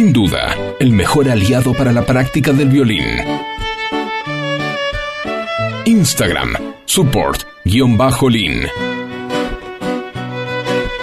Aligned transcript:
Sin 0.00 0.14
duda, 0.14 0.56
el 0.78 0.92
mejor 0.92 1.28
aliado 1.28 1.74
para 1.74 1.92
la 1.92 2.06
práctica 2.06 2.54
del 2.54 2.70
violín. 2.70 3.04
Instagram, 5.84 6.54
support 6.86 7.42
lean 7.64 7.98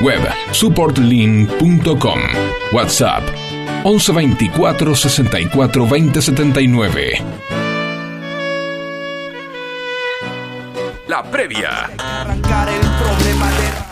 Web 0.02 0.28
supportlean.com. 0.52 2.20
WhatsApp 2.73 3.22
1124 3.86 4.95
64 4.95 5.88
20 5.88 6.20
79. 6.20 7.11
La 11.08 11.22
previa. 11.22 11.92
Arrancar 12.00 12.67
el 12.70 12.82
problema 12.82 13.45
de... 13.52 13.87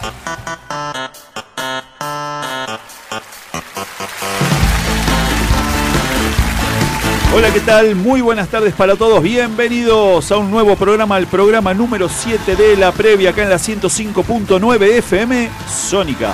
Hola, 7.37 7.51
¿qué 7.51 7.59
tal? 7.59 7.95
Muy 7.95 8.21
buenas 8.21 8.47
tardes 8.47 8.73
para 8.73 8.95
todos. 8.95 9.21
Bienvenidos 9.21 10.31
a 10.31 10.37
un 10.37 10.49
nuevo 10.49 10.77
programa, 10.77 11.17
el 11.17 11.27
programa 11.27 11.73
número 11.73 12.07
7 12.07 12.55
de 12.55 12.77
la 12.77 12.93
previa, 12.93 13.31
acá 13.31 13.43
en 13.43 13.49
la 13.49 13.57
105.9 13.57 14.81
FM 14.99 15.49
Sónica. 15.67 16.33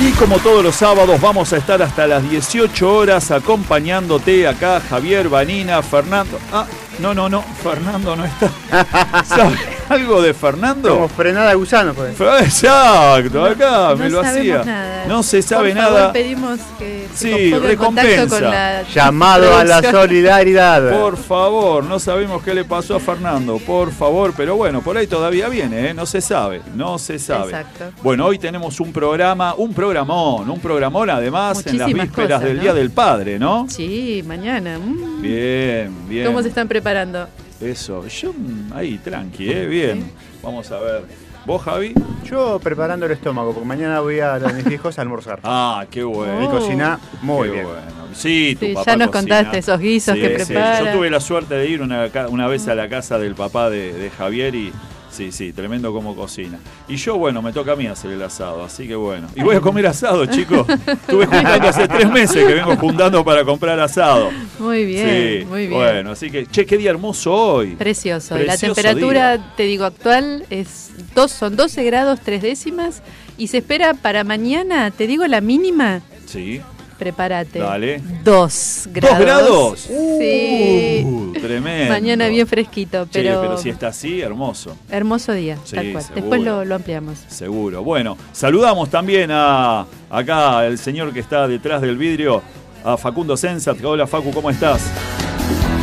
Y 0.00 0.12
como 0.12 0.38
todos 0.38 0.62
los 0.62 0.76
sábados 0.76 1.20
vamos 1.20 1.52
a 1.52 1.56
estar 1.56 1.82
hasta 1.82 2.06
las 2.06 2.30
18 2.30 2.94
horas 2.94 3.32
acompañándote 3.32 4.46
acá 4.46 4.80
Javier, 4.80 5.28
Vanina, 5.28 5.82
Fernando. 5.82 6.38
Ah, 6.52 6.66
no, 7.00 7.14
no, 7.14 7.28
no, 7.28 7.42
Fernando 7.42 8.14
no 8.14 8.24
está. 8.24 8.48
algo 9.88 10.22
de 10.22 10.34
Fernando? 10.34 10.94
Como 10.94 11.08
frenada 11.08 11.50
de 11.50 11.54
gusano, 11.54 11.94
pues. 11.94 12.18
Exacto, 12.20 13.44
acá 13.44 13.94
me 13.96 14.08
lo 14.08 14.20
hacía. 14.20 15.04
No 15.08 15.22
se 15.22 15.42
sabe 15.42 15.74
nada. 15.74 16.12
pedimos 16.12 16.60
que 16.78 17.06
sí, 17.14 17.52
recompensa. 17.54 18.28
Con 18.28 18.50
la 18.50 18.82
Llamado 18.82 19.56
a 19.56 19.64
la 19.64 19.82
solidaridad. 19.82 20.90
Por 20.90 21.16
favor, 21.16 21.84
no 21.84 21.98
sabemos 21.98 22.42
qué 22.42 22.54
le 22.54 22.64
pasó 22.64 22.96
a 22.96 23.00
Fernando, 23.00 23.58
por 23.58 23.92
favor, 23.92 24.32
pero 24.36 24.56
bueno, 24.56 24.82
por 24.82 24.96
ahí 24.96 25.06
todavía 25.06 25.48
viene, 25.48 25.90
¿eh? 25.90 25.94
no 25.94 26.06
se 26.06 26.20
sabe, 26.20 26.62
no 26.74 26.98
se 26.98 27.18
sabe. 27.18 27.52
Exacto. 27.52 27.84
Bueno, 28.02 28.26
hoy 28.26 28.38
tenemos 28.38 28.80
un 28.80 28.92
programa, 28.92 29.54
un 29.54 29.74
programón, 29.74 30.48
un 30.48 30.60
programón 30.60 31.10
además 31.10 31.66
en 31.66 31.78
las 31.78 31.92
vísperas 31.92 32.42
del 32.42 32.60
Día 32.60 32.74
del 32.74 32.90
Padre, 32.90 33.38
¿no? 33.38 33.66
Sí, 33.68 34.22
mañana. 34.26 34.78
Mm. 34.78 35.22
Bien, 35.22 36.08
bien. 36.08 36.26
¿Cómo 36.26 36.42
se 36.42 36.48
están 36.48 36.68
preparando? 36.68 37.28
Eso, 37.62 38.06
yo 38.06 38.32
mm, 38.32 38.72
ahí, 38.74 38.98
tranqui, 38.98 39.50
¿eh? 39.50 39.66
bien. 39.66 40.10
Vamos 40.42 40.70
a 40.70 40.80
ver. 40.80 41.04
¿Vos, 41.44 41.62
Javi? 41.62 41.92
Yo 42.24 42.60
preparando 42.60 43.06
el 43.06 43.12
estómago, 43.12 43.52
porque 43.52 43.66
mañana 43.66 44.00
voy 44.00 44.20
a, 44.20 44.34
a 44.36 44.52
mis 44.52 44.66
hijos 44.70 44.98
a 44.98 45.02
almorzar. 45.02 45.40
Ah, 45.44 45.86
qué 45.90 46.04
bueno. 46.04 46.44
Y 46.44 46.48
cocina 46.48 46.98
muy 47.20 47.50
bien. 47.50 47.66
Sí, 48.14 48.56
tu 48.58 48.66
Ya 48.84 48.96
nos 48.96 49.10
contaste 49.10 49.58
esos 49.58 49.78
guisos 49.80 50.14
que 50.14 50.28
prepara. 50.30 50.84
Yo 50.84 50.92
tuve 50.98 51.10
la 51.10 51.20
suerte 51.20 51.54
de 51.54 51.68
ir 51.68 51.82
una, 51.82 52.08
una 52.28 52.46
vez 52.46 52.68
a 52.68 52.74
la 52.74 52.88
casa 52.88 53.18
del 53.18 53.34
papá 53.34 53.70
de, 53.70 53.92
de 53.92 54.10
Javier 54.10 54.54
y 54.54 54.72
Sí, 55.12 55.30
sí, 55.30 55.52
tremendo 55.52 55.92
como 55.92 56.16
cocina. 56.16 56.58
Y 56.88 56.96
yo, 56.96 57.18
bueno, 57.18 57.42
me 57.42 57.52
toca 57.52 57.72
a 57.72 57.76
mí 57.76 57.86
hacer 57.86 58.12
el 58.12 58.22
asado, 58.22 58.64
así 58.64 58.88
que 58.88 58.94
bueno. 58.94 59.28
Y 59.36 59.42
voy 59.42 59.56
a 59.56 59.60
comer 59.60 59.86
asado, 59.86 60.24
chicos. 60.24 60.66
Estuve 60.86 61.26
juntando 61.26 61.68
hace 61.68 61.86
tres 61.86 62.10
meses 62.10 62.46
que 62.46 62.54
vengo 62.54 62.74
juntando 62.76 63.22
para 63.22 63.44
comprar 63.44 63.78
asado. 63.78 64.30
Muy 64.58 64.86
bien, 64.86 65.46
muy 65.48 65.66
bien. 65.66 65.78
Bueno, 65.78 66.12
así 66.12 66.30
que, 66.30 66.46
che, 66.46 66.64
qué 66.64 66.78
día 66.78 66.90
hermoso 66.90 67.34
hoy. 67.34 67.76
Precioso. 67.76 68.38
la 68.38 68.56
temperatura, 68.56 69.54
te 69.54 69.64
digo, 69.64 69.84
actual 69.84 70.46
es 70.48 70.90
dos, 71.14 71.30
son 71.30 71.56
12 71.56 71.84
grados 71.84 72.20
tres 72.20 72.40
décimas 72.40 73.02
y 73.36 73.48
se 73.48 73.58
espera 73.58 73.92
para 73.92 74.24
mañana, 74.24 74.90
te 74.90 75.06
digo, 75.06 75.26
la 75.26 75.42
mínima. 75.42 76.00
Sí 76.24 76.62
prepárate. 77.02 77.58
Dale. 77.58 78.00
Dos 78.22 78.88
grados. 78.92 79.18
¿Dos 79.18 79.26
grados? 79.26 79.80
Sí. 80.18 81.02
Uh, 81.04 81.32
tremendo. 81.32 81.92
Mañana 81.92 82.28
bien 82.28 82.46
fresquito, 82.46 83.08
pero. 83.12 83.40
pero 83.40 83.58
si 83.58 83.70
está 83.70 83.88
así, 83.88 84.20
hermoso. 84.20 84.76
Hermoso 84.88 85.32
día, 85.32 85.58
tal 85.68 85.92
cual. 85.92 86.04
Después 86.14 86.42
lo, 86.42 86.74
ampliamos. 86.74 87.18
Seguro. 87.28 87.82
Bueno, 87.82 88.16
saludamos 88.32 88.88
también 88.88 89.30
a 89.32 89.84
acá 90.08 90.64
el 90.66 90.78
señor 90.78 91.12
que 91.12 91.20
está 91.20 91.48
detrás 91.48 91.82
del 91.82 91.96
vidrio, 91.96 92.40
a 92.84 92.96
Facundo 92.96 93.36
Sensat. 93.36 93.82
Hola 93.82 94.06
Facu, 94.06 94.30
¿cómo 94.30 94.50
estás? 94.50 94.88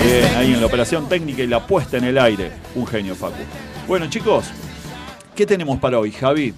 Bien, 0.02 0.36
ahí 0.38 0.54
en 0.54 0.62
la 0.62 0.68
operación 0.68 1.10
técnica 1.10 1.44
y 1.44 1.48
la 1.48 1.68
puesta 1.68 1.98
en 1.98 2.06
el 2.06 2.18
aire. 2.18 2.52
Un 2.76 2.88
genio, 2.88 3.14
Facu. 3.14 3.44
Bueno, 3.88 4.08
chicos, 4.10 4.46
¿qué 5.36 5.46
tenemos 5.46 5.80
para 5.80 6.00
hoy, 6.00 6.14
Javi? 6.14 6.54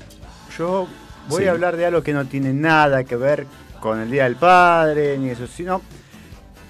Yo 0.55 0.87
voy 1.27 1.45
a 1.45 1.51
hablar 1.51 1.77
de 1.77 1.87
algo 1.87 2.03
que 2.03 2.13
no 2.13 2.25
tiene 2.25 2.53
nada 2.53 3.03
que 3.03 3.15
ver 3.15 3.47
con 3.81 3.99
el 3.99 4.09
Día 4.09 4.23
del 4.23 4.37
Padre, 4.37 5.17
ni 5.17 5.29
eso, 5.31 5.45
sino 5.47 5.81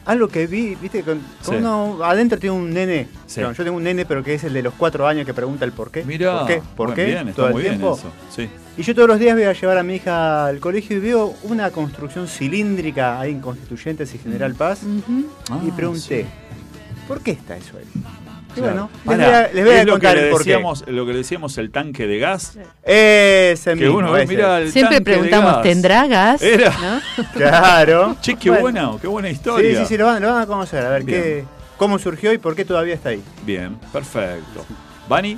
algo 0.05 0.27
que 0.27 0.47
vi, 0.47 0.73
viste, 0.75 1.03
con, 1.03 1.21
uno 1.47 1.99
adentro 2.03 2.39
tiene 2.39 2.55
un 2.55 2.73
nene. 2.73 3.07
yo 3.35 3.53
tengo 3.53 3.77
un 3.77 3.83
nene, 3.83 4.05
pero 4.05 4.23
que 4.23 4.33
es 4.33 4.43
el 4.43 4.53
de 4.53 4.63
los 4.63 4.73
cuatro 4.73 5.07
años 5.07 5.25
que 5.25 5.33
pregunta 5.33 5.63
el 5.65 5.73
por 5.73 5.91
qué. 5.91 6.03
Mira, 6.03 6.39
¿por 6.39 6.47
qué? 6.47 6.61
¿Por 6.75 6.93
qué? 6.95 7.05
Bien, 7.05 7.33
Todo 7.33 7.49
el 7.49 7.61
tiempo. 7.61 7.99
Y 8.77 8.83
yo 8.83 8.95
todos 8.95 9.09
los 9.09 9.19
días 9.19 9.35
voy 9.35 9.43
a 9.43 9.53
llevar 9.53 9.77
a 9.77 9.83
mi 9.83 9.95
hija 9.95 10.47
al 10.47 10.59
colegio 10.59 10.97
y 10.97 11.01
veo 11.01 11.35
una 11.43 11.69
construcción 11.71 12.27
cilíndrica 12.27 13.19
ahí 13.19 13.31
en 13.31 13.41
Constituyentes 13.41 14.15
y 14.15 14.17
General 14.17 14.55
Paz. 14.55 14.81
y 14.83 15.25
ah, 15.51 15.59
pregunté, 15.75 16.25
¿por 17.07 17.21
qué 17.21 17.31
está 17.31 17.57
eso 17.57 17.77
ahí? 17.77 18.30
Bueno, 18.55 18.89
les 19.53 19.65
voy 19.65 19.75
a, 19.75 19.85
contar 19.85 20.15
lo 20.15 20.21
que, 20.21 20.37
decíamos, 20.37 20.83
lo 20.87 21.05
que 21.05 21.13
decíamos 21.13 21.57
el 21.57 21.71
tanque 21.71 22.07
de 22.07 22.19
gas. 22.19 22.57
Ese 22.83 23.75
que 23.75 23.89
uno 23.89 24.13
Siempre 24.67 25.01
preguntamos, 25.01 25.61
¿tendrá 25.61 26.07
gas? 26.07 26.41
Era. 26.41 26.71
Claro. 27.33 28.15
Che, 28.21 28.35
qué 28.35 28.49
buena, 28.49 28.91
qué 29.01 29.07
buena 29.07 29.29
historia. 29.29 29.71
Sí, 29.71 29.77
sí, 29.77 29.85
sí, 29.85 29.97
lo 29.97 30.05
van, 30.05 30.23
a 30.23 30.45
conocer, 30.45 30.85
a 30.85 30.89
ver 30.89 31.05
qué, 31.05 31.45
cómo 31.77 31.97
surgió 31.99 32.33
y 32.33 32.37
por 32.37 32.55
qué 32.55 32.65
todavía 32.65 32.93
está 32.93 33.09
ahí. 33.09 33.23
Bien, 33.45 33.75
perfecto. 33.91 34.65
¿Bani? 35.07 35.37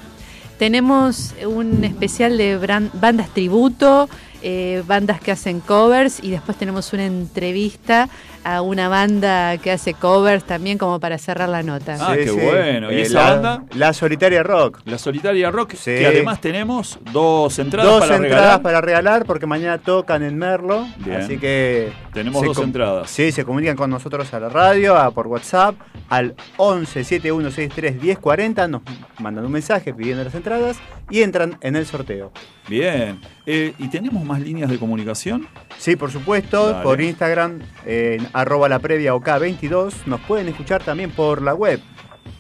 Tenemos 0.58 1.34
un 1.46 1.84
especial 1.84 2.38
de 2.38 2.58
bandas 2.94 3.30
tributo, 3.34 4.08
eh, 4.42 4.84
bandas 4.86 5.20
que 5.20 5.32
hacen 5.32 5.60
covers 5.60 6.20
y 6.22 6.32
después 6.32 6.58
tenemos 6.58 6.94
una 6.94 7.06
entrevista 7.06 8.10
a 8.44 8.62
una 8.62 8.90
banda 8.90 9.58
que 9.58 9.72
hace 9.72 9.94
covers 9.94 10.44
también 10.44 10.78
como 10.78 11.00
para 11.00 11.18
cerrar 11.18 11.50
la 11.50 11.64
nota. 11.64 11.98
Ah, 12.00 12.16
qué 12.16 12.32
bueno. 12.32 12.92
¿Y 12.92 12.96
eh, 12.96 13.02
esa 13.02 13.36
banda? 13.36 13.64
La 13.74 13.94
Solitaria 13.94 14.44
Rock. 14.44 14.82
La 14.86 14.98
Solitaria 14.98 15.52
Rock, 15.52 15.74
que 15.74 16.06
además 16.06 16.42
tenemos 16.42 17.00
dos 17.12 17.58
entradas 17.60 17.92
dos 17.92 18.00
para 18.02 18.16
entradas 18.16 18.42
regalar. 18.42 18.62
para 18.62 18.82
regalar 18.82 19.26
porque 19.26 19.46
mañana 19.46 19.78
tocan 19.78 20.24
en 20.24 20.38
Merlo. 20.38 20.88
Así 21.18 21.38
que... 21.38 21.92
Tenemos 22.14 22.44
dos 22.44 22.58
entradas. 22.60 23.10
Sí, 23.10 23.32
se 23.32 23.44
comunican 23.46 23.76
con 23.76 23.90
nosotros 23.90 24.34
a 24.34 24.40
la 24.40 24.50
radio, 24.50 24.96
por 25.14 25.28
WhatsApp, 25.28 25.76
al 26.10 26.36
11 26.58 27.04
7163 27.04 28.02
1040. 28.02 28.68
Nos 28.68 28.82
mandan 29.20 29.46
un 29.46 29.52
mensaje 29.52 29.94
pidiendo 29.94 30.24
las 30.24 30.36
entradas 30.36 30.78
y 31.10 31.22
entran 31.22 31.58
en 31.62 31.76
el 31.76 31.86
sorteo. 31.86 32.32
Bien. 32.68 33.20
Eh, 33.46 33.74
¿Y 33.78 33.88
tenemos 33.90 34.24
más 34.24 34.40
líneas 34.42 34.70
de 34.70 34.78
comunicación? 34.78 35.48
Sí, 35.78 35.96
por 35.96 36.12
supuesto, 36.12 36.82
por 36.84 37.00
Instagram, 37.02 37.60
en 37.86 38.28
arroba 38.34 38.68
la 38.70 38.80
previa 38.80 39.14
OK22. 39.14 40.06
Nos 40.06 40.22
pueden 40.22 40.48
escuchar 40.48 40.82
también 40.84 41.12
por 41.12 41.42
la 41.42 41.54
web 41.54 41.82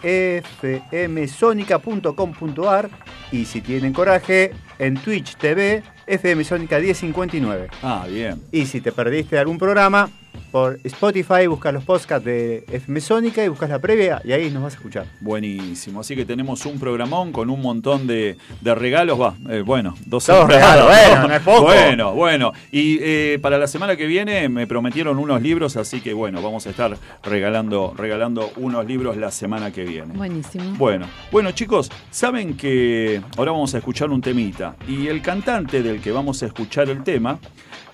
fmsonica.com.ar 0.01 2.89
y 3.31 3.45
si 3.45 3.61
tienen 3.61 3.93
coraje, 3.93 4.51
en 4.79 4.95
Twitch 4.95 5.37
TV 5.37 5.83
FM 6.07 6.43
Sónica 6.43 6.79
1059. 6.79 7.69
Ah, 7.81 8.05
bien. 8.09 8.41
Y 8.51 8.65
si 8.65 8.81
te 8.81 8.91
perdiste 8.91 9.39
algún 9.39 9.57
programa, 9.57 10.09
por 10.53 10.79
Spotify, 10.83 11.47
buscas 11.47 11.73
los 11.73 11.83
podcasts 11.83 12.23
de 12.23 12.63
FM 12.71 13.01
Sónica 13.01 13.43
y 13.43 13.47
buscas 13.47 13.71
la 13.71 13.79
previa 13.79 14.21
y 14.23 14.33
ahí 14.33 14.51
nos 14.51 14.61
vas 14.61 14.73
a 14.73 14.77
escuchar. 14.77 15.07
Buenísimo. 15.19 16.01
Así 16.01 16.15
que 16.15 16.25
tenemos 16.25 16.67
un 16.67 16.79
programón 16.79 17.31
con 17.31 17.49
un 17.49 17.59
montón 17.59 18.05
de, 18.05 18.37
regalos. 18.63 19.19
Va, 19.19 19.33
eh, 19.49 19.63
bueno, 19.65 19.95
dos 20.05 20.27
regalos. 20.27 20.85
bueno, 20.85 21.27
no 21.27 21.33
es 21.33 21.41
poco. 21.41 21.63
Bueno, 21.63 22.13
bueno. 22.13 22.53
Y 22.71 22.99
eh, 23.01 23.39
para 23.41 23.57
la 23.57 23.65
semana 23.65 23.95
que 23.95 24.05
viene 24.05 24.47
me 24.47 24.67
prometieron 24.67 25.17
unos 25.17 25.41
libros, 25.41 25.75
así 25.75 26.01
que 26.01 26.13
bueno, 26.13 26.39
vamos 26.43 26.67
a 26.67 26.69
estar 26.69 26.95
regalando, 27.23 27.95
regalando 27.97 28.51
unos 28.57 28.85
libros 28.85 29.17
la 29.17 29.31
semana 29.31 29.71
que 29.71 29.85
viene. 29.85 30.13
Buenísimo. 30.13 30.75
Bueno, 30.77 31.07
bueno 31.31 31.49
chicos, 31.53 31.89
saben 32.11 32.55
que 32.55 33.23
ahora 33.37 33.53
vamos 33.53 33.73
a 33.73 33.79
escuchar 33.79 34.11
un 34.11 34.21
temita 34.21 34.75
y 34.87 35.07
el 35.07 35.23
cantante 35.23 35.81
del 35.81 35.99
que 35.99 36.11
vamos 36.11 36.43
a 36.43 36.45
escuchar 36.45 36.89
el 36.89 37.01
tema 37.01 37.39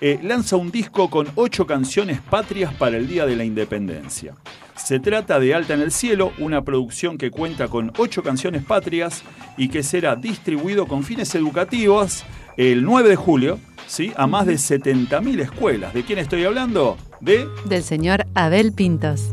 eh, 0.00 0.18
lanza 0.22 0.56
un 0.56 0.70
disco 0.70 1.10
con 1.10 1.28
ocho 1.34 1.66
canciones 1.66 2.20
patrias 2.20 2.72
para 2.74 2.96
el 2.96 3.06
Día 3.06 3.26
de 3.26 3.36
la 3.36 3.44
Independencia. 3.44 4.34
Se 4.76 4.98
trata 4.98 5.38
de 5.38 5.54
Alta 5.54 5.74
en 5.74 5.80
el 5.80 5.92
Cielo, 5.92 6.32
una 6.38 6.62
producción 6.62 7.18
que 7.18 7.30
cuenta 7.30 7.68
con 7.68 7.92
ocho 7.98 8.22
canciones 8.22 8.64
patrias 8.64 9.22
y 9.56 9.68
que 9.68 9.82
será 9.82 10.16
distribuido 10.16 10.86
con 10.86 11.02
fines 11.02 11.34
educativos 11.34 12.24
el 12.56 12.82
9 12.82 13.10
de 13.10 13.16
julio 13.16 13.58
¿sí? 13.86 14.12
a 14.16 14.26
más 14.26 14.46
de 14.46 14.54
70.000 14.54 15.40
escuelas. 15.40 15.92
¿De 15.92 16.02
quién 16.02 16.18
estoy 16.18 16.44
hablando? 16.44 16.96
De... 17.20 17.46
Del 17.66 17.82
señor 17.82 18.26
Abel 18.34 18.72
Pintos. 18.72 19.30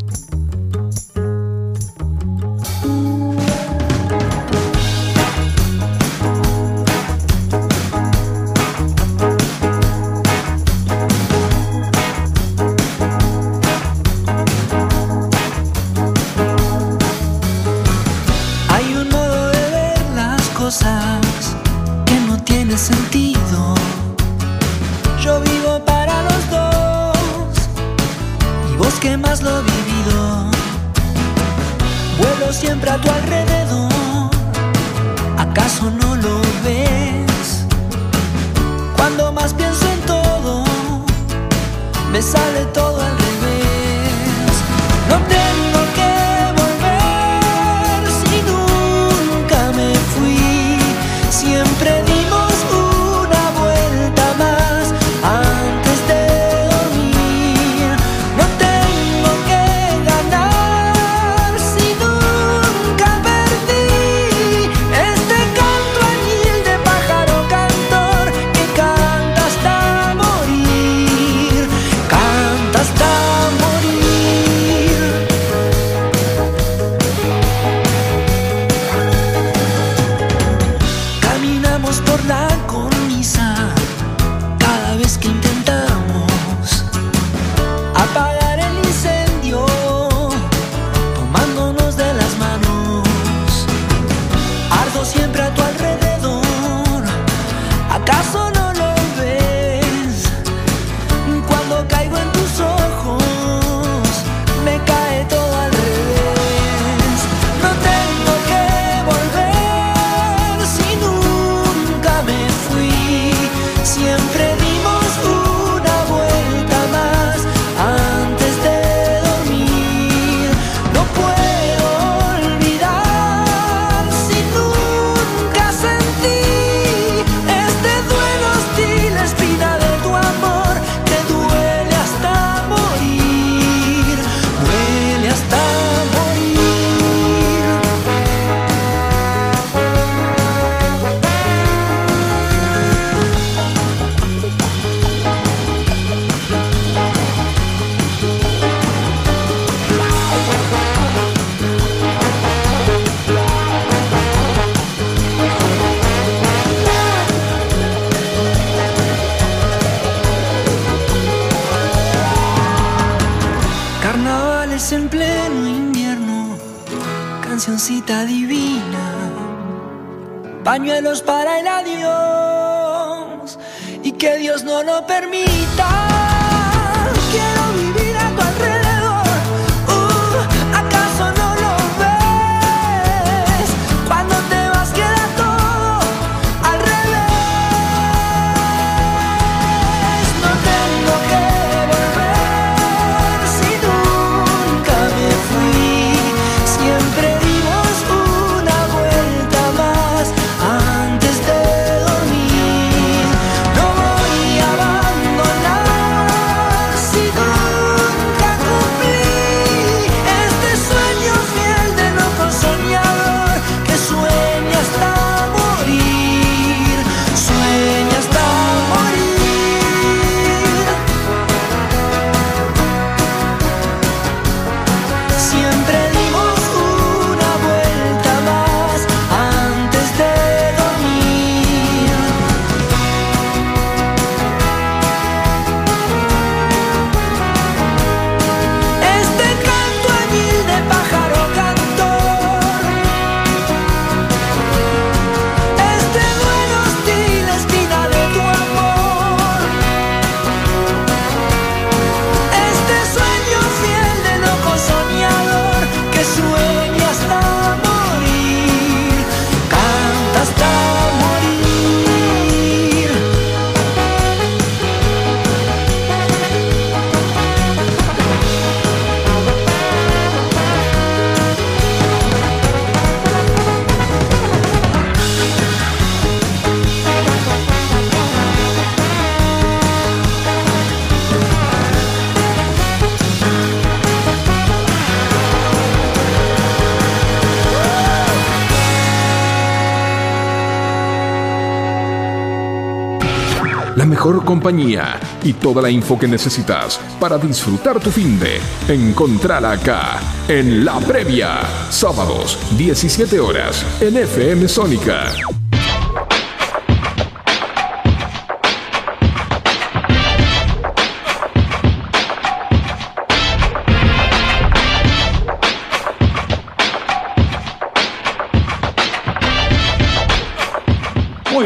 Mejor 294.08 294.44
compañía 294.44 295.20
y 295.44 295.54
toda 295.54 295.82
la 295.82 295.90
info 295.90 296.18
que 296.18 296.28
necesitas 296.28 297.00
para 297.20 297.38
disfrutar 297.38 298.00
tu 298.00 298.10
fin 298.10 298.40
de. 298.40 298.60
Encontrala 298.88 299.74
acá, 299.74 300.20
en 300.48 300.86
La 300.86 301.00
Previa. 301.00 301.60
Sábados, 301.90 302.58
17 302.78 303.40
horas, 303.40 303.86
en 304.02 304.18
FM 304.18 304.68
Sónica. 304.68 305.57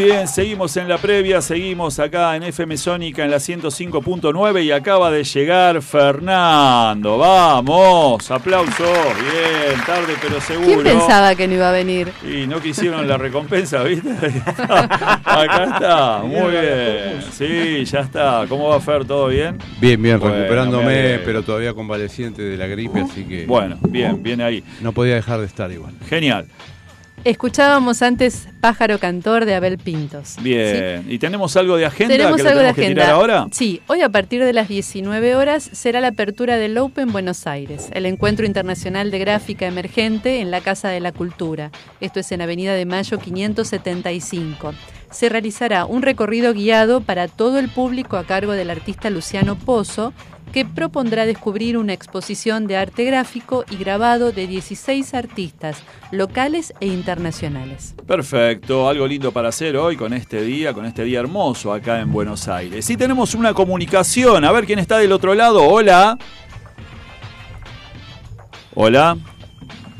Muy 0.01 0.09
bien, 0.09 0.27
seguimos 0.27 0.75
en 0.77 0.87
la 0.87 0.97
previa, 0.97 1.41
seguimos 1.41 1.99
acá 1.99 2.35
en 2.35 2.41
FM 2.41 2.75
Sónica 2.75 3.23
en 3.23 3.29
la 3.29 3.37
105.9 3.37 4.63
y 4.63 4.71
acaba 4.71 5.11
de 5.11 5.23
llegar 5.23 5.79
Fernando. 5.83 7.19
Vamos, 7.19 8.31
aplauso. 8.31 8.83
Bien, 8.83 9.79
tarde 9.85 10.15
pero 10.19 10.41
seguro. 10.41 10.65
¿Quién 10.65 10.81
pensaba 10.81 11.35
que 11.35 11.47
no 11.47 11.53
iba 11.53 11.69
a 11.69 11.71
venir? 11.71 12.11
Y 12.27 12.47
no 12.47 12.59
quisieron 12.59 13.07
la 13.07 13.19
recompensa, 13.19 13.83
¿viste? 13.83 14.09
acá 14.63 15.63
está, 15.65 16.23
muy 16.23 16.49
bien. 16.49 17.21
Sí, 17.31 17.85
ya 17.85 17.99
está. 17.99 18.45
¿Cómo 18.49 18.69
va 18.69 18.79
Fer? 18.79 19.05
¿Todo 19.05 19.27
bien? 19.27 19.59
Bien, 19.79 20.01
bien, 20.01 20.19
recuperándome, 20.19 21.19
pero 21.19 21.43
todavía 21.43 21.75
convaleciente 21.75 22.41
de 22.41 22.57
la 22.57 22.65
gripe, 22.65 23.01
así 23.01 23.23
que... 23.23 23.45
Bueno, 23.45 23.77
bien, 23.87 24.23
bien 24.23 24.41
ahí. 24.41 24.63
No 24.81 24.93
podía 24.93 25.13
dejar 25.13 25.41
de 25.41 25.45
estar 25.45 25.71
igual. 25.71 25.93
Genial. 26.09 26.47
Escuchábamos 27.23 28.01
antes 28.01 28.47
Pájaro 28.61 28.97
Cantor 28.97 29.45
de 29.45 29.53
Abel 29.53 29.77
Pintos. 29.77 30.37
Bien, 30.41 31.05
¿y 31.07 31.19
tenemos 31.19 31.55
algo 31.55 31.77
de 31.77 31.85
agenda 31.85 32.15
¿Tenemos 32.15 32.37
que 32.37 32.47
algo 32.47 32.59
tenemos 32.59 32.75
de 32.75 32.81
que 32.81 32.81
agenda? 32.87 33.01
tirar 33.03 33.15
ahora? 33.15 33.47
Sí, 33.51 33.79
hoy 33.85 34.01
a 34.01 34.09
partir 34.09 34.43
de 34.43 34.53
las 34.53 34.67
19 34.67 35.35
horas 35.35 35.69
será 35.71 36.01
la 36.01 36.07
apertura 36.07 36.57
del 36.57 36.75
Open 36.79 37.11
Buenos 37.11 37.45
Aires, 37.45 37.89
el 37.93 38.07
encuentro 38.07 38.47
internacional 38.47 39.11
de 39.11 39.19
gráfica 39.19 39.67
emergente 39.67 40.39
en 40.39 40.49
la 40.49 40.61
Casa 40.61 40.89
de 40.89 40.99
la 40.99 41.11
Cultura. 41.11 41.69
Esto 41.99 42.19
es 42.19 42.31
en 42.31 42.41
Avenida 42.41 42.73
de 42.73 42.87
Mayo 42.87 43.19
575. 43.19 44.73
Se 45.11 45.29
realizará 45.29 45.85
un 45.85 46.01
recorrido 46.01 46.53
guiado 46.53 47.01
para 47.01 47.27
todo 47.27 47.59
el 47.59 47.69
público 47.69 48.17
a 48.17 48.23
cargo 48.23 48.53
del 48.53 48.71
artista 48.71 49.11
Luciano 49.11 49.57
Pozo, 49.57 50.13
que 50.51 50.65
propondrá 50.65 51.25
descubrir 51.25 51.77
una 51.77 51.93
exposición 51.93 52.67
de 52.67 52.77
arte 52.77 53.05
gráfico 53.05 53.63
y 53.69 53.77
grabado 53.77 54.31
de 54.31 54.47
16 54.47 55.13
artistas 55.13 55.83
locales 56.11 56.73
e 56.79 56.87
internacionales. 56.87 57.95
Perfecto, 58.05 58.89
algo 58.89 59.07
lindo 59.07 59.31
para 59.31 59.49
hacer 59.49 59.77
hoy 59.77 59.95
con 59.95 60.13
este 60.13 60.41
día, 60.41 60.73
con 60.73 60.85
este 60.85 61.03
día 61.03 61.19
hermoso 61.19 61.73
acá 61.73 61.99
en 61.99 62.11
Buenos 62.11 62.47
Aires. 62.47 62.89
Y 62.89 62.97
tenemos 62.97 63.33
una 63.33 63.53
comunicación, 63.53 64.43
a 64.43 64.51
ver 64.51 64.65
quién 64.65 64.79
está 64.79 64.97
del 64.97 65.11
otro 65.11 65.33
lado. 65.33 65.63
Hola. 65.63 66.17
Hola. 68.75 69.17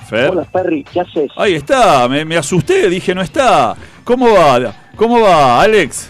Fer. 0.10 0.32
Hola, 0.32 0.44
Perry, 0.52 0.84
¿qué 0.84 1.00
haces? 1.00 1.32
Ahí 1.38 1.54
está, 1.54 2.08
me, 2.10 2.26
me 2.26 2.36
asusté, 2.36 2.90
dije 2.90 3.16
no 3.16 3.22
está. 3.22 3.76
¿Cómo 4.04 4.34
va? 4.34 4.74
¿Cómo 4.96 5.22
va, 5.22 5.62
Alex? 5.62 6.10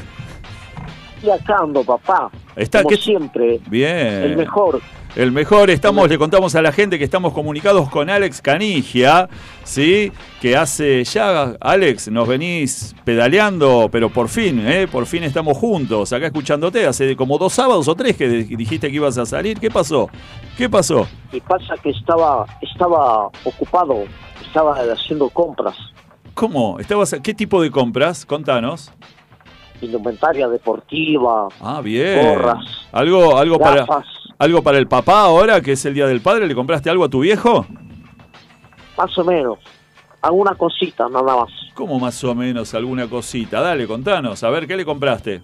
Papá. 1.86 2.30
Está 2.56 2.80
Como 2.84 2.90
que- 2.90 2.98
siempre, 3.02 3.60
Bien. 3.70 3.96
el 4.24 4.38
mejor. 4.38 4.82
El 5.14 5.34
mejor, 5.34 5.70
estamos, 5.70 6.08
le 6.08 6.18
contamos 6.18 6.56
a 6.56 6.62
la 6.62 6.72
gente 6.72 6.98
que 6.98 7.04
estamos 7.04 7.34
comunicados 7.34 7.90
con 7.90 8.10
Alex 8.10 8.42
Canigia, 8.42 9.28
¿sí? 9.66 10.10
Que 10.40 10.56
hace 10.56 11.04
ya, 11.04 11.58
Alex, 11.60 12.08
nos 12.10 12.30
venís 12.30 12.96
pedaleando, 13.04 13.90
pero 13.92 14.10
por 14.10 14.30
fin, 14.30 14.66
¿eh? 14.66 14.88
Por 14.88 15.06
fin 15.06 15.24
estamos 15.24 15.58
juntos, 15.58 16.14
acá 16.14 16.28
escuchándote. 16.28 16.86
Hace 16.86 17.18
como 17.18 17.38
dos 17.38 17.52
sábados 17.52 17.90
o 17.90 17.96
tres 17.96 18.16
que 18.16 18.28
dijiste 18.30 18.90
que 18.90 18.96
ibas 18.96 19.18
a 19.18 19.26
salir. 19.26 19.60
¿Qué 19.60 19.70
pasó? 19.70 20.10
¿Qué 20.58 20.70
pasó? 20.70 21.06
Y 21.34 21.42
pasa 21.42 21.76
que 21.84 21.90
estaba, 21.90 22.46
estaba 22.62 23.26
ocupado, 23.44 24.06
estaba 24.46 24.76
haciendo 24.94 25.30
compras, 25.30 25.76
¿Cómo? 26.34 26.80
¿Estabas, 26.80 27.14
¿Qué 27.22 27.34
tipo 27.34 27.62
de 27.62 27.70
compras? 27.70 28.26
Contanos. 28.26 28.90
Indumentaria 29.82 30.48
deportiva, 30.48 31.48
Ah, 31.60 31.82
bien. 31.84 32.26
Gorras. 32.36 32.66
¿Algo, 32.92 33.38
algo, 33.38 33.58
para, 33.60 33.86
¿Algo 34.38 34.62
para 34.64 34.78
el 34.78 34.88
papá 34.88 35.22
ahora, 35.22 35.62
que 35.62 35.74
es 35.74 35.86
el 35.86 35.94
Día 35.94 36.08
del 36.08 36.22
Padre? 36.22 36.48
¿Le 36.48 36.56
compraste 36.56 36.90
algo 36.90 37.04
a 37.04 37.10
tu 37.10 37.20
viejo? 37.22 37.66
más 38.98 39.18
o 39.18 39.24
menos. 39.24 39.58
Alguna 40.22 40.54
cosita, 40.54 41.10
nada 41.10 41.36
más. 41.38 41.50
¿Cómo 41.74 41.98
más 42.00 42.24
o 42.24 42.36
menos 42.36 42.74
alguna 42.76 43.08
cosita? 43.10 43.60
Dale, 43.62 43.88
contanos. 43.88 44.44
A 44.44 44.50
ver, 44.52 44.68
¿qué 44.68 44.76
le 44.78 44.86
compraste? 44.86 45.42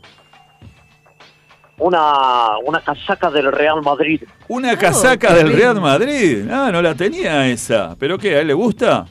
Una, 1.80 2.58
una 2.66 2.82
casaca 2.82 3.30
del 3.30 3.52
Real 3.52 3.82
Madrid. 3.84 4.24
Una 4.48 4.74
Oh, 4.74 4.78
casaca 4.78 5.28
qué 5.30 5.34
del 5.36 5.44
lindo. 5.48 5.58
Real 5.60 5.82
Madrid. 5.82 6.48
Ah, 6.52 6.70
no 6.72 6.82
la 6.82 6.96
tenía 6.96 7.48
esa. 7.48 7.96
¿Pero 8.00 8.18
qué? 8.18 8.36
¿A 8.36 8.42
él 8.42 8.48
le 8.48 8.54
gusta? 8.54 9.06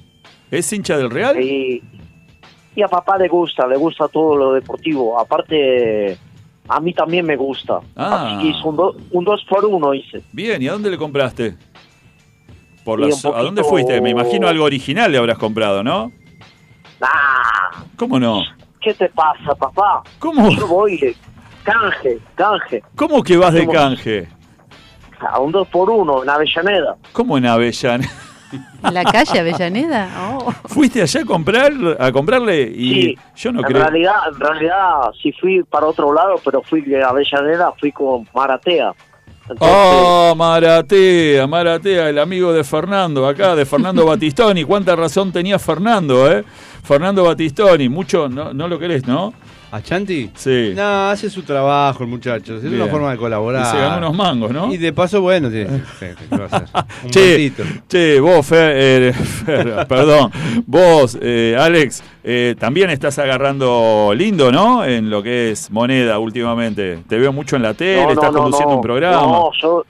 ¿Es 0.51 0.73
hincha 0.73 0.97
del 0.97 1.11
Real? 1.11 1.41
Y, 1.41 1.83
y 2.77 2.83
a 2.83 2.89
papá 2.89 3.19
le 3.19 3.27
gusta, 3.27 3.67
le 3.67 3.77
gusta 3.77 4.07
todo 4.09 4.37
lo 4.37 4.53
deportivo. 4.53 5.19
Aparte, 5.19 6.17
a 6.69 6.79
mí 6.81 6.93
también 6.93 7.27
me 7.27 7.35
gusta. 7.37 7.81
Ah. 7.97 8.27
Así 8.37 8.43
que 8.43 8.49
hice 8.57 8.69
un, 8.69 8.77
do- 8.77 8.97
un 9.11 9.25
dos 9.25 9.45
por 9.49 9.65
uno 9.65 9.93
hice. 9.95 10.23
Bien, 10.33 10.61
¿y 10.63 10.69
a 10.69 10.73
dónde 10.73 10.91
le 10.91 10.99
compraste? 10.99 11.57
Por 12.85 13.01
las- 13.01 13.25
¿A 13.25 13.43
dónde 13.43 13.65
fuiste? 13.65 14.01
Me 14.01 14.11
imagino 14.11 14.47
algo 14.47 14.65
original 14.65 15.11
le 15.11 15.19
habrás 15.19 15.39
comprado, 15.39 15.83
¿no? 15.83 16.13
¡Ah! 17.01 17.83
¿Cómo 17.97 18.21
no? 18.21 18.43
¿Qué 18.81 18.95
te 18.95 19.09
pasa, 19.09 19.55
papá? 19.59 20.03
¿Cómo? 20.19 20.51
Yo 20.51 20.67
voy 20.69 20.97
de 20.99 21.17
canje, 21.65 22.19
canje, 22.37 22.83
¿Cómo 22.95 23.23
que 23.25 23.37
vas 23.37 23.53
de 23.53 23.67
canje? 23.67 24.29
a 25.19 25.41
un 25.41 25.51
dos 25.51 25.67
por 25.69 25.89
uno 25.91 26.23
en 26.23 26.29
Avellaneda. 26.31 26.95
¿Cómo 27.13 27.39
en 27.39 27.47
Avellaneda? 27.47 28.09
¿En 28.85 28.95
la 28.95 29.05
calle 29.05 29.39
Avellaneda? 29.41 30.09
Oh. 30.21 30.53
¿Fuiste 30.67 31.03
allá 31.03 31.21
a 31.23 31.25
comprar 31.25 31.73
a 31.99 32.13
comprarle? 32.13 32.63
Y 32.63 32.93
Sí, 33.03 33.19
yo 33.37 33.53
no 33.53 33.61
en 33.61 33.67
creo. 33.67 33.83
realidad, 33.83 34.15
en 34.33 34.41
realidad 34.41 35.11
sí 35.23 35.33
fui 35.41 35.63
para 35.65 35.87
otro 35.87 36.13
lado, 36.13 36.37
pero 36.45 36.63
fui 36.63 36.81
de 36.83 37.03
Avellaneda, 37.03 37.73
fui 37.79 37.93
con 37.93 38.27
Maratea. 38.35 38.93
Entonces, 39.49 39.69
Oh, 39.81 40.35
Maratea, 40.37 41.47
Maratea, 41.47 42.09
el 42.09 42.19
amigo 42.19 42.53
de 42.53 42.65
Fernando, 42.65 43.29
acá, 43.29 43.55
de 43.55 43.65
Fernando 43.65 44.05
Batistoni. 44.07 44.65
¿Cuánta 44.65 44.97
razón 44.97 45.31
tenía 45.33 45.59
Fernando, 45.59 46.31
eh? 46.31 46.45
Fernando 46.87 47.25
Batistoni, 47.25 47.89
mucho, 47.89 48.29
no, 48.29 48.55
no 48.55 48.69
lo 48.69 48.79
querés, 48.79 49.07
¿no? 49.07 49.35
¿A 49.73 49.83
Chanti? 49.83 50.31
Sí. 50.37 50.73
No, 50.77 51.11
hace 51.11 51.29
su 51.29 51.43
trabajo 51.43 52.05
el 52.05 52.09
muchacho. 52.09 52.57
Es 52.57 52.63
Bien. 52.63 52.81
una 52.81 52.87
forma 52.87 53.11
de 53.11 53.17
colaborar. 53.17 53.67
Y 53.67 53.71
se 53.71 53.77
ganó 53.77 53.99
unos 53.99 54.15
mangos, 54.15 54.53
¿no? 54.53 54.73
Y 54.73 54.77
de 54.77 54.93
paso, 54.93 55.21
bueno, 55.21 55.51
sí, 55.51 55.65
sí, 55.99 56.07
¿qué 56.31 56.37
va 56.37 56.45
a 56.45 56.47
hacer? 56.47 56.69
Un 57.05 57.11
Che, 57.11 57.53
che, 57.89 58.21
vos, 58.21 58.47
Fer, 58.47 58.73
eh, 58.77 59.13
Fer, 59.13 59.87
perdón, 59.89 60.31
vos, 60.65 61.19
eh, 61.21 61.57
Alex, 61.59 62.05
eh, 62.23 62.55
también 62.57 62.91
estás 62.91 63.19
agarrando 63.19 64.13
lindo, 64.15 64.53
¿no? 64.53 64.85
En 64.85 65.11
lo 65.11 65.25
que 65.25 65.51
es 65.51 65.69
moneda 65.73 66.21
últimamente. 66.21 67.03
Te 67.09 67.19
veo 67.19 67.33
mucho 67.33 67.57
en 67.57 67.63
la 67.63 67.75
tele, 67.75 68.03
no, 68.03 68.07
no, 68.07 68.13
estás 68.13 68.33
no, 68.33 68.39
conduciendo 68.39 68.71
no, 68.71 68.77
un 68.77 68.83
programa. 68.83 69.21
No, 69.21 69.51
yo, 69.61 69.85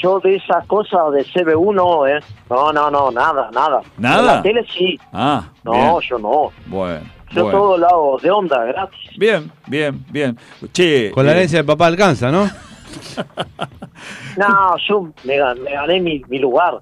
yo 0.00 0.20
de 0.20 0.36
esas 0.36 0.64
cosas 0.66 1.12
de 1.12 1.24
CB1, 1.24 2.16
¿eh? 2.18 2.24
No, 2.48 2.72
no, 2.72 2.90
no, 2.90 3.10
nada, 3.10 3.50
nada. 3.52 3.80
¿Nada? 3.98 4.18
En 4.20 4.26
la 4.26 4.42
tele 4.42 4.66
sí. 4.72 4.98
Ah, 5.12 5.44
No, 5.64 5.72
bien. 5.72 6.00
yo 6.08 6.18
no. 6.18 6.52
Bueno, 6.66 7.00
Yo 7.30 7.42
bueno. 7.44 7.58
todo 7.58 7.78
lado 7.78 8.18
de 8.22 8.30
onda, 8.30 8.64
gratis. 8.64 9.10
Bien, 9.18 9.50
bien, 9.66 10.04
bien. 10.10 10.38
Che, 10.72 11.10
Con 11.12 11.26
la 11.26 11.32
eh, 11.32 11.36
herencia 11.36 11.58
de 11.58 11.64
papá 11.64 11.86
alcanza, 11.86 12.30
¿no? 12.30 12.48
No, 14.36 14.76
yo 14.88 15.08
me, 15.24 15.36
gan- 15.36 15.60
me 15.60 15.72
gané 15.72 16.00
mi, 16.00 16.22
mi 16.28 16.38
lugar. 16.38 16.78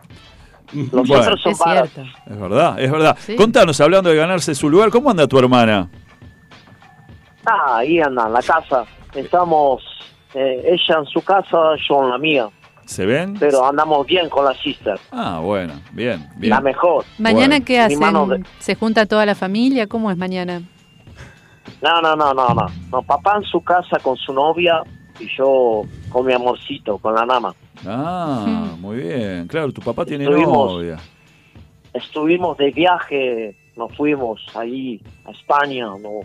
Los 0.73 1.09
Bueno. 1.09 1.23
otros 1.25 1.41
son 1.43 1.53
Es 1.53 1.59
cierto. 1.59 2.03
Es 2.27 2.41
verdad, 2.41 2.79
es 2.81 2.91
verdad. 2.91 3.17
Sí. 3.19 3.35
Contanos, 3.37 3.81
hablando 3.81 4.09
de 4.11 4.17
ganarse 4.17 4.55
su 4.55 4.71
lugar, 4.71 4.91
¿cómo 4.91 5.11
anda 5.11 5.27
tu 5.27 5.39
hermana? 5.39 5.91
Ah, 7.45 7.79
ahí 7.79 8.01
anda, 8.01 8.27
en 8.27 8.33
la 8.33 8.43
casa. 8.43 8.85
Estamos, 9.15 9.83
eh, 10.35 10.63
ella 10.65 10.99
en 11.01 11.07
su 11.07 11.23
casa, 11.23 11.59
yo 11.89 12.03
en 12.05 12.11
la 12.11 12.19
mía. 12.19 12.49
¿Se 12.91 13.07
ven? 13.07 13.35
Pero 13.39 13.65
andamos 13.65 14.05
bien 14.05 14.29
con 14.29 14.45
la 14.45 14.53
sister. 14.55 14.99
Ah, 15.13 15.39
bueno, 15.41 15.75
bien, 15.93 16.29
bien. 16.37 16.51
La 16.51 16.61
mejor. 16.61 17.05
¿Mañana 17.19 17.47
Bueno. 17.59 17.65
qué 17.65 17.79
hacen? 17.79 18.01
de- 18.01 18.45
¿Se 18.59 18.75
junta 18.75 19.07
toda 19.07 19.25
la 19.25 19.37
familia? 19.37 19.87
¿Cómo 19.87 20.11
es 20.11 20.17
mañana? 20.17 20.61
No, 21.81 22.01
no, 22.03 22.17
no, 22.17 22.35
no, 22.35 22.49
no. 22.49 22.67
No, 22.91 23.03
papá 23.03 23.37
en 23.37 23.45
su 23.45 23.61
casa 23.63 24.01
con 24.03 24.17
su 24.17 24.33
novia 24.33 24.83
y 25.21 25.29
yo 25.39 25.83
con 26.09 26.27
mi 26.27 26.33
amorcito, 26.33 26.99
con 26.99 27.15
la 27.15 27.25
nana. 27.25 27.55
Ah, 27.87 28.75
muy 28.81 28.97
bien. 28.97 29.47
Claro, 29.47 29.71
tu 29.73 29.81
papá 29.81 30.05
tiene 30.05 30.25
Estuvimos- 30.25 30.73
novia. 30.73 30.97
Estuvimos 31.95 32.57
de 32.59 32.73
viaje, 32.73 33.57
nos 33.77 33.97
fuimos 33.97 34.41
ahí 34.57 35.01
a 35.27 35.31
España, 35.31 35.87
no. 36.03 36.23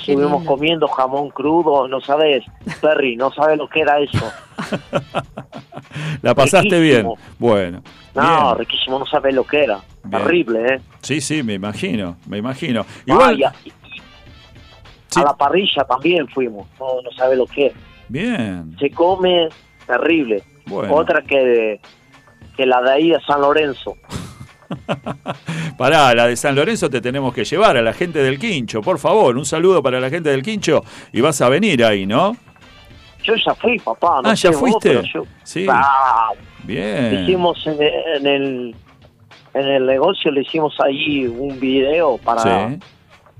Estuvimos 0.00 0.44
comiendo 0.44 0.88
jamón 0.88 1.30
crudo, 1.30 1.86
no 1.86 2.00
sabes, 2.00 2.44
Perry, 2.80 3.16
no 3.16 3.30
sabes 3.32 3.58
lo 3.58 3.68
que 3.68 3.80
era 3.80 3.98
eso. 4.00 4.32
La 6.22 6.34
pasaste 6.34 6.78
riquísimo. 6.80 7.16
bien. 7.16 7.34
Bueno. 7.38 7.82
No, 8.14 8.54
bien. 8.54 8.58
riquísimo, 8.58 8.98
no 8.98 9.06
sabes 9.06 9.34
lo 9.34 9.44
que 9.44 9.64
era. 9.64 9.78
Bien. 10.04 10.22
Terrible, 10.22 10.74
¿eh? 10.74 10.80
Sí, 11.02 11.20
sí, 11.20 11.42
me 11.42 11.54
imagino, 11.54 12.16
me 12.26 12.38
imagino. 12.38 12.84
Igual, 13.06 13.34
Vaya, 13.36 13.52
A 15.16 15.22
la 15.22 15.36
parrilla 15.36 15.84
también 15.84 16.26
fuimos, 16.28 16.66
no, 16.78 17.02
no 17.02 17.10
sabe 17.12 17.36
lo 17.36 17.46
que 17.46 17.66
es. 17.66 17.72
Bien. 18.08 18.76
Se 18.78 18.90
come 18.90 19.48
terrible. 19.86 20.42
Otra 20.90 21.22
que, 21.22 21.80
que 22.56 22.66
la 22.66 22.80
de 22.82 22.92
ahí 22.92 23.10
de 23.10 23.20
San 23.26 23.40
Lorenzo. 23.40 23.94
Pará, 25.78 26.14
la 26.14 26.26
de 26.26 26.36
San 26.36 26.54
Lorenzo 26.54 26.88
te 26.90 27.00
tenemos 27.00 27.34
que 27.34 27.44
llevar 27.44 27.76
a 27.76 27.82
la 27.82 27.92
gente 27.92 28.22
del 28.22 28.38
Quincho, 28.38 28.80
por 28.80 28.98
favor, 28.98 29.36
un 29.36 29.44
saludo 29.44 29.82
para 29.82 30.00
la 30.00 30.10
gente 30.10 30.30
del 30.30 30.42
Quincho 30.42 30.82
y 31.12 31.20
vas 31.20 31.40
a 31.40 31.48
venir 31.48 31.84
ahí, 31.84 32.06
¿no? 32.06 32.36
Yo 33.22 33.34
ya 33.34 33.54
fui, 33.54 33.78
papá. 33.78 34.22
ah, 34.24 34.34
¿ya 34.34 34.52
fuiste? 34.52 35.02
sí. 35.44 35.66
Ah, 35.68 36.30
Bien. 36.64 37.22
Hicimos 37.22 37.66
en, 37.66 38.26
el 38.26 38.74
en 39.54 39.66
el 39.66 39.86
negocio 39.86 40.30
le 40.30 40.42
hicimos 40.42 40.74
ahí 40.80 41.26
un 41.26 41.58
video 41.58 42.18
para 42.18 42.76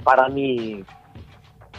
para 0.03 0.29
mi 0.29 0.83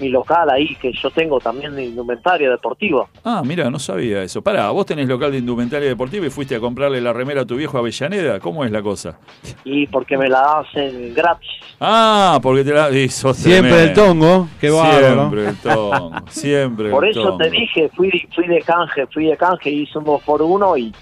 mi 0.02 0.10
local 0.10 0.50
ahí, 0.50 0.76
que 0.76 0.92
yo 0.92 1.12
tengo 1.12 1.40
también 1.40 1.76
de 1.76 1.86
indumentaria 1.86 2.50
deportiva. 2.50 3.08
Ah, 3.24 3.44
mira, 3.46 3.70
no 3.70 3.80
sabía 3.80 4.24
eso. 4.24 4.42
Pará, 4.42 4.70
vos 4.72 4.86
tenés 4.86 5.08
local 5.08 5.32
de 5.32 5.38
indumentaria 5.38 5.88
deportiva 5.88 6.26
y 6.26 6.30
fuiste 6.30 6.56
a 6.56 6.60
comprarle 6.60 7.00
la 7.00 7.14
remera 7.14 7.42
a 7.42 7.46
tu 7.46 7.56
viejo 7.56 7.78
Avellaneda. 7.78 8.40
¿Cómo 8.40 8.66
es 8.66 8.72
la 8.72 8.82
cosa? 8.82 9.20
Y 9.64 9.88
porque 9.88 10.18
me 10.18 10.28
la 10.28 10.60
hacen 10.60 11.14
gratis. 11.14 11.50
Ah, 11.80 12.40
porque 12.42 12.64
te 12.64 12.74
la... 12.74 12.90
hizo 12.90 13.34
Siempre 13.34 13.84
el 13.84 13.94
tongo, 13.94 14.50
qué 14.60 14.70
bárbaro. 14.70 15.30
Siempre 15.30 15.48
el 15.48 15.58
tongo, 15.58 16.12
siempre 16.30 16.90
Por 16.90 17.08
eso 17.08 17.38
te 17.38 17.50
dije, 17.50 17.90
fui, 17.96 18.28
fui 18.34 18.48
de 18.48 18.62
canje, 18.62 19.08
fui 19.08 19.28
de 19.28 19.38
canje, 19.38 19.70
hice 19.70 19.98
un 19.98 20.06
dos 20.06 20.22
por 20.24 20.42
uno 20.42 20.76
y... 20.76 20.94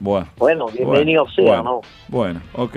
Bueno, 0.00 0.28
bueno 0.36 0.66
bienvenido 0.68 1.26
sea, 1.30 1.62
¿no? 1.62 1.80
Bueno, 2.08 2.40
ok. 2.52 2.76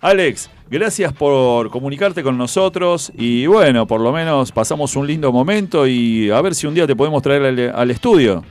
Alex, 0.00 0.50
gracias 0.70 1.12
por 1.12 1.70
comunicarte 1.70 2.22
con 2.22 2.36
nosotros 2.36 3.12
y 3.16 3.46
bueno, 3.46 3.86
por 3.86 4.00
lo 4.00 4.12
menos 4.12 4.52
pasamos 4.52 4.94
un 4.96 5.06
lindo 5.06 5.32
momento 5.32 5.86
y 5.86 6.30
a 6.30 6.40
ver 6.40 6.54
si 6.54 6.66
un 6.66 6.74
día 6.74 6.86
te 6.86 6.96
podemos 6.96 7.22
traer 7.22 7.72
al, 7.74 7.90
estudio. 7.90 8.42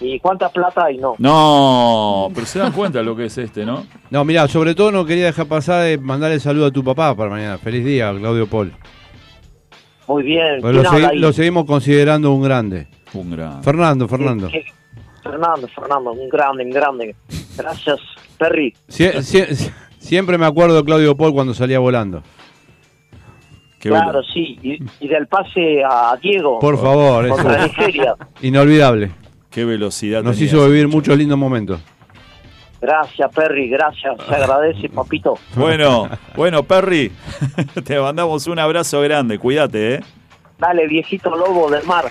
¿Y 0.00 0.18
cuánta 0.18 0.48
plata 0.48 0.86
hay? 0.86 0.96
No. 0.96 1.14
No, 1.18 2.30
pero 2.34 2.46
se 2.46 2.58
dan 2.58 2.72
cuenta 2.72 3.02
lo 3.02 3.14
que 3.14 3.26
es 3.26 3.38
este, 3.38 3.66
¿no? 3.66 3.86
No, 4.10 4.24
mira, 4.24 4.48
sobre 4.48 4.74
todo 4.74 4.90
no 4.90 5.04
quería 5.04 5.26
dejar 5.26 5.46
pasar 5.46 5.84
de 5.84 5.98
mandarle 5.98 6.40
saludo 6.40 6.66
a 6.66 6.70
tu 6.70 6.82
papá 6.82 7.14
para 7.14 7.30
mañana. 7.30 7.58
Feliz 7.58 7.84
día, 7.84 8.12
Claudio 8.16 8.46
Paul. 8.46 8.72
Muy 10.08 10.24
bien. 10.24 10.60
Pues 10.60 10.74
lo, 11.14 11.32
seguimos 11.32 11.66
considerando 11.66 12.32
un 12.32 12.42
grande. 12.42 12.88
Un 13.12 13.30
grande. 13.30 13.62
Fernando, 13.62 14.08
Fernando. 14.08 14.50
Fernando, 15.22 15.68
Fernando, 15.68 16.12
un 16.12 16.28
grande, 16.28 16.64
un 16.64 16.70
grande. 16.70 17.14
Gracias, 17.56 18.00
Perry. 18.38 18.74
Siempre 20.00 20.38
me 20.38 20.46
acuerdo 20.46 20.76
de 20.76 20.84
Claudio 20.84 21.14
Paul 21.14 21.32
cuando 21.32 21.54
salía 21.54 21.78
volando. 21.78 22.22
claro, 23.78 24.22
sí. 24.22 24.58
Y, 24.62 25.08
del 25.08 25.26
pase 25.28 25.82
a 25.88 26.16
Diego. 26.20 26.58
Por 26.58 26.80
favor, 26.80 27.28
contra 27.28 27.66
Nigeria. 27.66 28.16
Inolvidable. 28.42 29.12
Qué 29.50 29.64
velocidad. 29.64 30.22
Nos 30.22 30.40
hizo 30.40 30.66
vivir 30.66 30.88
muchos 30.88 31.16
lindos 31.16 31.38
momentos. 31.38 31.80
Gracias, 32.80 33.30
Perry, 33.34 33.68
gracias. 33.68 34.16
Se 34.26 34.34
agradece, 34.34 34.88
papito. 34.94 35.38
Bueno, 35.54 36.08
bueno, 36.34 36.62
Perry, 36.62 37.12
te 37.84 38.00
mandamos 38.00 38.46
un 38.46 38.58
abrazo 38.58 39.02
grande. 39.02 39.38
Cuídate, 39.38 39.96
¿eh? 39.96 40.00
Dale, 40.58 40.86
viejito 40.86 41.30
lobo 41.30 41.70
del 41.70 41.84
mar. 41.84 42.10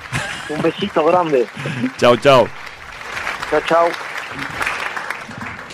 Un 0.49 0.61
besito 0.61 1.03
grande. 1.05 1.47
chao, 1.97 2.15
chao. 2.17 2.47
Chao, 3.49 3.61
chao. 3.67 3.87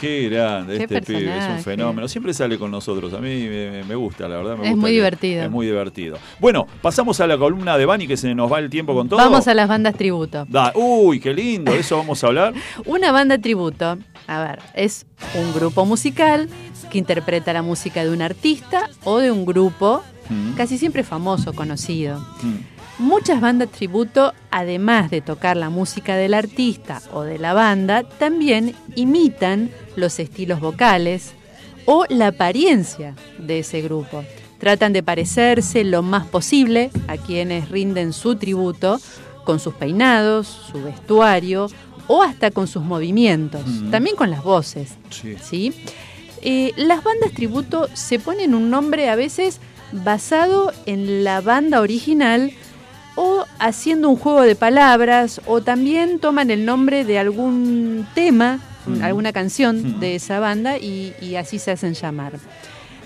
Qué 0.05 0.29
grande, 0.29 0.77
este 0.77 1.01
pibe 1.01 1.37
es 1.37 1.49
un 1.49 1.59
fenómeno. 1.63 2.07
Siempre 2.07 2.33
sale 2.33 2.59
con 2.59 2.69
nosotros. 2.69 3.11
A 3.13 3.17
mí 3.17 3.47
me, 3.87 3.95
gusta, 3.95 4.27
la 4.27 4.37
verdad. 4.37 4.57
es 4.63 4.75
muy 4.75 4.91
divertido. 4.91 5.43
Es 5.43 5.49
muy 5.49 5.65
divertido. 5.65 6.17
Bueno, 6.39 6.67
pasamos 6.81 7.19
a 7.19 7.27
la 7.27 7.37
columna 7.37 7.75
de 7.77 7.85
Bani 7.85 8.07
que 8.07 8.15
se 8.15 8.35
nos 8.35 8.51
va 8.51 8.59
el 8.59 8.69
tiempo 8.69 8.93
con 8.93 9.09
todo. 9.09 9.17
Vamos 9.17 9.47
a 9.47 9.53
las 9.55 9.67
bandas 9.67 9.95
tributo. 9.95 10.45
uy, 10.75 11.19
qué 11.19 11.33
lindo, 11.33 11.71
de 11.71 11.79
eso 11.79 11.97
vamos 11.97 12.23
a 12.23 12.27
hablar. 12.27 12.53
Una 12.85 13.11
banda 13.11 13.39
tributo, 13.39 13.97
a 14.27 14.43
ver, 14.43 14.59
es 14.75 15.07
un 15.33 15.53
grupo 15.53 15.85
musical 15.85 16.49
que 16.91 16.97
interpreta 16.97 17.51
la 17.53 17.63
música 17.63 18.03
de 18.03 18.11
un 18.11 18.21
artista 18.21 18.89
o 19.03 19.17
de 19.17 19.31
un 19.31 19.45
grupo 19.45 20.03
mm. 20.29 20.53
casi 20.53 20.77
siempre 20.77 21.03
famoso, 21.03 21.53
conocido. 21.53 22.19
Mm. 22.43 22.74
Muchas 22.97 23.41
bandas 23.41 23.69
tributo, 23.71 24.33
además 24.51 25.11
de 25.11 25.19
tocar 25.19 25.57
la 25.57 25.69
música 25.69 26.15
del 26.15 26.33
artista 26.33 27.01
o 27.11 27.23
de 27.23 27.37
la 27.37 27.53
banda, 27.53 28.03
también 28.03 28.73
imitan 28.95 29.69
los 29.97 30.17
estilos 30.19 30.61
vocales 30.61 31.33
o 31.85 32.05
la 32.07 32.27
apariencia 32.27 33.13
de 33.37 33.59
ese 33.59 33.81
grupo. 33.81 34.23
Tratan 34.59 34.93
de 34.93 35.03
parecerse 35.03 35.83
lo 35.83 36.03
más 36.03 36.25
posible 36.25 36.89
a 37.07 37.17
quienes 37.17 37.69
rinden 37.69 38.13
su 38.13 38.37
tributo 38.37 39.01
con 39.43 39.59
sus 39.59 39.73
peinados, 39.73 40.47
su 40.47 40.81
vestuario 40.81 41.67
o 42.07 42.23
hasta 42.23 42.49
con 42.49 42.67
sus 42.67 42.83
movimientos, 42.83 43.61
también 43.91 44.15
con 44.15 44.31
las 44.31 44.41
voces. 44.41 44.93
Sí. 45.09 45.73
Eh, 46.41 46.71
las 46.77 47.03
bandas 47.03 47.33
tributo 47.33 47.89
se 47.93 48.19
ponen 48.19 48.55
un 48.55 48.69
nombre 48.69 49.09
a 49.09 49.15
veces 49.15 49.59
basado 49.91 50.71
en 50.85 51.23
la 51.23 51.41
banda 51.41 51.81
original 51.81 52.53
o 53.15 53.45
haciendo 53.59 54.09
un 54.09 54.17
juego 54.17 54.41
de 54.41 54.55
palabras 54.55 55.41
o 55.45 55.61
también 55.61 56.19
toman 56.19 56.51
el 56.51 56.65
nombre 56.65 57.05
de 57.05 57.17
algún 57.17 58.05
tema, 58.13 58.59
alguna 59.01 59.33
canción 59.33 59.99
de 59.99 60.15
esa 60.15 60.39
banda 60.39 60.77
y, 60.77 61.35
así 61.35 61.59
se 61.59 61.71
hacen 61.71 61.93
llamar. 61.93 62.33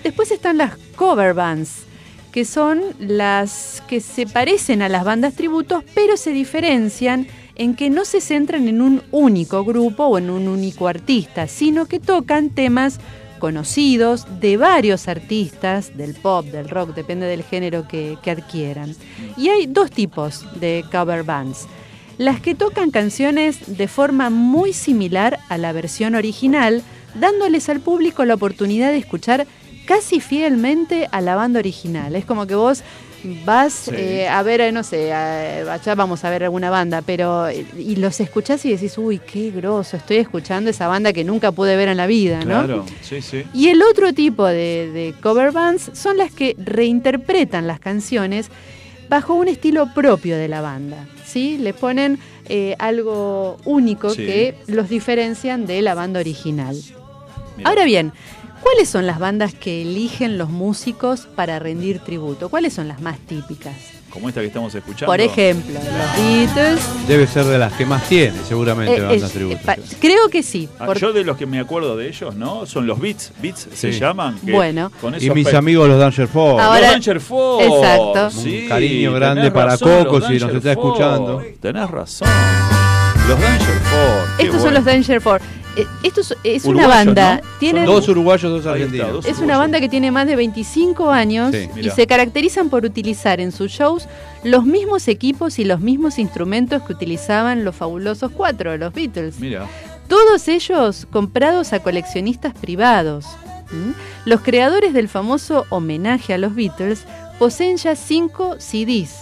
Después 0.02 0.30
están 0.30 0.58
las 0.58 0.76
cover 0.96 1.34
bands, 1.34 1.84
que 2.32 2.44
son 2.44 2.82
las 2.98 3.82
que 3.88 4.00
se 4.00 4.26
parecen 4.26 4.82
a 4.82 4.88
las 4.88 5.04
bandas 5.04 5.34
tributos, 5.34 5.84
pero 5.94 6.16
se 6.16 6.30
diferencian 6.30 7.26
en 7.56 7.74
que 7.74 7.90
no 7.90 8.04
se 8.04 8.20
centran 8.20 8.68
en 8.68 8.80
un 8.80 9.02
único 9.10 9.64
grupo 9.64 10.04
o 10.04 10.18
en 10.18 10.30
un 10.30 10.48
único 10.48 10.88
artista, 10.88 11.46
sino 11.46 11.86
que 11.86 12.00
tocan 12.00 12.50
temas 12.50 13.00
conocidos 13.40 14.26
de 14.40 14.56
varios 14.56 15.08
artistas 15.08 15.96
del 15.96 16.14
pop, 16.14 16.46
del 16.46 16.68
rock, 16.68 16.94
depende 16.94 17.26
del 17.26 17.42
género 17.42 17.88
que, 17.88 18.16
adquieran. 18.24 18.94
Y 19.36 19.48
hay 19.48 19.66
dos 19.66 19.90
tipos 19.90 20.44
de 20.60 20.84
cover 20.92 21.24
bands. 21.24 21.66
Las 22.18 22.40
que 22.40 22.54
tocan 22.54 22.92
canciones 22.92 23.76
de 23.76 23.88
forma 23.88 24.30
muy 24.30 24.72
similar 24.72 25.40
a 25.48 25.58
la 25.58 25.72
versión 25.72 26.14
original, 26.14 26.84
dándoles 27.14 27.68
al 27.68 27.80
público 27.80 28.24
la 28.24 28.34
oportunidad 28.34 28.90
de 28.90 28.98
escuchar 28.98 29.46
casi 29.86 30.20
fielmente 30.20 31.08
a 31.10 31.20
la 31.20 31.34
banda 31.34 31.58
original. 31.58 32.14
Es 32.14 32.24
como 32.24 32.46
que 32.46 32.54
vos 32.54 32.84
vas 33.44 33.88
eh, 33.88 34.28
a 34.28 34.42
ver, 34.42 34.60
eh, 34.60 34.72
no 34.72 34.82
sé, 34.82 35.12
allá 35.12 35.94
vamos 35.94 36.24
a 36.24 36.30
ver 36.30 36.44
alguna 36.44 36.70
banda, 36.70 37.02
pero 37.02 37.50
y 37.50 37.96
los 37.96 38.20
escuchás 38.20 38.64
y 38.64 38.70
decís, 38.70 38.96
uy, 38.98 39.18
qué 39.18 39.50
groso, 39.50 39.96
estoy 39.96 40.18
escuchando 40.18 40.70
esa 40.70 40.88
banda 40.88 41.12
que 41.12 41.24
nunca 41.24 41.52
pude 41.52 41.76
ver 41.76 41.88
en 41.88 41.96
la 41.96 42.06
vida, 42.06 42.40
¿no? 42.40 42.44
Claro, 42.44 42.86
sí, 43.02 43.20
sí. 43.22 43.44
Y 43.52 43.68
el 43.68 43.82
otro 43.82 44.12
tipo 44.12 44.46
de, 44.46 45.14
cover 45.20 45.52
bands 45.52 45.90
son 45.94 46.16
las 46.16 46.32
que 46.32 46.54
reinterpretan 46.58 47.66
las 47.66 47.80
canciones 47.80 48.50
bajo 49.08 49.34
un 49.34 49.48
estilo 49.48 49.92
propio 49.92 50.36
de 50.36 50.48
la 50.48 50.60
banda, 50.60 51.06
¿sí? 51.24 51.58
Le 51.58 51.74
ponen 51.74 52.18
eh, 52.48 52.76
algo 52.78 53.56
único 53.64 54.14
que 54.14 54.54
los 54.66 54.88
diferencian 54.88 55.66
de 55.66 55.82
la 55.82 55.94
banda 55.94 56.20
original. 56.20 56.76
Ahora 57.64 57.84
bien, 57.84 58.12
¿Cuáles 58.62 58.88
son 58.88 59.06
las 59.06 59.18
bandas 59.18 59.54
que 59.54 59.82
eligen 59.82 60.38
los 60.38 60.50
músicos 60.50 61.26
para 61.34 61.58
rendir 61.58 62.00
tributo? 62.00 62.48
¿Cuáles 62.48 62.72
son 62.74 62.88
las 62.88 63.00
más 63.00 63.18
típicas? 63.18 63.74
Como 64.10 64.28
esta 64.28 64.40
que 64.40 64.48
estamos 64.48 64.74
escuchando. 64.74 65.06
Por 65.06 65.20
ejemplo, 65.20 65.74
los 65.74 66.16
Beatles. 66.24 66.80
Debe 67.06 67.26
ser 67.26 67.44
de 67.44 67.58
las 67.58 67.72
que 67.74 67.86
más 67.86 68.08
tiene, 68.08 68.36
seguramente, 68.46 68.96
eh, 68.96 69.02
bandas 69.02 69.30
tributo. 69.30 69.60
creo 70.00 70.28
que 70.28 70.42
sí. 70.42 70.68
Ah, 70.78 70.92
yo 70.94 71.12
de 71.12 71.24
los 71.24 71.36
que 71.36 71.46
me 71.46 71.60
acuerdo 71.60 71.96
de 71.96 72.08
ellos, 72.08 72.34
¿no? 72.34 72.66
Son 72.66 72.86
los 72.86 72.98
Beats. 73.00 73.32
Beats 73.40 73.68
se 73.72 73.92
llaman. 73.92 74.38
bueno. 74.42 74.90
y 75.18 75.30
mis 75.30 75.54
amigos 75.54 75.88
los 75.88 75.98
Danger 75.98 76.26
Force. 76.26 76.66
los 76.66 76.80
Danger 76.80 77.20
Force. 77.20 77.66
Exacto. 77.66 78.40
Un 78.40 78.68
cariño 78.68 79.12
grande 79.12 79.50
para 79.50 79.78
Coco 79.78 80.20
si 80.20 80.38
nos 80.38 80.52
está 80.54 80.72
escuchando. 80.72 81.42
Tenés 81.60 81.88
razón. 81.90 82.28
Los 83.28 83.40
Danger 83.40 83.79
Estos 84.38 84.62
son 84.62 84.74
los 84.74 84.84
Danger 84.84 85.20
Force. 85.20 85.44
Eh, 85.76 85.86
esto 86.02 86.20
es, 86.42 86.64
una 86.64 86.88
banda. 86.88 87.40
¿no? 87.60 87.84
dos 87.86 88.08
uruguayos, 88.08 88.50
dos 88.50 88.66
argentinos. 88.66 89.24
es 89.24 89.38
una 89.38 89.56
banda 89.56 89.78
que 89.78 89.88
tiene 89.88 90.10
más 90.10 90.26
de 90.26 90.34
25 90.34 91.10
años 91.10 91.54
y 91.54 91.90
se 91.90 92.06
caracterizan 92.06 92.70
por 92.70 92.84
utilizar 92.84 93.40
en 93.40 93.52
sus 93.52 93.70
shows 93.70 94.08
los 94.42 94.64
mismos 94.64 95.06
equipos 95.06 95.58
y 95.58 95.64
los 95.64 95.80
mismos 95.80 96.18
instrumentos 96.18 96.82
que 96.82 96.92
utilizaban 96.92 97.64
los 97.64 97.76
fabulosos 97.76 98.32
cuatro, 98.32 98.76
los 98.76 98.92
Beatles. 98.92 99.38
Mira. 99.38 99.66
Todos 100.08 100.48
ellos 100.48 101.06
comprados 101.10 101.72
a 101.72 101.80
coleccionistas 101.80 102.52
privados. 102.54 103.26
Los 104.24 104.40
creadores 104.40 104.92
del 104.92 105.08
famoso 105.08 105.64
homenaje 105.70 106.34
a 106.34 106.38
los 106.38 106.56
Beatles 106.56 107.04
poseen 107.38 107.76
ya 107.76 107.94
cinco 107.94 108.56
CDs 108.58 109.20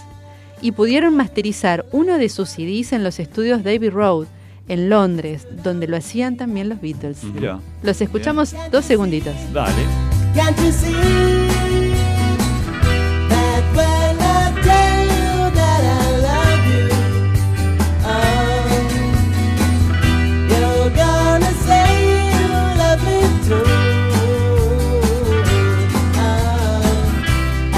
y 0.62 0.72
pudieron 0.72 1.14
masterizar 1.14 1.84
uno 1.92 2.16
de 2.16 2.30
sus 2.30 2.48
CDs 2.48 2.94
en 2.94 3.04
los 3.04 3.20
estudios 3.20 3.62
David 3.62 3.90
Road 3.90 4.26
en 4.68 4.88
Londres, 4.88 5.46
donde 5.62 5.88
lo 5.88 5.96
hacían 5.96 6.36
también 6.36 6.68
los 6.68 6.80
Beatles. 6.80 7.18
Yeah. 7.40 7.60
Los 7.82 8.00
escuchamos 8.00 8.54
dos 8.70 8.84
segunditos. 8.84 9.34
Dale. 9.52 9.72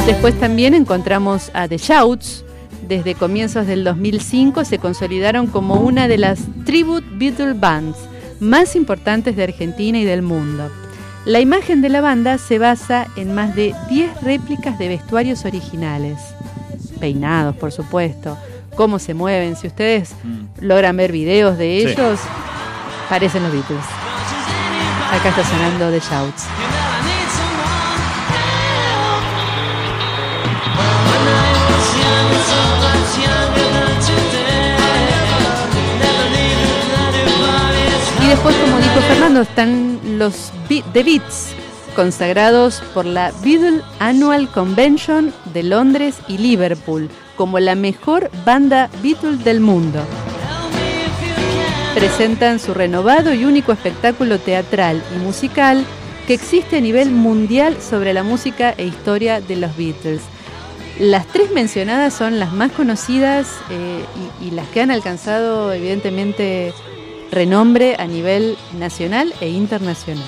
Después 0.07 0.38
también 0.40 0.74
encontramos 0.74 1.50
a 1.55 1.68
The 1.68 1.79
Shouts, 1.79 2.44
desde 2.90 3.14
comienzos 3.14 3.68
del 3.68 3.85
2005 3.85 4.64
se 4.64 4.81
consolidaron 4.81 5.46
como 5.46 5.76
una 5.76 6.09
de 6.09 6.18
las 6.18 6.40
tribute 6.66 7.07
Beatle 7.12 7.53
bands 7.53 7.96
más 8.40 8.74
importantes 8.74 9.37
de 9.37 9.44
Argentina 9.44 9.96
y 9.96 10.05
del 10.05 10.22
mundo. 10.22 10.68
La 11.24 11.38
imagen 11.38 11.83
de 11.83 11.88
la 11.88 12.00
banda 12.00 12.37
se 12.37 12.59
basa 12.59 13.07
en 13.14 13.33
más 13.33 13.55
de 13.55 13.76
10 13.90 14.22
réplicas 14.22 14.76
de 14.81 14.88
vestuarios 14.88 15.44
originales. 15.44 16.18
Peinados, 16.98 17.55
por 17.55 17.70
supuesto. 17.70 18.37
Cómo 18.74 18.98
se 18.98 19.14
mueven. 19.14 19.55
Si 19.55 19.68
ustedes 19.68 20.12
mm. 20.24 20.64
logran 20.64 20.96
ver 20.96 21.12
videos 21.12 21.59
de 21.59 21.76
ellos, 21.76 22.18
parecen 23.09 23.44
los 23.44 23.53
Beatles. 23.53 23.85
Acá 25.12 25.29
está 25.29 25.44
sonando 25.44 25.92
The 25.92 26.00
Shouts. 26.00 26.69
Después, 38.31 38.55
como 38.55 38.77
dijo 38.77 39.01
Fernando, 39.09 39.40
están 39.40 39.99
los 40.16 40.53
The 40.69 41.03
Beats, 41.03 41.53
consagrados 41.97 42.81
por 42.95 43.05
la 43.05 43.33
Beatle 43.43 43.83
Annual 43.99 44.49
Convention 44.53 45.35
de 45.53 45.64
Londres 45.64 46.14
y 46.29 46.38
Liverpool 46.38 47.11
como 47.35 47.59
la 47.59 47.75
mejor 47.75 48.31
banda 48.45 48.88
Beatle 49.03 49.38
del 49.38 49.59
mundo. 49.59 49.99
Presentan 51.95 52.61
su 52.61 52.73
renovado 52.73 53.35
y 53.35 53.45
único 53.45 53.73
espectáculo 53.73 54.38
teatral 54.38 55.03
y 55.16 55.19
musical 55.19 55.85
que 56.29 56.35
existe 56.35 56.77
a 56.77 56.81
nivel 56.81 57.11
mundial 57.11 57.79
sobre 57.83 58.14
la 58.14 58.23
música 58.23 58.73
e 58.77 58.87
historia 58.87 59.40
de 59.40 59.57
los 59.57 59.77
Beatles. 59.77 60.23
Las 61.01 61.27
tres 61.27 61.51
mencionadas 61.51 62.14
son 62.14 62.38
las 62.38 62.53
más 62.53 62.71
conocidas 62.71 63.49
eh, 63.71 64.05
y 64.40 64.53
las 64.53 64.69
que 64.69 64.83
han 64.83 64.93
alcanzado 64.93 65.73
evidentemente 65.73 66.73
renombre 67.31 67.97
a 67.99 68.07
nivel 68.07 68.57
nacional 68.79 69.33
e 69.40 69.49
internacional. 69.49 70.25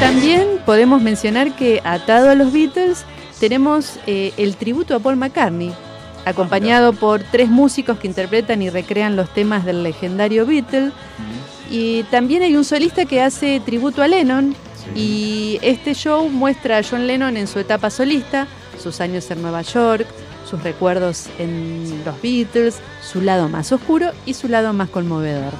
También 0.00 0.60
podemos 0.64 1.02
mencionar 1.02 1.54
que 1.54 1.80
atado 1.84 2.30
a 2.30 2.34
los 2.34 2.52
Beatles 2.52 3.04
tenemos 3.38 3.98
eh, 4.06 4.32
el 4.38 4.56
tributo 4.56 4.94
a 4.94 4.98
Paul 4.98 5.16
McCartney, 5.16 5.72
acompañado 6.24 6.92
por 6.92 7.22
tres 7.22 7.48
músicos 7.48 7.98
que 7.98 8.06
interpretan 8.06 8.62
y 8.62 8.70
recrean 8.70 9.16
los 9.16 9.32
temas 9.32 9.64
del 9.64 9.82
legendario 9.82 10.46
Beatle. 10.46 10.92
Y 11.70 12.02
también 12.04 12.42
hay 12.42 12.56
un 12.56 12.64
solista 12.64 13.04
que 13.04 13.22
hace 13.22 13.60
tributo 13.60 14.02
a 14.02 14.08
Lennon. 14.08 14.54
Y 14.94 15.58
este 15.62 15.94
show 15.94 16.28
muestra 16.28 16.78
a 16.78 16.82
John 16.82 17.06
Lennon 17.06 17.36
en 17.36 17.46
su 17.46 17.58
etapa 17.58 17.90
solista, 17.90 18.46
sus 18.82 19.00
años 19.00 19.30
en 19.30 19.40
Nueva 19.42 19.62
York, 19.62 20.06
sus 20.50 20.62
recuerdos 20.62 21.28
en 21.38 22.02
los 22.04 22.20
Beatles, 22.20 22.80
su 23.02 23.20
lado 23.20 23.48
más 23.48 23.70
oscuro 23.70 24.10
y 24.26 24.34
su 24.34 24.48
lado 24.48 24.72
más 24.72 24.90
conmovedor. 24.90 25.52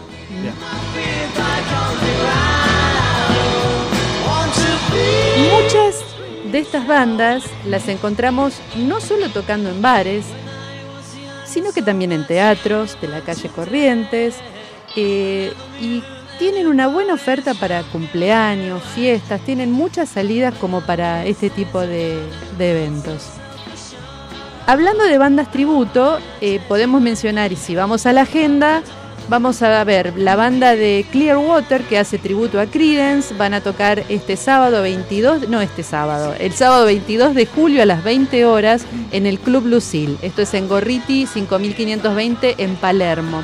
Muchas 5.53 6.05
de 6.50 6.59
estas 6.59 6.87
bandas 6.87 7.44
las 7.66 7.87
encontramos 7.88 8.55
no 8.76 9.00
solo 9.00 9.31
tocando 9.31 9.70
en 9.70 9.81
bares, 9.81 10.26
sino 11.46 11.72
que 11.72 11.83
también 11.83 12.12
en 12.12 12.26
teatros 12.26 12.96
de 13.00 13.09
la 13.09 13.20
calle 13.20 13.48
Corrientes 13.48 14.37
eh, 14.96 15.53
y 15.81 16.03
tienen 16.38 16.66
una 16.66 16.88
buena 16.88 17.14
oferta 17.14 17.55
para 17.55 17.83
cumpleaños, 17.85 18.83
fiestas, 18.94 19.40
tienen 19.42 19.70
muchas 19.70 20.09
salidas 20.09 20.55
como 20.55 20.81
para 20.81 21.24
este 21.26 21.50
tipo 21.50 21.81
de 21.81 22.20
eventos. 22.59 23.39
Hablando 24.70 25.02
de 25.02 25.18
bandas 25.18 25.50
tributo, 25.50 26.20
eh, 26.40 26.61
podemos 26.68 27.02
mencionar, 27.02 27.50
y 27.50 27.56
si 27.56 27.74
vamos 27.74 28.06
a 28.06 28.12
la 28.12 28.20
agenda, 28.20 28.85
vamos 29.28 29.62
a 29.62 29.83
ver 29.83 30.16
la 30.16 30.37
banda 30.37 30.76
de 30.76 31.04
Clearwater 31.11 31.83
que 31.83 31.98
hace 31.98 32.18
tributo 32.18 32.61
a 32.61 32.66
Credence, 32.66 33.35
van 33.35 33.52
a 33.52 33.62
tocar 33.62 34.04
este 34.09 34.37
sábado 34.37 34.80
22, 34.83 35.48
no 35.48 35.61
este 35.61 35.83
sábado, 35.83 36.37
el 36.38 36.52
sábado 36.52 36.85
22 36.85 37.35
de 37.35 37.46
julio 37.46 37.83
a 37.83 37.85
las 37.85 38.04
20 38.04 38.44
horas 38.44 38.85
en 39.11 39.26
el 39.26 39.40
Club 39.40 39.66
Lucil. 39.66 40.16
Esto 40.22 40.42
es 40.42 40.54
en 40.54 40.68
Gorriti 40.68 41.26
5520 41.26 42.54
en 42.62 42.76
Palermo. 42.76 43.42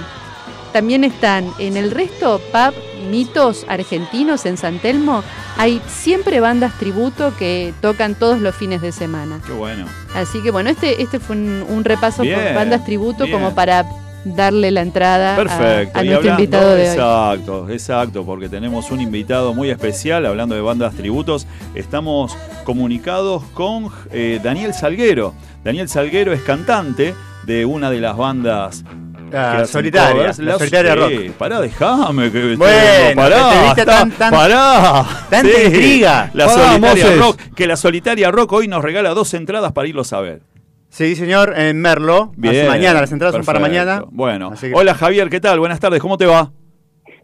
También 0.77 1.05
están 1.05 1.51
en 1.59 1.79
el 1.79 1.91
resto 1.91 2.39
pub 2.53 2.75
mitos 3.11 3.65
argentinos 3.67 4.45
en 4.45 4.59
San 4.59 4.79
Telmo. 4.79 5.23
Hay 5.57 5.81
siempre 5.89 6.39
bandas 6.39 6.79
tributo 6.79 7.35
que 7.39 7.73
tocan 7.81 8.15
todos 8.15 8.43
los 8.43 8.55
fines 8.55 8.83
de 8.83 8.93
semana. 8.93 9.41
Qué 9.47 9.55
bueno. 9.55 9.87
Así 10.15 10.43
que 10.43 10.51
bueno, 10.51 10.69
este, 10.69 11.01
este 11.01 11.19
fue 11.19 11.35
un, 11.35 11.83
repaso 11.83 12.25
por 12.25 12.55
bandas 12.55 12.85
tributo 12.85 13.25
como 13.31 13.55
para 13.55 13.87
darle 14.27 14.71
la 14.71 14.83
entrada 14.83 15.37
a, 15.37 16.05
nuestro 16.05 16.31
invitado 16.33 16.75
de 16.75 16.83
hoy. 16.83 16.89
Exacto, 16.89 17.71
exacto, 17.71 18.27
porque 18.27 18.51
tenemos 18.51 18.91
un 18.91 19.01
invitado 19.01 19.55
muy 19.55 19.71
especial 19.71 20.27
hablando 20.27 20.55
de 20.55 20.61
bandas 20.61 20.93
tributos. 20.93 21.47
Estamos 21.75 22.37
comunicados 22.65 23.45
con 23.55 23.89
eh, 24.13 24.41
Daniel 24.45 24.75
Salguero. 24.75 25.33
Daniel 25.65 25.89
Salguero 25.89 26.35
es 26.35 26.43
cantante 26.43 27.15
de 27.47 27.65
una 27.65 27.91
de 27.91 28.01
las 28.01 28.15
bandas 28.15 28.85
la 29.31 29.67
solitaria, 29.67 30.33
la, 30.39 30.59
solitaria 30.59 30.95
rock. 30.95 31.13
Pará, 31.39 31.61
déjame 31.61 32.31
que 32.31 32.57
bueno, 32.57 33.15
pará, 33.15 33.75
tan, 33.75 34.11
tan, 34.13 34.31
pará. 34.31 35.05
Tanta 35.31 35.63
intriga. 35.63 36.31
La 36.35 36.49
solitaria 36.49 37.17
rock, 37.17 37.41
que 37.55 37.67
la 37.67 37.77
solitaria 37.77 38.31
rock 38.31 38.53
hoy 38.53 38.69
nos 38.69 38.83
regala 38.83 39.11
dos 39.11 39.33
entradas 39.35 39.73
para 39.73 39.89
irlos 39.89 40.13
a 40.13 40.21
ver. 40.21 40.43
Sí, 40.89 41.15
señor, 41.17 41.59
en 41.59 41.81
Merlo. 41.81 42.33
Bien, 42.37 42.69
mañana, 42.69 43.01
las 43.01 43.13
entradas 43.13 43.35
son 43.35 43.45
para 43.45 43.59
mañana. 43.59 44.05
Bueno, 44.11 44.53
hola 44.73 44.95
Javier, 44.95 45.29
¿qué 45.29 45.41
tal? 45.41 45.59
Buenas 45.59 45.81
tardes, 45.81 46.01
¿cómo 46.01 46.17
te 46.17 46.27
va? 46.27 46.53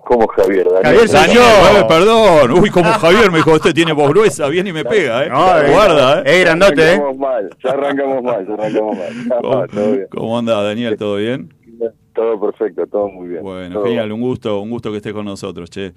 ¿Cómo 0.04 0.26
Javier? 0.26 0.66
Daniel, 0.82 1.08
Daniel, 1.08 1.86
perdón. 1.88 2.50
Uy, 2.52 2.70
como 2.70 2.90
Javier 2.98 3.30
me 3.30 3.38
dijo, 3.38 3.52
usted 3.52 3.72
tiene 3.72 3.92
voz 3.92 4.10
gruesa, 4.10 4.48
viene 4.48 4.70
y 4.70 4.72
me 4.72 4.84
pega, 4.84 5.24
¿eh? 5.24 5.30
Guarda, 5.70 6.20
¿eh? 6.20 6.22
Es 6.26 6.40
grandote, 6.40 6.94
¿eh? 6.94 7.00
Mal, 7.16 7.48
ya 7.62 7.70
arrancamos 7.70 8.22
mal, 8.22 8.46
ya 8.46 8.54
arrancamos 8.54 8.96
mal. 8.98 9.40
¿Cómo, 9.70 9.96
¿Cómo 10.10 10.38
anda, 10.38 10.60
Daniel? 10.62 10.96
¿Todo 10.98 11.16
bien? 11.16 11.54
Todo 12.14 12.40
perfecto, 12.40 12.86
todo 12.86 13.08
muy 13.08 13.28
bien. 13.28 13.42
Bueno, 13.42 13.82
genial, 13.82 14.12
un 14.12 14.20
gusto, 14.20 14.60
un 14.60 14.70
gusto 14.70 14.90
que 14.90 14.98
estés 14.98 15.12
con 15.12 15.24
nosotros, 15.24 15.70
che. 15.70 15.92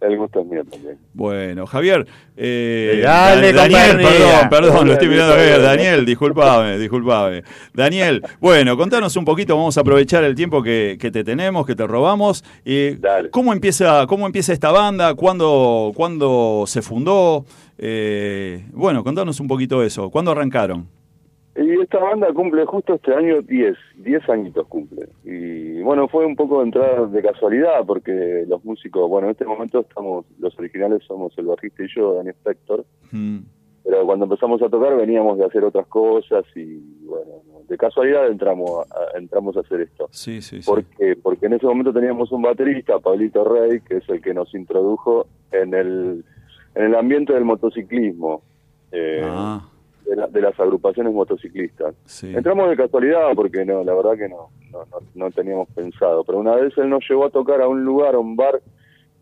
El 0.00 0.16
gusto 0.16 0.40
es 0.40 0.46
mío 0.46 0.62
también. 0.70 0.98
Bueno, 1.14 1.66
Javier, 1.66 2.06
eh, 2.36 3.00
Daniel, 3.02 3.96
perdón, 3.96 4.48
perdón, 4.48 4.86
lo 4.86 4.92
estoy 4.92 5.08
mirando 5.08 5.32
a 5.32 5.36
ver. 5.36 5.60
Daniel, 5.60 6.06
discúlpame, 6.06 6.78
discúlpame. 6.78 7.42
Daniel, 7.74 8.22
bueno, 8.40 8.76
contanos 8.76 9.16
un 9.16 9.24
poquito, 9.24 9.56
vamos 9.56 9.76
a 9.76 9.80
aprovechar 9.80 10.22
el 10.22 10.36
tiempo 10.36 10.62
que, 10.62 10.96
que 11.00 11.10
te 11.10 11.24
tenemos, 11.24 11.66
que 11.66 11.74
te 11.74 11.86
robamos. 11.86 12.44
y 12.64 12.98
¿cómo, 13.30 13.52
empieza, 13.52 14.06
¿Cómo 14.06 14.26
empieza 14.26 14.52
esta 14.52 14.70
banda? 14.70 15.14
¿Cuándo, 15.14 15.90
cuándo 15.96 16.64
se 16.68 16.82
fundó? 16.82 17.44
Eh, 17.76 18.64
bueno, 18.72 19.02
contanos 19.02 19.40
un 19.40 19.48
poquito 19.48 19.82
eso. 19.82 20.08
¿Cuándo 20.10 20.30
arrancaron? 20.30 20.86
Y 21.60 21.78
esta 21.78 21.98
banda 21.98 22.32
cumple 22.32 22.64
justo 22.64 22.94
este 22.94 23.12
año 23.14 23.42
10, 23.42 23.76
10 23.96 24.28
añitos 24.30 24.66
cumple. 24.66 25.06
Y 25.24 25.82
bueno, 25.82 26.08
fue 26.08 26.24
un 26.24 26.34
poco 26.34 26.60
de 26.60 26.64
entrada 26.64 27.06
de 27.06 27.22
casualidad 27.22 27.84
porque 27.86 28.46
los 28.48 28.64
músicos, 28.64 29.06
bueno, 29.10 29.26
en 29.26 29.32
este 29.32 29.44
momento 29.44 29.80
estamos, 29.80 30.24
los 30.38 30.58
originales 30.58 31.02
somos 31.06 31.36
el 31.36 31.44
bajista 31.44 31.84
y 31.84 31.88
yo, 31.94 32.14
Daniel 32.14 32.34
Spector. 32.36 32.86
Mm. 33.10 33.40
Pero 33.84 34.06
cuando 34.06 34.24
empezamos 34.24 34.62
a 34.62 34.70
tocar 34.70 34.96
veníamos 34.96 35.36
de 35.36 35.44
hacer 35.44 35.62
otras 35.62 35.86
cosas 35.88 36.44
y 36.56 37.04
bueno, 37.04 37.32
de 37.68 37.76
casualidad 37.76 38.28
entramos 38.28 38.70
a, 38.90 39.18
entramos 39.18 39.54
a 39.58 39.60
hacer 39.60 39.82
esto. 39.82 40.08
Sí, 40.12 40.40
sí, 40.40 40.62
sí. 40.62 40.66
Porque, 40.66 41.14
porque 41.22 41.44
en 41.44 41.54
ese 41.54 41.66
momento 41.66 41.92
teníamos 41.92 42.32
un 42.32 42.40
baterista, 42.40 42.98
Pablito 43.00 43.44
Rey, 43.44 43.80
que 43.82 43.98
es 43.98 44.08
el 44.08 44.22
que 44.22 44.32
nos 44.32 44.54
introdujo 44.54 45.26
en 45.52 45.74
el, 45.74 46.24
en 46.74 46.84
el 46.84 46.94
ambiente 46.94 47.34
del 47.34 47.44
motociclismo. 47.44 48.40
Eh, 48.92 49.20
ah 49.22 49.66
de, 50.04 50.40
las 50.40 50.58
agrupaciones 50.58 51.12
motociclistas. 51.12 51.94
Entramos 52.22 52.70
de 52.70 52.76
casualidad 52.76 53.32
porque 53.34 53.64
no, 53.64 53.84
la 53.84 53.94
verdad 53.94 54.16
que 54.16 54.28
no, 54.28 54.50
no, 55.14 55.30
teníamos 55.30 55.68
pensado. 55.70 56.24
Pero 56.24 56.38
una 56.38 56.54
vez 56.56 56.76
él 56.78 56.88
nos 56.88 57.08
llevó 57.08 57.26
a 57.26 57.30
tocar 57.30 57.60
a 57.60 57.68
un 57.68 57.84
lugar, 57.84 58.14
a 58.14 58.18
un 58.18 58.36
bar 58.36 58.60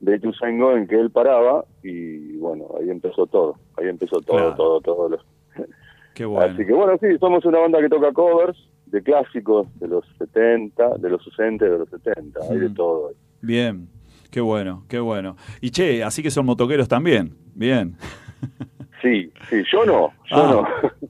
de 0.00 0.18
Tusango 0.18 0.76
en 0.76 0.86
que 0.86 0.98
él 0.98 1.10
paraba 1.10 1.64
y 1.82 2.36
bueno, 2.36 2.66
ahí 2.78 2.90
empezó 2.90 3.26
todo. 3.26 3.56
Ahí 3.76 3.88
empezó 3.88 4.20
todo, 4.20 4.54
todo, 4.54 4.80
todo. 4.80 5.18
Qué 6.14 6.24
bueno. 6.24 6.52
Así 6.52 6.66
que 6.66 6.72
bueno, 6.72 6.98
sí, 7.00 7.18
somos 7.18 7.44
una 7.44 7.58
banda 7.58 7.80
que 7.80 7.88
toca 7.88 8.12
covers 8.12 8.58
de 8.86 9.02
clásicos 9.02 9.66
de 9.78 9.88
los 9.88 10.04
70, 10.18 10.98
de 10.98 11.10
los 11.10 11.22
60 11.24 11.66
y 11.66 11.70
de 11.70 11.78
los 11.78 11.90
70, 11.90 12.40
hay 12.50 12.58
de 12.58 12.68
mm. 12.68 12.74
todo. 12.74 13.12
Bien, 13.40 13.88
qué 14.30 14.40
bueno, 14.40 14.84
qué 14.88 14.98
bueno. 14.98 15.36
Y 15.60 15.70
che, 15.70 16.02
así 16.02 16.22
que 16.22 16.30
son 16.30 16.46
motoqueros 16.46 16.88
también, 16.88 17.36
bien. 17.54 17.96
Sí, 19.02 19.32
sí, 19.48 19.62
yo 19.70 19.84
no, 19.84 20.12
yo 20.28 20.36
ah, 20.36 20.66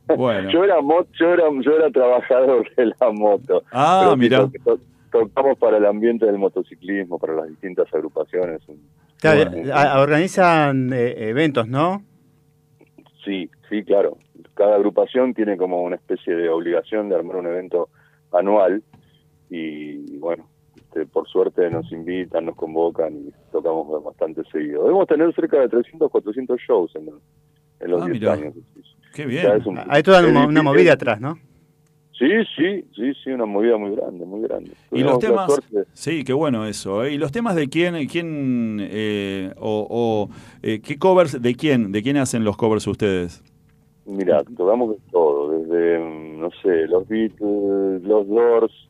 no. 0.09 0.17
Bueno. 0.17 0.51
yo 0.53 0.65
era 0.65 0.77
yo 1.19 1.33
era 1.33 1.45
yo 1.61 1.73
era 1.73 1.91
trabajador 1.91 2.69
de 2.75 2.87
la 2.87 3.11
moto. 3.13 3.63
Ah, 3.73 4.15
mira. 4.17 4.49
tocamos 5.11 5.59
para 5.59 5.79
el 5.79 5.87
ambiente 5.87 6.27
del 6.27 6.39
motociclismo, 6.39 7.19
para 7.19 7.35
las 7.35 7.49
distintas 7.49 7.93
agrupaciones, 7.95 8.61
organizan 9.97 10.93
eh, 10.93 11.29
eventos, 11.31 11.67
¿no? 11.67 12.03
Sí, 13.25 13.51
sí, 13.69 13.83
claro. 13.85 14.19
Cada 14.55 14.77
agrupación 14.77 15.35
tiene 15.35 15.57
como 15.57 15.83
una 15.83 15.97
especie 15.97 16.35
de 16.35 16.49
obligación 16.49 17.09
de 17.09 17.17
armar 17.17 17.37
un 17.37 17.47
evento 17.47 17.89
anual 18.33 18.83
y 19.51 20.19
bueno, 20.19 20.47
este, 20.77 21.07
por 21.07 21.29
suerte 21.29 21.71
nos 21.71 21.91
invitan, 21.93 22.47
nos 22.47 22.57
convocan 22.57 23.15
y 23.15 23.33
tocamos 23.53 24.03
bastante 24.03 24.43
seguido. 24.51 24.83
Debemos 24.83 25.07
tener 25.07 25.35
cerca 25.35 25.61
de 25.61 25.69
300, 25.69 26.11
400 26.11 26.61
shows 26.61 26.95
en, 26.97 27.11
los 27.87 28.07
10 28.07 28.25
ah, 28.25 28.33
años. 28.33 28.55
Qué 29.15 29.27
bien. 29.27 29.47
Hay 29.89 30.03
toda 30.03 30.27
una, 30.27 30.63
movida 30.63 30.93
atrás, 30.93 31.21
¿no? 31.21 31.39
Sí, 32.19 32.27
sí, 32.57 32.85
sí, 32.97 33.13
sí, 33.23 33.31
una 33.31 33.47
movida 33.47 33.77
muy 33.77 33.95
grande, 33.95 34.25
muy 34.25 34.43
grande. 34.43 34.73
y 34.91 35.05
los 35.05 35.21
temas, 35.21 35.53
sí, 35.93 36.25
qué 36.25 36.33
bueno 36.33 36.67
eso. 36.67 37.05
¿eh? 37.05 37.13
Y 37.13 37.19
los 37.19 37.31
temas 37.31 37.55
de 37.55 37.69
quién, 37.69 38.09
quién 38.09 38.79
eh, 38.81 39.53
o, 39.57 40.29
eh, 40.63 40.81
qué 40.81 40.99
covers 40.99 41.41
de 41.41 41.55
quién, 41.55 41.93
de 41.93 42.03
quién 42.03 42.17
hacen 42.17 42.43
los 42.43 42.57
covers 42.57 42.89
ustedes. 42.89 43.45
Mira, 44.05 44.43
tocamos 44.57 44.97
de 44.97 44.97
todo, 45.13 45.61
desde 45.61 45.99
no 46.01 46.51
sé, 46.63 46.87
los 46.89 47.07
Beatles, 47.07 48.03
los 48.03 48.27
Doors, 48.27 48.88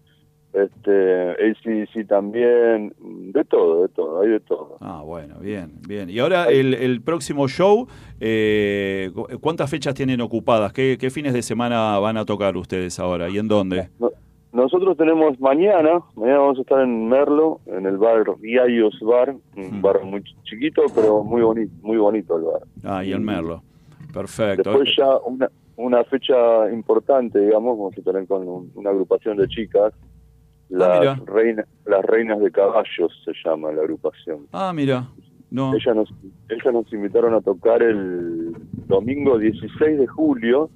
este, 0.65 1.31
ACDC 1.33 2.07
también, 2.07 2.95
de 3.01 3.45
todo, 3.45 3.83
de 3.83 3.89
todo, 3.89 4.21
hay 4.21 4.29
de 4.29 4.41
todo. 4.41 4.77
Ah, 4.81 5.03
bueno, 5.05 5.37
bien, 5.41 5.73
bien. 5.87 6.11
Y 6.11 6.19
ahora 6.19 6.47
el, 6.47 6.75
el 6.75 7.01
próximo 7.01 7.49
show, 7.49 7.87
eh, 8.21 9.11
¿cuántas 9.41 9.71
fechas 9.71 9.95
tienen 9.95 10.21
ocupadas? 10.21 10.73
¿Qué, 10.73 10.97
¿Qué, 10.99 11.11
fines 11.11 11.33
de 11.33 11.43
semana 11.43 11.99
van 11.99 12.17
a 12.17 12.25
tocar 12.25 12.57
ustedes 12.57 12.99
ahora 12.99 13.29
y 13.29 13.39
en 13.39 13.49
dónde? 13.49 13.89
nosotros 14.53 14.97
tenemos 14.97 15.39
mañana, 15.41 16.01
mañana 16.17 16.39
vamos 16.39 16.59
a 16.59 16.63
estar 16.63 16.81
en 16.81 17.09
Merlo, 17.09 17.61
en 17.67 17.87
el 17.87 17.99
bar 17.99 18.25
Viayos 18.41 18.99
Bar, 19.01 19.37
un 19.57 19.79
hmm. 19.79 19.83
bar 19.83 20.03
muy 20.05 20.23
chiquito, 20.45 20.83
pero 20.95 21.23
muy 21.23 21.43
bonito, 21.43 21.73
muy 21.83 21.97
bonito 21.97 22.37
el 22.37 22.45
bar. 22.45 22.63
Ah, 22.83 23.05
y 23.05 23.13
en 23.13 23.25
Merlo. 23.25 23.63
Perfecto. 24.13 24.71
Después 24.71 24.97
ya 24.97 25.17
una, 25.19 25.51
una 25.77 26.03
fecha 26.05 26.71
importante, 26.73 27.39
digamos, 27.39 27.79
vamos 27.79 27.99
a 27.99 28.03
tener 28.03 28.27
con 28.27 28.71
una 28.75 28.91
agrupación 28.91 29.37
de 29.37 29.47
chicas 29.49 29.93
Ah, 30.75 31.01
las, 31.03 31.27
reinas, 31.27 31.67
las 31.87 32.05
reinas 32.05 32.41
de 32.41 32.51
caballos 32.51 33.13
se 33.25 33.33
llama 33.45 33.73
la 33.73 33.83
agrupación. 33.83 34.47
Ah, 34.53 34.73
mira. 34.75 35.09
No. 35.51 35.75
Ellas 35.75 35.97
nos, 35.97 36.15
ellas 36.51 36.73
nos 36.73 36.93
invitaron 36.93 37.35
a 37.35 37.41
tocar 37.41 37.83
el 37.83 38.53
domingo 38.87 39.39
16 39.39 39.99
de 39.99 40.07
julio 40.07 40.69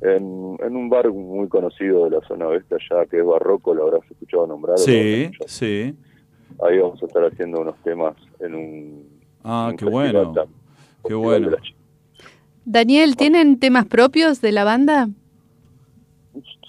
en, 0.00 0.56
en 0.60 0.76
un 0.76 0.90
bar 0.90 1.08
muy 1.12 1.48
conocido 1.48 2.04
de 2.04 2.10
la 2.18 2.26
zona 2.26 2.48
oeste 2.48 2.74
allá, 2.74 3.06
que 3.06 3.18
es 3.18 3.24
Barroco, 3.24 3.74
lo 3.74 3.84
habrás 3.84 4.10
escuchado 4.10 4.46
nombrar. 4.48 4.78
Sí, 4.78 5.30
sí. 5.46 5.94
Ahí 6.60 6.78
vamos 6.78 7.00
a 7.02 7.06
estar 7.06 7.24
haciendo 7.24 7.60
unos 7.60 7.76
temas 7.82 8.16
en 8.40 8.54
un... 8.54 9.08
Ah, 9.44 9.72
qué 9.78 9.84
bueno. 9.84 10.34
qué 11.06 11.14
bueno. 11.14 11.50
Daniel, 12.64 13.16
¿tienen 13.16 13.58
temas 13.58 13.86
propios 13.86 14.40
de 14.40 14.52
la 14.52 14.64
banda? 14.64 15.08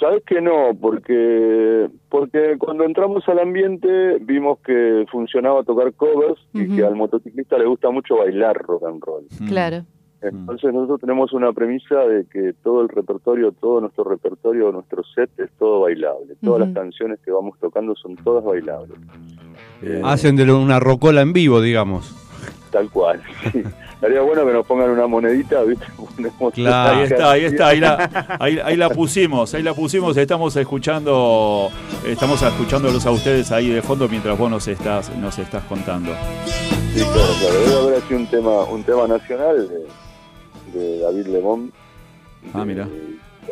Sabes 0.04 0.24
que 0.26 0.42
no, 0.42 0.78
porque 0.82 1.90
porque 2.10 2.58
cuando 2.58 2.84
entramos 2.84 3.24
al 3.30 3.40
ambiente 3.40 4.18
vimos 4.20 4.60
que 4.60 5.06
funcionaba 5.10 5.64
tocar 5.64 5.94
covers 5.94 6.42
y 6.52 6.68
que 6.76 6.84
al 6.84 6.96
motociclista 6.96 7.58
le 7.58 7.66
gusta 7.66 7.90
mucho 7.90 8.18
bailar 8.18 8.58
rock 8.58 8.84
and 8.86 9.02
roll. 9.02 9.24
Claro. 9.48 9.86
Entonces 10.22 10.74
nosotros 10.74 11.00
tenemos 11.00 11.32
una 11.32 11.54
premisa 11.54 12.00
de 12.00 12.26
que 12.26 12.52
todo 12.64 12.82
el 12.82 12.90
repertorio, 12.90 13.54
todo 13.54 13.80
nuestro 13.80 14.04
repertorio, 14.04 14.74
nuestro 14.74 15.04
set 15.16 15.30
es 15.38 15.50
todo 15.58 15.80
bailable. 15.80 16.36
Todas 16.44 16.68
las 16.68 16.76
canciones 16.76 17.22
que 17.24 17.32
vamos 17.32 17.58
tocando 17.62 17.96
son 17.96 18.18
todas 18.18 18.44
bailables. 18.44 18.98
Hacen 20.04 20.36
de 20.36 20.52
una 20.52 20.82
rocola 20.82 21.22
en 21.22 21.32
vivo, 21.32 21.62
digamos. 21.62 22.14
Tal 22.72 22.90
cual. 22.90 23.22
Sí. 23.54 23.64
Estaría 24.04 24.22
bueno 24.22 24.46
que 24.46 24.52
nos 24.52 24.66
pongan 24.66 24.90
una 24.90 25.08
monedita, 25.08 25.64
¿viste? 25.64 25.86
Claro, 26.54 26.98
ahí 26.98 27.04
está, 27.04 27.32
ahí 27.32 27.46
está, 27.46 27.68
ahí 27.68 27.80
la, 27.80 28.38
ahí, 28.40 28.76
la 28.76 28.90
pusimos, 28.90 29.54
ahí 29.54 29.64
la 29.64 29.74
pusimos, 29.74 30.18
estamos 30.18 30.54
escuchando, 30.58 31.70
estamos 32.06 32.42
escuchándolos 32.42 33.06
a 33.06 33.12
ustedes 33.12 33.50
ahí 33.54 33.70
de 33.70 33.82
fondo 33.82 34.10
mientras 34.10 34.38
vos 34.38 34.52
nos 34.52 34.68
estás, 34.68 35.10
nos 35.16 35.40
estás 35.40 35.64
contando. 35.64 36.12
Sí, 36.94 37.02
claro, 37.02 37.34
claro, 37.40 37.60
debe 37.62 37.80
haber 37.80 38.04
así 38.04 38.14
un 38.14 38.28
tema, 38.28 38.64
un 38.66 38.84
tema 38.84 39.08
nacional 39.08 39.70
de, 40.74 41.00
David 41.00 41.28
Lemón. 41.28 41.72
Ah, 42.54 42.66
mira 42.66 42.90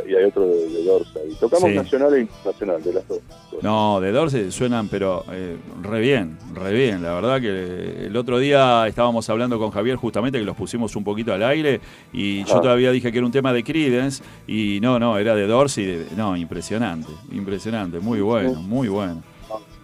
y 0.08 0.15
hay 0.15 0.23
otro 0.25 0.47
de, 0.47 0.67
de 0.69 1.36
tocamos 1.39 1.71
nacional 1.71 2.13
e 2.13 2.21
internacional, 2.21 2.84
de 2.84 2.93
las 2.93 3.08
dos. 3.08 3.19
No, 3.62 3.99
de 3.99 4.12
Dorse 4.12 4.51
suenan, 4.51 4.88
pero 4.88 5.23
eh, 5.32 5.58
re 5.82 5.99
bien, 5.99 6.38
re 6.54 6.73
bien. 6.73 7.04
La 7.04 7.13
verdad 7.13 7.39
que 7.39 8.06
el 8.08 8.15
otro 8.15 8.39
día 8.39 8.88
estábamos 8.88 9.30
hablando 9.30 9.60
con 9.60 9.71
Javier 9.71 9.97
justamente 9.97 10.39
que 10.39 10.45
los 10.45 10.56
pusimos 10.56 10.95
un 10.95 11.04
poquito 11.04 11.34
al 11.34 11.43
aire 11.43 11.80
y 12.13 12.43
yo 12.45 12.60
todavía 12.62 12.91
dije 12.91 13.12
que 13.12 13.17
era 13.17 13.25
un 13.25 13.32
tema 13.32 13.54
de 13.54 13.63
Credence 13.63 14.23
y 14.47 14.80
no, 14.82 14.99
no, 14.99 15.17
era 15.17 15.36
de 15.36 15.47
Dorsey. 15.47 16.08
no, 16.15 16.36
impresionante, 16.36 17.12
impresionante, 17.32 17.99
muy 17.99 18.21
bueno, 18.21 18.54
muy 18.62 18.88
bueno. 18.88 19.21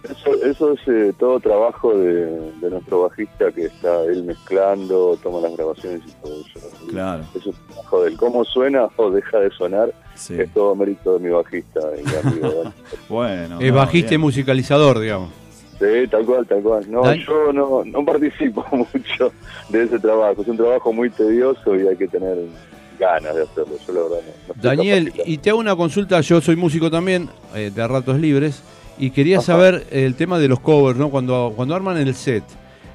Eso, 0.04 0.74
es 0.74 0.80
eh, 0.88 1.14
todo 1.18 1.40
trabajo 1.40 1.98
de, 1.98 2.52
nuestro 2.62 3.04
bajista 3.04 3.52
que 3.52 3.66
está 3.66 4.04
él 4.04 4.24
mezclando, 4.24 5.18
toma 5.22 5.42
las 5.42 5.56
grabaciones 5.58 6.02
y 6.08 6.12
todo 6.22 6.42
eso. 6.42 6.88
Claro. 6.88 7.24
Eso 7.36 7.50
es 7.50 7.56
trabajo 7.68 8.04
del 8.04 8.18
cómo 8.18 8.46
suena 8.46 8.88
o 8.96 9.12
deja 9.12 9.40
de 9.40 9.50
sonar. 9.52 9.94
Es 10.16 10.52
todo 10.54 10.76
mérito 10.76 11.18
de 11.18 11.20
mi 11.20 11.30
bajista 11.30 11.80
y 11.96 12.28
amigo. 12.28 12.64
bueno. 13.10 13.60
Es 13.60 13.74
bajista 13.74 14.16
y 14.16 14.18
musicalizador, 14.18 15.00
digamos. 15.00 15.30
Sí, 15.80 16.08
tal 16.10 16.26
cual, 16.26 16.48
tal 16.48 16.62
cual. 16.64 16.90
No, 16.90 17.14
yo 17.14 17.54
no, 17.54 17.84
no 17.86 18.06
participo 18.06 18.66
mucho 18.72 19.32
de 19.70 19.84
ese 19.84 20.00
trabajo. 20.00 20.42
Es 20.42 20.48
un 20.48 20.58
trabajo 20.58 20.92
muy 20.92 21.10
tedioso 21.10 21.76
y 21.76 21.88
hay 21.88 21.96
que 21.96 22.08
tener 22.08 22.38
ganas 23.00 23.36
de 23.36 23.44
hacerlo. 23.44 23.76
Yo 23.86 23.94
la 23.94 24.02
verdad 24.02 24.20
Daniel, 24.56 25.14
y 25.26 25.38
te 25.38 25.50
hago 25.50 25.60
una 25.60 25.76
consulta. 25.76 26.22
Yo 26.22 26.42
soy 26.42 26.56
músico 26.56 26.90
también, 26.90 27.30
eh, 27.56 27.72
de 27.74 27.88
ratos 27.88 28.20
libres. 28.20 28.64
Y 29.00 29.12
quería 29.12 29.42
saber 29.42 29.86
el 29.92 30.16
tema 30.16 30.40
de 30.40 30.48
los 30.48 30.60
covers, 30.60 30.98
¿no? 30.98 31.10
Cuando, 31.10 31.54
cuando 31.56 31.76
arman 31.76 31.98
el 31.98 32.14
set, 32.16 32.44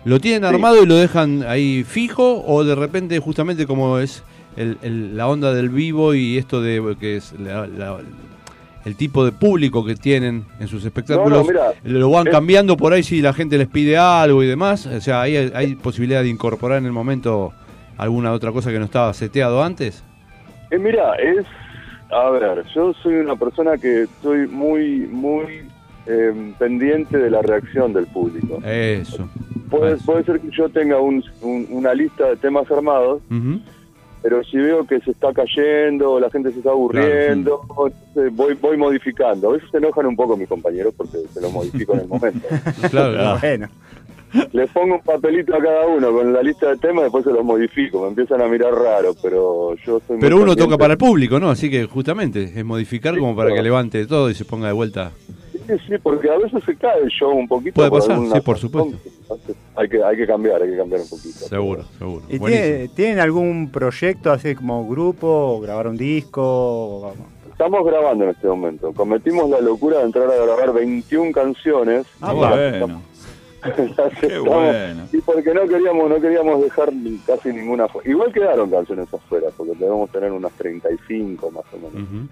¿lo 0.04 0.18
tienen 0.18 0.44
armado 0.44 0.82
y 0.82 0.86
lo 0.86 0.96
dejan 0.96 1.44
ahí 1.44 1.84
fijo 1.84 2.44
o 2.44 2.64
de 2.64 2.74
repente 2.74 3.18
justamente 3.20 3.66
como 3.66 3.98
es 3.98 4.24
el, 4.56 5.16
la 5.16 5.28
onda 5.28 5.54
del 5.54 5.68
vivo 5.68 6.14
y 6.14 6.38
esto 6.38 6.60
de 6.60 6.96
que 6.98 7.16
es 7.16 7.34
el 8.84 8.96
tipo 8.96 9.24
de 9.24 9.32
público 9.32 9.84
que 9.84 9.94
tienen 9.94 10.44
en 10.58 10.66
sus 10.66 10.84
espectáculos, 10.84 11.46
lo 11.84 12.10
van 12.10 12.26
cambiando 12.26 12.76
por 12.76 12.92
ahí 12.92 13.04
si 13.04 13.22
la 13.22 13.32
gente 13.32 13.56
les 13.56 13.68
pide 13.68 13.96
algo 13.96 14.42
y 14.42 14.46
demás? 14.46 14.86
O 14.86 15.00
sea, 15.00 15.22
¿hay, 15.22 15.36
¿hay 15.36 15.76
posibilidad 15.76 16.22
de 16.22 16.28
incorporar 16.28 16.78
en 16.78 16.86
el 16.86 16.92
momento 16.92 17.52
alguna 17.96 18.32
otra 18.32 18.50
cosa 18.50 18.72
que 18.72 18.80
no 18.80 18.86
estaba 18.86 19.14
seteado 19.14 19.62
antes? 19.62 20.02
Eh, 20.70 20.78
mira, 20.78 21.14
es... 21.14 21.46
A 22.10 22.28
ver, 22.28 22.62
yo 22.74 22.92
soy 23.02 23.14
una 23.14 23.36
persona 23.36 23.78
que 23.78 24.02
estoy 24.02 24.46
muy, 24.46 25.06
muy 25.06 25.62
eh, 26.06 26.52
pendiente 26.58 27.18
de 27.18 27.30
la 27.30 27.42
reacción 27.42 27.92
del 27.92 28.06
público. 28.06 28.60
Eso. 28.64 29.28
Puede, 29.70 29.96
puede 29.98 30.24
ser 30.24 30.40
que 30.40 30.50
yo 30.50 30.68
tenga 30.68 31.00
un, 31.00 31.24
una 31.42 31.94
lista 31.94 32.28
de 32.28 32.36
temas 32.36 32.70
armados, 32.70 33.22
pero 34.22 34.44
si 34.44 34.56
veo 34.56 34.86
que 34.86 35.00
se 35.00 35.12
está 35.12 35.32
cayendo, 35.32 36.20
la 36.20 36.30
gente 36.30 36.52
se 36.52 36.58
está 36.58 36.70
aburriendo, 36.70 37.62
voy, 38.32 38.54
voy 38.54 38.76
modificando. 38.76 39.50
A 39.50 39.52
veces 39.54 39.70
se 39.70 39.78
enojan 39.78 40.06
un 40.06 40.16
poco 40.16 40.36
mis 40.36 40.48
compañeros 40.48 40.92
porque 40.96 41.18
se 41.32 41.40
lo 41.40 41.50
modifico 41.50 41.94
en 41.94 42.00
el 42.00 42.08
momento. 42.08 42.48
claro, 42.90 43.38
bueno. 43.40 43.68
Les 44.52 44.70
pongo 44.70 44.94
un 44.94 45.02
papelito 45.02 45.54
a 45.54 45.62
cada 45.62 45.86
uno 45.86 46.10
con 46.10 46.32
la 46.32 46.42
lista 46.42 46.70
de 46.70 46.78
temas, 46.78 47.04
después 47.04 47.22
se 47.24 47.32
los 47.32 47.44
modifico, 47.44 48.02
me 48.02 48.08
empiezan 48.08 48.40
a 48.40 48.48
mirar 48.48 48.72
raro, 48.72 49.14
pero 49.22 49.74
yo 49.84 50.00
soy 50.06 50.18
Pero 50.18 50.40
uno 50.40 50.56
toca 50.56 50.78
para 50.78 50.94
el 50.94 50.98
público, 50.98 51.38
¿no? 51.38 51.50
Así 51.50 51.70
que 51.70 51.84
justamente 51.84 52.44
es 52.44 52.64
modificar 52.64 53.16
como 53.18 53.36
para 53.36 53.54
que 53.54 53.62
levante 53.62 54.06
todo 54.06 54.30
y 54.30 54.34
se 54.34 54.46
ponga 54.46 54.68
de 54.68 54.72
vuelta 54.72 55.12
sí, 55.78 55.94
porque 56.02 56.30
a 56.30 56.38
veces 56.38 56.62
se 56.64 56.76
cae 56.76 57.02
el 57.02 57.08
show 57.08 57.30
un 57.30 57.48
poquito. 57.48 57.74
Puede 57.74 57.90
pasar, 57.90 58.18
sí, 58.32 58.40
por 58.40 58.58
supuesto. 58.58 58.96
Hay 59.76 59.88
que, 59.88 60.02
hay 60.02 60.16
que 60.16 60.26
cambiar, 60.26 60.62
hay 60.62 60.70
que 60.70 60.76
cambiar 60.76 61.00
un 61.00 61.08
poquito. 61.08 61.38
Seguro, 61.46 61.84
seguro. 61.98 62.24
¿Y 62.28 62.88
tienen 62.88 63.18
algún 63.18 63.70
proyecto 63.70 64.30
así 64.30 64.54
como 64.54 64.86
grupo, 64.88 65.60
grabar 65.60 65.88
un 65.88 65.96
disco? 65.96 67.14
Estamos 67.50 67.84
grabando 67.84 68.24
en 68.24 68.30
este 68.30 68.48
momento. 68.48 68.92
Cometimos 68.92 69.48
la 69.48 69.60
locura 69.60 69.98
de 69.98 70.04
entrar 70.04 70.28
a 70.30 70.34
grabar 70.34 70.72
21 70.72 71.32
canciones. 71.32 72.06
Ah, 72.20 72.32
bueno. 72.32 73.02
Qué 74.20 74.38
bueno. 74.38 75.08
Y 75.12 75.20
porque 75.20 75.54
no 75.54 75.66
queríamos, 75.66 76.10
no 76.10 76.20
queríamos 76.20 76.62
dejar 76.62 76.90
casi 77.26 77.52
ninguna. 77.52 77.86
Igual 78.04 78.32
quedaron 78.32 78.70
canciones 78.70 79.12
afuera, 79.12 79.48
porque 79.56 79.74
debemos 79.74 80.10
tener 80.10 80.32
unas 80.32 80.52
35 80.52 81.50
más 81.50 81.64
o 81.72 81.78
menos 81.78 82.28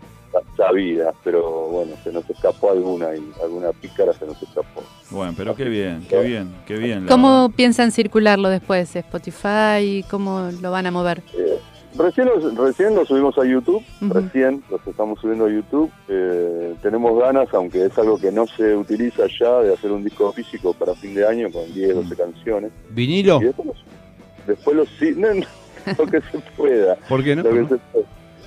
sabidas, 0.56 1.14
pero 1.24 1.68
bueno, 1.68 1.92
se 2.04 2.12
nos 2.12 2.28
escapó 2.28 2.70
alguna 2.70 3.14
y 3.16 3.32
alguna 3.42 3.72
pícara 3.72 4.12
se 4.12 4.26
nos 4.26 4.40
escapó. 4.42 4.82
Bueno, 5.10 5.34
pero 5.36 5.54
qué 5.56 5.64
bien, 5.64 6.06
qué 6.08 6.20
bien, 6.20 6.54
qué 6.66 6.76
bien. 6.76 7.06
¿Cómo 7.06 7.50
piensan 7.50 7.90
circularlo 7.90 8.48
después? 8.48 8.94
¿Spotify? 8.94 10.04
¿Cómo 10.08 10.50
lo 10.60 10.70
van 10.70 10.86
a 10.86 10.90
mover? 10.90 11.22
Eh, 11.34 11.58
Recién 11.96 12.28
los, 12.28 12.54
recién 12.54 12.94
los 12.94 13.08
subimos 13.08 13.36
a 13.36 13.44
YouTube, 13.44 13.82
recién 14.00 14.62
los 14.70 14.80
estamos 14.86 15.20
subiendo 15.20 15.46
a 15.46 15.50
YouTube. 15.50 15.90
Eh, 16.08 16.74
tenemos 16.82 17.18
ganas, 17.18 17.48
aunque 17.52 17.84
es 17.86 17.98
algo 17.98 18.18
que 18.18 18.30
no 18.30 18.46
se 18.46 18.76
utiliza 18.76 19.24
ya, 19.38 19.60
de 19.60 19.74
hacer 19.74 19.90
un 19.90 20.04
disco 20.04 20.32
físico 20.32 20.72
para 20.72 20.94
fin 20.94 21.14
de 21.14 21.26
año 21.26 21.50
con 21.50 21.72
10, 21.72 21.94
12 21.96 22.16
canciones. 22.16 22.70
¿Vinilo? 22.90 23.40
Y 23.42 23.46
después 23.46 23.66
los, 23.66 23.84
después 24.46 24.76
los 24.76 24.88
no, 25.16 25.28
lo 25.98 26.06
que 26.06 26.20
se 26.20 26.38
pueda. 26.56 26.96
¿Por 27.08 27.24
qué 27.24 27.34
no? 27.34 27.42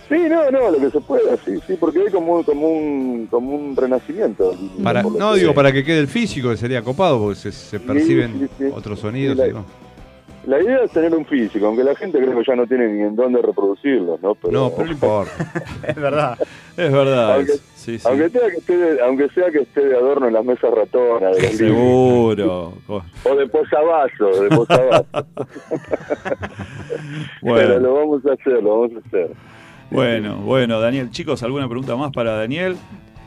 Sí, 0.10 0.20
no, 0.30 0.52
no, 0.52 0.70
lo 0.70 0.80
que 0.80 0.92
se 0.92 1.02
pueda, 1.02 1.38
sí, 1.46 1.60
sí, 1.66 1.76
porque 1.80 2.00
hay 2.02 2.12
como, 2.12 2.44
como, 2.44 2.70
un, 2.70 3.28
como 3.28 3.56
un 3.56 3.76
renacimiento. 3.76 4.54
Para, 4.84 5.02
no, 5.02 5.34
digo, 5.34 5.54
para 5.54 5.72
que 5.72 5.84
quede 5.84 6.00
el 6.00 6.08
físico, 6.08 6.50
que 6.50 6.58
sería 6.58 6.82
copado, 6.82 7.20
porque 7.20 7.52
se, 7.52 7.80
perciben 7.80 8.50
otros 8.74 9.00
sonidos. 9.00 9.38
La 9.38 9.64
idea 10.46 10.84
es 10.84 10.92
tener 10.92 11.14
un 11.16 11.26
físico, 11.26 11.68
aunque 11.68 11.84
la 11.84 11.96
gente 11.96 12.20
creo 12.20 12.38
que 12.38 12.44
ya 12.46 12.56
no 12.56 12.68
tiene 12.68 12.88
ni 12.88 13.02
en 13.02 13.16
dónde 13.16 13.42
reproducirlo, 13.42 14.20
¿no? 14.22 14.36
Pero, 14.36 14.52
no, 14.52 14.72
pero 14.72 14.86
no 14.86 14.92
importa. 14.92 15.32
es 15.88 15.96
verdad. 15.96 16.38
Es 16.76 16.92
verdad. 16.92 17.36
Aunque, 17.36 17.54
sí, 17.76 18.00
sí. 18.00 18.08
Aunque, 18.08 18.30
sea 18.30 18.50
que 18.50 18.58
esté 18.58 18.78
de, 18.78 19.02
aunque 19.02 19.30
sea 19.30 19.52
que 19.52 19.60
esté 19.60 19.86
de 19.86 19.96
adorno 19.96 20.28
en 20.28 20.34
las 20.34 20.46
mesas 20.46 20.72
ratonas. 20.72 21.36
De 21.38 21.48
Seguro. 21.50 22.74
o 22.88 23.36
de 23.36 23.48
posavasos, 23.48 24.40
de 24.42 24.50
posavasos. 24.50 25.06
bueno. 27.42 27.68
Pero 27.68 27.80
lo 27.80 27.94
vamos 27.94 28.26
a 28.26 28.34
hacer, 28.34 28.64
lo 28.64 28.80
vamos 28.82 28.92
a 29.04 29.08
hacer. 29.08 29.32
Bueno, 29.92 30.38
bueno, 30.38 30.80
Daniel, 30.80 31.12
chicos, 31.12 31.44
¿alguna 31.44 31.68
pregunta 31.68 31.96
más 31.96 32.12
para 32.12 32.36
Daniel? 32.36 32.76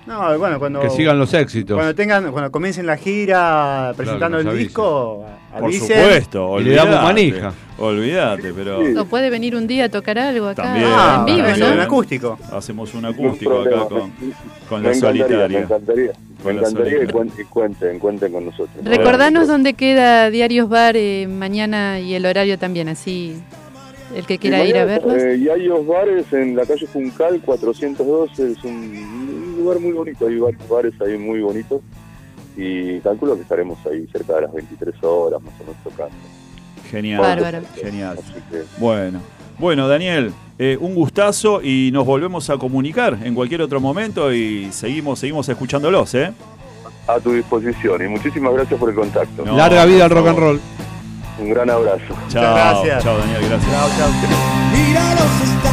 No, 0.06 0.38
bueno, 0.38 0.58
cuando. 0.58 0.80
Que 0.80 0.90
sigan 0.90 1.18
los 1.18 1.34
éxitos. 1.34 1.76
Cuando 1.76 1.94
tengan, 1.94 2.30
cuando 2.30 2.50
comiencen 2.50 2.86
la 2.86 2.96
gira 2.96 3.92
presentando 3.96 4.38
el 4.38 4.56
disco, 4.56 5.24
avisen. 5.52 5.88
Por 5.88 5.96
supuesto, 5.96 6.60
y 6.60 6.64
le 6.64 6.74
damos 6.76 7.02
manija. 7.02 7.52
Olvídate, 7.78 8.52
pero. 8.52 9.00
O 9.00 9.04
puede 9.06 9.30
venir 9.30 9.56
un 9.56 9.66
día 9.66 9.86
a 9.86 9.88
tocar 9.88 10.18
algo 10.18 10.46
acá. 10.46 10.62
También, 10.62 10.86
ah, 10.88 11.24
en 11.26 11.36
vivo, 11.36 11.48
¿no? 11.58 11.72
Un 11.72 11.80
acústico. 11.80 12.38
Hacemos 12.52 12.94
un 12.94 13.04
acústico 13.04 13.60
acá 13.60 13.86
con, 13.86 14.12
con 14.68 14.82
la 14.82 14.94
solitaria. 14.94 15.48
Me 15.48 15.64
encantaría. 15.64 16.12
Me 16.44 16.52
encantaría 16.52 17.00
que 17.00 17.44
cuenten, 17.48 17.98
cuenten 17.98 18.32
con 18.32 18.44
nosotros. 18.46 18.84
Recordanos 18.84 19.48
dónde 19.48 19.74
queda 19.74 20.30
Diarios 20.30 20.68
Bar 20.68 20.96
eh, 20.96 21.26
mañana 21.28 21.98
y 21.98 22.14
el 22.14 22.24
horario 22.24 22.58
también, 22.58 22.88
así 22.88 23.42
el 24.14 24.26
que 24.26 24.38
quiera 24.38 24.64
ir 24.64 24.76
a 24.76 24.84
verlos. 24.84 25.20
Eh, 25.22 25.36
y 25.36 25.48
hay 25.48 25.66
dos 25.66 25.86
bares 25.86 26.32
en 26.32 26.54
la 26.54 26.64
calle 26.64 26.86
Juncal 26.86 27.40
412, 27.44 28.52
es 28.52 28.64
un 28.64 29.35
lugar 29.56 29.80
muy 29.80 29.92
bonito, 29.92 30.26
hay 30.26 30.38
varios 30.38 30.68
bares 30.68 30.94
ahí 31.00 31.16
muy 31.18 31.40
bonitos 31.40 31.80
y 32.56 33.00
calculo 33.00 33.36
que 33.36 33.42
estaremos 33.42 33.78
ahí 33.86 34.06
cerca 34.10 34.34
de 34.36 34.42
las 34.42 34.52
23 34.52 34.94
horas 35.02 35.42
más 35.42 35.52
o 35.60 35.64
menos 35.64 35.76
tocando. 35.84 36.14
Genial, 36.90 37.20
Bárbaro. 37.20 37.60
genial. 37.74 38.18
Bueno, 38.78 39.20
bueno 39.58 39.88
Daniel, 39.88 40.32
eh, 40.58 40.78
un 40.80 40.94
gustazo 40.94 41.60
y 41.62 41.90
nos 41.92 42.06
volvemos 42.06 42.48
a 42.48 42.56
comunicar 42.56 43.18
en 43.22 43.34
cualquier 43.34 43.62
otro 43.62 43.80
momento 43.80 44.32
y 44.32 44.70
seguimos, 44.72 45.18
seguimos 45.18 45.48
escuchándolos, 45.48 46.14
¿eh? 46.14 46.32
A 47.08 47.20
tu 47.20 47.32
disposición 47.32 48.04
y 48.04 48.08
muchísimas 48.08 48.52
gracias 48.54 48.78
por 48.80 48.90
el 48.90 48.96
contacto. 48.96 49.44
Larga 49.44 49.84
vida 49.84 50.04
al 50.04 50.10
rock 50.10 50.28
and 50.28 50.38
roll. 50.38 50.60
Un 51.38 51.50
gran 51.50 51.68
abrazo. 51.68 52.14
Chao, 52.28 52.54
gracias. 52.54 53.04
Chao, 53.04 53.18
Daniel, 53.18 53.42
gracias. 53.48 53.70
Chao, 53.70 54.10
chao. 55.62 55.65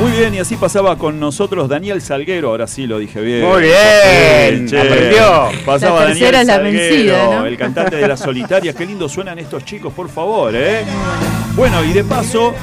Muy 0.00 0.12
bien, 0.12 0.34
y 0.34 0.38
así 0.38 0.56
pasaba 0.56 0.96
con 0.96 1.20
nosotros 1.20 1.68
Daniel 1.68 2.00
Salguero, 2.00 2.48
ahora 2.48 2.66
sí 2.66 2.86
lo 2.86 2.98
dije 2.98 3.20
bien. 3.20 3.44
Muy 3.44 3.64
bien, 3.64 4.66
aprendió. 4.74 5.50
Pasaba 5.66 6.04
Daniel 6.06 6.46
Salguero, 6.46 7.44
el 7.44 7.56
cantante 7.58 7.96
de 7.96 8.08
las 8.08 8.20
solitarias. 8.20 8.74
Qué 8.74 8.86
lindo 8.86 9.10
suenan 9.10 9.38
estos 9.38 9.62
chicos, 9.64 9.92
por 9.92 10.08
favor, 10.08 10.54
¿eh? 10.56 10.84
Bueno, 11.56 11.84
y 11.84 11.92
de 11.92 12.04
paso, 12.04 12.54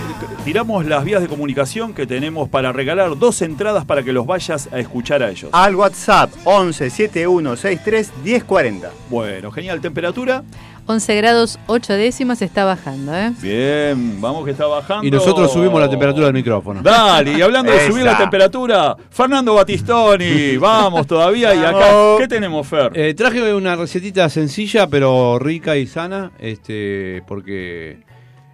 tiramos 0.45 0.85
las 0.85 1.03
vías 1.03 1.21
de 1.21 1.27
comunicación 1.27 1.93
que 1.93 2.07
tenemos 2.07 2.47
para 2.47 2.71
regalar 2.71 3.19
dos 3.19 3.41
entradas 3.41 3.83
para 3.85 4.01
que 4.01 4.13
los 4.13 4.25
vayas 4.25 4.69
a 4.71 4.79
escuchar 4.79 5.21
a 5.21 5.29
ellos. 5.29 5.49
Al 5.51 5.75
WhatsApp 5.75 6.31
11 6.45 6.89
7163 6.89 8.11
1040. 8.23 8.89
Bueno, 9.09 9.51
genial. 9.51 9.81
¿Temperatura? 9.81 10.43
11 10.85 11.15
grados 11.17 11.59
8 11.67 11.93
décimas 11.93 12.41
está 12.41 12.63
bajando, 12.63 13.13
¿eh? 13.13 13.33
Bien, 13.41 14.21
vamos 14.21 14.45
que 14.45 14.51
está 14.51 14.65
bajando. 14.67 15.05
Y 15.05 15.11
nosotros 15.11 15.51
subimos 15.51 15.81
la 15.81 15.89
temperatura 15.89 16.27
del 16.27 16.33
micrófono. 16.33 16.81
Dale, 16.81 17.37
y 17.37 17.41
hablando 17.41 17.73
de 17.73 17.87
subir 17.87 18.05
la 18.05 18.17
temperatura, 18.17 18.95
Fernando 19.09 19.53
Batistoni, 19.53 20.55
vamos 20.61 21.05
todavía. 21.05 21.53
Y 21.53 21.59
acá, 21.59 21.91
¿qué 22.17 22.27
tenemos, 22.29 22.65
Fer? 22.65 22.91
Eh, 22.95 23.13
traje 23.13 23.53
una 23.53 23.75
recetita 23.75 24.29
sencilla, 24.29 24.87
pero 24.87 25.37
rica 25.39 25.75
y 25.75 25.87
sana, 25.87 26.31
este, 26.39 27.21
porque 27.27 28.07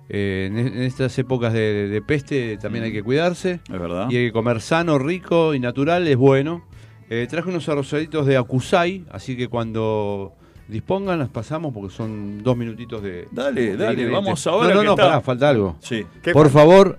eh, 0.10 0.50
en, 0.52 0.82
estas 0.84 1.18
épocas 1.18 1.54
de, 1.54 2.04
peste 2.06 2.58
también 2.58 2.86
hay 2.86 2.92
que 2.92 3.04
cuidarse. 3.04 3.60
Es 3.72 3.80
verdad. 3.80 4.08
Y 4.10 4.18
hay 4.18 4.26
que 4.28 4.32
comer 4.32 4.62
sano, 4.62 5.00
rico 5.00 5.54
y 5.54 5.60
natural, 5.60 6.08
es 6.08 6.18
bueno. 6.18 6.66
Eh, 7.10 7.28
traje 7.30 7.50
unos 7.50 7.68
arrozaditos 7.70 8.26
de 8.26 8.38
acusai, 8.38 9.06
así 9.12 9.38
que 9.38 9.48
cuando 9.48 10.34
dispongan 10.68 11.20
las 11.20 11.30
pasamos 11.30 11.74
porque 11.74 11.94
son 11.94 12.42
dos 12.42 12.58
minutitos 12.58 13.04
de... 13.04 13.28
Dale, 13.32 13.78
dale, 13.78 14.10
vamos 14.10 14.46
ahora. 14.48 14.74
No, 14.74 14.84
no, 14.84 14.96
no, 14.96 15.22
falta 15.22 15.50
algo. 15.50 15.76
Sí. 15.80 16.06
Por 16.32 16.50
favor, 16.50 16.98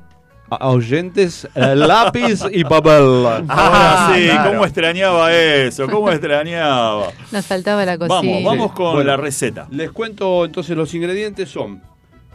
oyentes, 0.61 1.49
lápiz 1.55 2.45
y 2.53 2.65
papel. 2.65 3.45
Ah, 3.49 4.13
sí, 4.15 4.29
cómo 4.47 4.65
extrañaba 4.65 5.33
eso, 5.33 5.89
cómo 5.89 6.11
extrañaba. 6.11 7.09
Nos 7.33 7.47
faltaba 7.47 7.85
la 7.85 7.99
cocina. 7.99 8.17
Vamos, 8.17 8.45
vamos 8.45 8.73
con 8.73 9.07
la 9.07 9.17
receta. 9.17 9.67
Les 9.71 9.91
cuento 9.91 10.45
entonces 10.45 10.77
los 10.77 10.95
ingredientes 10.95 11.49
son 11.49 11.81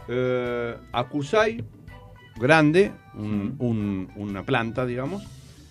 eh, 0.08 0.76
grande, 2.36 2.92
una 3.14 4.42
planta, 4.44 4.86
digamos. 4.86 5.24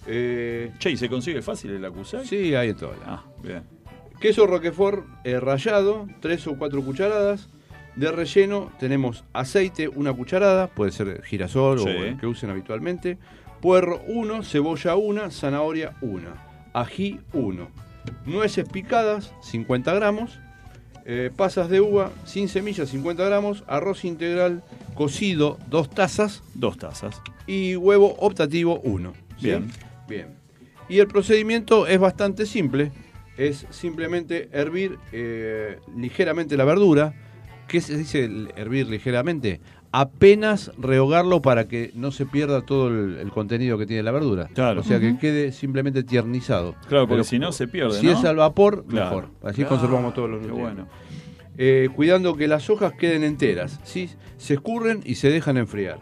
Eh, 0.07 0.71
che, 0.79 0.91
¿y 0.91 0.97
se 0.97 1.09
consigue 1.09 1.41
fácil 1.41 1.71
el 1.71 1.85
acusai? 1.85 2.25
Sí, 2.25 2.55
hay 2.55 2.69
en 2.69 2.75
todo. 2.75 2.93
Ah, 3.05 3.23
bien. 3.43 3.63
Queso 4.19 4.47
roquefort 4.47 5.05
eh, 5.23 5.39
rallado, 5.39 6.07
tres 6.19 6.47
o 6.47 6.57
cuatro 6.57 6.83
cucharadas. 6.83 7.49
De 7.95 8.11
relleno 8.11 8.71
tenemos 8.79 9.23
aceite, 9.33 9.87
una 9.87 10.13
cucharada, 10.13 10.67
puede 10.67 10.91
ser 10.91 11.21
girasol 11.23 11.79
o 11.79 11.87
el 11.87 12.17
que 12.17 12.27
usen 12.27 12.49
habitualmente. 12.49 13.17
Puerro, 13.61 14.01
uno, 14.07 14.43
cebolla, 14.43 14.95
una, 14.95 15.31
zanahoria, 15.31 15.95
una. 16.01 16.69
Ají, 16.73 17.19
uno. 17.33 17.69
Nueces 18.25 18.67
picadas, 18.69 19.33
50 19.41 19.93
gramos. 19.93 20.39
Eh, 21.11 21.31
pasas 21.35 21.71
de 21.71 21.81
uva 21.81 22.11
sin 22.23 22.47
semillas, 22.47 22.89
50 22.89 23.25
gramos, 23.25 23.63
arroz 23.65 24.05
integral 24.05 24.61
cocido, 24.93 25.57
2 25.71 25.89
tazas. 25.89 26.43
2 26.53 26.77
tazas. 26.77 27.19
Y 27.47 27.75
huevo 27.75 28.15
optativo, 28.19 28.79
1. 28.83 29.13
Bien. 29.41 29.71
Bien. 30.07 30.27
Y 30.87 30.99
el 30.99 31.07
procedimiento 31.07 31.87
es 31.87 31.97
bastante 31.99 32.45
simple. 32.45 32.91
Es 33.37 33.65
simplemente 33.71 34.49
hervir 34.51 34.99
eh, 35.11 35.79
ligeramente 35.97 36.55
la 36.55 36.65
verdura. 36.65 37.15
¿Qué 37.67 37.81
se 37.81 37.97
dice 37.97 38.29
hervir 38.55 38.87
ligeramente? 38.87 39.61
Apenas 39.91 40.71
rehogarlo 40.77 41.41
para 41.41 41.67
que 41.67 41.91
no 41.95 42.11
se 42.11 42.25
pierda 42.25 42.61
todo 42.61 42.87
el, 42.89 43.31
contenido 43.31 43.77
que 43.77 43.85
tiene 43.85 44.03
la 44.03 44.11
verdura. 44.11 44.49
Claro. 44.53 44.81
O 44.81 44.83
sea, 44.83 44.99
que 44.99 45.17
quede 45.17 45.51
simplemente 45.51 46.03
tiernizado. 46.03 46.75
Claro, 46.87 47.07
porque 47.07 47.23
si 47.23 47.39
no 47.39 47.51
se 47.51 47.67
pierde. 47.67 47.99
Si 47.99 48.09
es 48.09 48.23
al 48.23 48.37
vapor, 48.37 48.85
mejor. 48.87 49.29
Así 49.43 49.63
conservamos 49.63 50.13
todos 50.13 50.29
los 50.29 50.41
nutrientes. 50.41 50.75
Bueno. 50.75 50.87
Eh, 51.57 51.89
cuidando 51.95 52.37
que 52.37 52.47
las 52.47 52.69
hojas 52.69 52.93
queden 52.93 53.23
enteras. 53.23 53.79
¿sí? 53.83 54.09
Se 54.37 54.53
escurren 54.53 55.01
y 55.03 55.15
se 55.15 55.29
dejan 55.29 55.57
enfriar. 55.57 55.99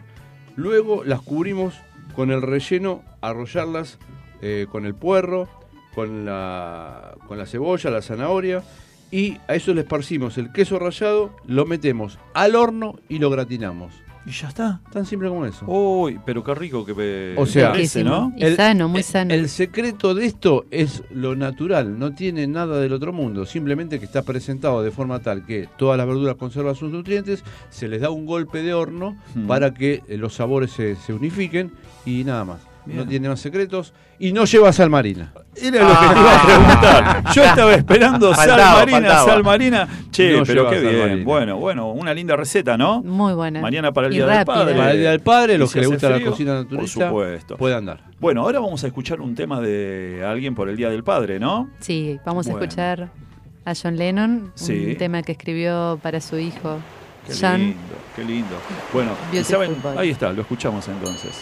Luego 0.56 1.04
las 1.04 1.20
cubrimos 1.20 1.74
con 2.14 2.30
el 2.30 2.42
relleno, 2.42 3.02
arrollarlas 3.20 3.98
eh, 4.42 4.66
con 4.70 4.86
el 4.86 4.94
puerro, 4.94 5.48
con 5.94 6.24
la, 6.24 7.16
con 7.26 7.38
la 7.38 7.46
cebolla, 7.46 7.90
la 7.90 8.02
zanahoria 8.02 8.62
y 9.10 9.38
a 9.48 9.54
eso 9.54 9.74
le 9.74 9.82
esparcimos 9.82 10.38
el 10.38 10.52
queso 10.52 10.78
rallado, 10.78 11.34
lo 11.46 11.66
metemos 11.66 12.18
al 12.34 12.54
horno 12.54 12.96
y 13.08 13.18
lo 13.18 13.30
gratinamos. 13.30 13.92
Y 14.26 14.30
ya 14.30 14.48
está. 14.48 14.80
Tan 14.92 15.06
simple 15.06 15.30
como 15.30 15.46
eso. 15.46 15.64
Uy, 15.66 16.20
pero 16.26 16.44
qué 16.44 16.54
rico 16.54 16.84
que 16.84 17.34
O 17.38 17.46
sea, 17.46 17.72
¿no? 18.04 18.32
Y 18.36 18.54
sano, 18.54 18.86
muy 18.86 19.02
sano. 19.02 19.32
El 19.32 19.48
secreto 19.48 20.14
de 20.14 20.26
esto 20.26 20.66
es 20.70 21.02
lo 21.10 21.34
natural, 21.34 21.98
no 21.98 22.14
tiene 22.14 22.46
nada 22.46 22.78
del 22.78 22.92
otro 22.92 23.14
mundo, 23.14 23.46
simplemente 23.46 23.98
que 23.98 24.04
está 24.04 24.22
presentado 24.22 24.82
de 24.82 24.90
forma 24.90 25.20
tal 25.20 25.46
que 25.46 25.66
todas 25.78 25.96
las 25.96 26.06
verduras 26.06 26.36
conservan 26.36 26.74
sus 26.74 26.92
nutrientes, 26.92 27.42
se 27.70 27.88
les 27.88 28.02
da 28.02 28.10
un 28.10 28.26
golpe 28.26 28.62
de 28.62 28.74
horno 28.74 29.16
hmm. 29.34 29.46
para 29.46 29.72
que 29.72 30.02
los 30.08 30.34
sabores 30.34 30.72
se, 30.72 30.96
se 30.96 31.14
unifiquen 31.14 31.72
y 32.04 32.24
nada 32.24 32.44
más 32.44 32.67
no 32.94 33.06
tiene 33.06 33.28
más 33.28 33.40
secretos 33.40 33.92
y 34.18 34.32
no 34.32 34.44
lleva 34.44 34.72
sal 34.72 34.90
marina. 34.90 35.32
Era 35.54 35.88
lo 35.88 36.00
que 36.00 36.14
te 36.14 36.20
iba 36.20 36.34
a 36.34 36.46
preguntar. 36.46 37.34
Yo 37.34 37.44
estaba 37.44 37.74
esperando 37.74 38.34
sal 38.34 38.58
marina, 38.58 39.18
sal 39.18 39.44
marina. 39.44 39.88
Che, 40.10 40.42
pero 40.46 40.70
qué 40.70 40.80
bien. 40.80 41.24
Bueno, 41.24 41.56
bueno, 41.58 41.90
una 41.92 42.14
linda 42.14 42.36
receta, 42.36 42.76
¿no? 42.76 43.02
Muy 43.02 43.34
buena. 43.34 43.60
Mañana 43.60 43.92
para 43.92 44.08
el 44.08 44.14
Día 44.14 44.26
del 44.26 44.44
Padre. 44.44 44.74
Para 44.74 44.92
el 44.92 44.98
Día 44.98 45.10
del 45.10 45.20
Padre, 45.20 45.58
los 45.58 45.72
que 45.72 45.80
les 45.80 45.88
gusta 45.88 46.10
la 46.10 46.20
cocina 46.20 46.54
naturalista, 46.54 47.10
por 47.10 47.24
supuesto. 47.24 47.56
puede 47.56 47.74
andar. 47.74 48.02
Bueno, 48.18 48.42
ahora 48.42 48.60
vamos 48.60 48.82
a 48.84 48.86
escuchar 48.86 49.20
un 49.20 49.34
tema 49.34 49.60
de 49.60 50.24
alguien 50.26 50.54
por 50.54 50.68
el 50.68 50.76
Día 50.76 50.90
del 50.90 51.04
Padre, 51.04 51.38
¿no? 51.38 51.70
Sí, 51.80 52.18
vamos 52.24 52.46
a 52.48 52.50
escuchar 52.50 53.10
a 53.64 53.74
John 53.74 53.96
Lennon, 53.96 54.52
un 54.68 54.96
tema 54.96 55.22
que 55.22 55.32
escribió 55.32 55.98
para 56.02 56.20
su 56.20 56.38
hijo. 56.38 56.78
Qué 57.26 57.34
lindo, 57.58 57.76
qué 58.16 58.24
lindo. 58.24 58.56
Bueno, 58.92 59.10
¿saben? 59.42 59.76
ahí 59.98 60.10
está, 60.10 60.32
lo 60.32 60.40
escuchamos 60.40 60.88
entonces. 60.88 61.38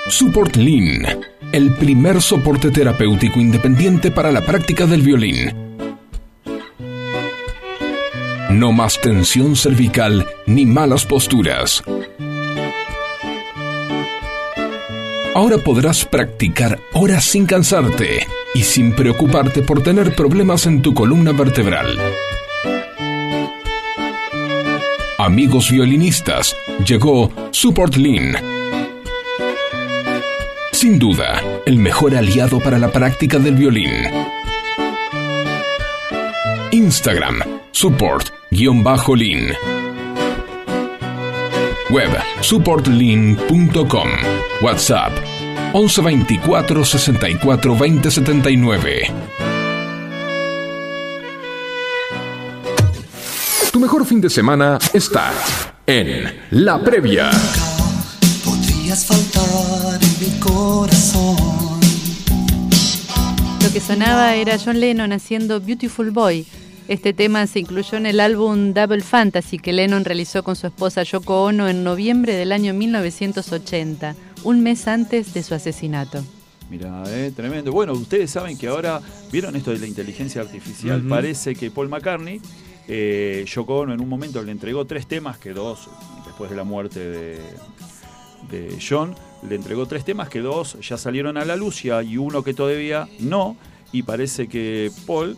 Support 0.07 0.55
Lean, 0.55 1.19
el 1.51 1.73
primer 1.73 2.21
soporte 2.21 2.71
terapéutico 2.71 3.41
independiente 3.41 4.09
para 4.09 4.31
la 4.31 4.39
práctica 4.39 4.85
del 4.85 5.01
violín 5.01 5.64
no 8.59 8.71
más 8.71 8.99
tensión 9.01 9.55
cervical 9.55 10.25
ni 10.45 10.65
malas 10.65 11.05
posturas. 11.05 11.83
Ahora 15.33 15.57
podrás 15.57 16.05
practicar 16.05 16.79
horas 16.93 17.25
sin 17.25 17.45
cansarte 17.45 18.25
y 18.53 18.63
sin 18.63 18.93
preocuparte 18.93 19.61
por 19.61 19.83
tener 19.83 20.15
problemas 20.15 20.65
en 20.65 20.81
tu 20.81 20.93
columna 20.93 21.33
vertebral. 21.33 21.97
Amigos 25.17 25.71
violinistas, 25.71 26.55
llegó 26.85 27.31
Support 27.51 27.97
Lean. 27.97 28.37
Sin 30.71 30.97
duda, 30.99 31.41
el 31.65 31.77
mejor 31.77 32.15
aliado 32.15 32.59
para 32.59 32.79
la 32.79 32.91
práctica 32.91 33.37
del 33.37 33.55
violín. 33.55 33.91
Instagram, 36.71 37.39
support 37.71 38.29
lin 38.55 39.53
Web 41.89 42.09
supportlin.com. 42.41 44.09
WhatsApp 44.61 45.11
1124 45.73 46.85
64 46.85 47.75
20 47.75 48.11
79. 48.11 49.01
Tu 53.71 53.79
mejor 53.79 54.05
fin 54.05 54.21
de 54.21 54.29
semana 54.29 54.79
está 54.93 55.31
en 55.85 56.33
La 56.51 56.81
Previa. 56.81 57.29
Podrías 58.43 59.05
faltar 59.05 60.01
en 60.01 60.19
mi 60.19 60.39
corazón. 60.39 61.35
Lo 63.61 63.71
que 63.71 63.81
sonaba 63.81 64.35
era 64.35 64.57
John 64.57 64.79
Lennon 64.79 65.11
haciendo 65.11 65.59
Beautiful 65.59 66.11
Boy 66.11 66.45
este 66.87 67.13
tema 67.13 67.47
se 67.47 67.59
incluyó 67.59 67.97
en 67.97 68.05
el 68.05 68.19
álbum 68.19 68.73
Double 68.73 69.01
Fantasy 69.01 69.57
que 69.57 69.73
Lennon 69.73 70.05
realizó 70.05 70.43
con 70.43 70.55
su 70.55 70.67
esposa 70.67 71.01
Yoko 71.03 71.43
Ono 71.45 71.67
en 71.67 71.83
noviembre 71.83 72.35
del 72.35 72.51
año 72.51 72.73
1980, 72.73 74.15
un 74.43 74.61
mes 74.61 74.87
antes 74.87 75.33
de 75.33 75.41
su 75.41 75.55
asesinato. 75.55 76.23
Mira, 76.69 77.03
eh, 77.07 77.31
tremendo. 77.35 77.71
Bueno, 77.71 77.93
ustedes 77.93 78.29
saben 78.29 78.57
que 78.57 78.67
ahora, 78.67 79.01
¿vieron 79.31 79.55
esto 79.55 79.71
de 79.71 79.79
la 79.79 79.87
inteligencia 79.87 80.41
artificial? 80.41 81.01
Parece 81.01 81.55
que 81.55 81.71
Paul 81.71 81.89
McCartney, 81.89 82.39
eh, 82.87 83.45
Yoko 83.47 83.79
Ono 83.79 83.93
en 83.93 84.01
un 84.01 84.09
momento 84.09 84.43
le 84.43 84.51
entregó 84.51 84.85
tres 84.85 85.07
temas, 85.07 85.37
que 85.39 85.53
dos, 85.53 85.89
después 86.25 86.51
de 86.51 86.55
la 86.55 86.63
muerte 86.63 86.99
de, 86.99 87.39
de 88.51 88.77
John, 88.79 89.15
le 89.47 89.55
entregó 89.55 89.87
tres 89.87 90.05
temas, 90.05 90.29
que 90.29 90.41
dos 90.41 90.77
ya 90.81 90.97
salieron 90.97 91.37
a 91.37 91.45
la 91.45 91.55
luz 91.55 91.83
y 91.85 92.17
uno 92.17 92.43
que 92.43 92.53
todavía 92.53 93.07
no, 93.19 93.57
y 93.91 94.03
parece 94.03 94.47
que 94.47 94.91
Paul 95.05 95.37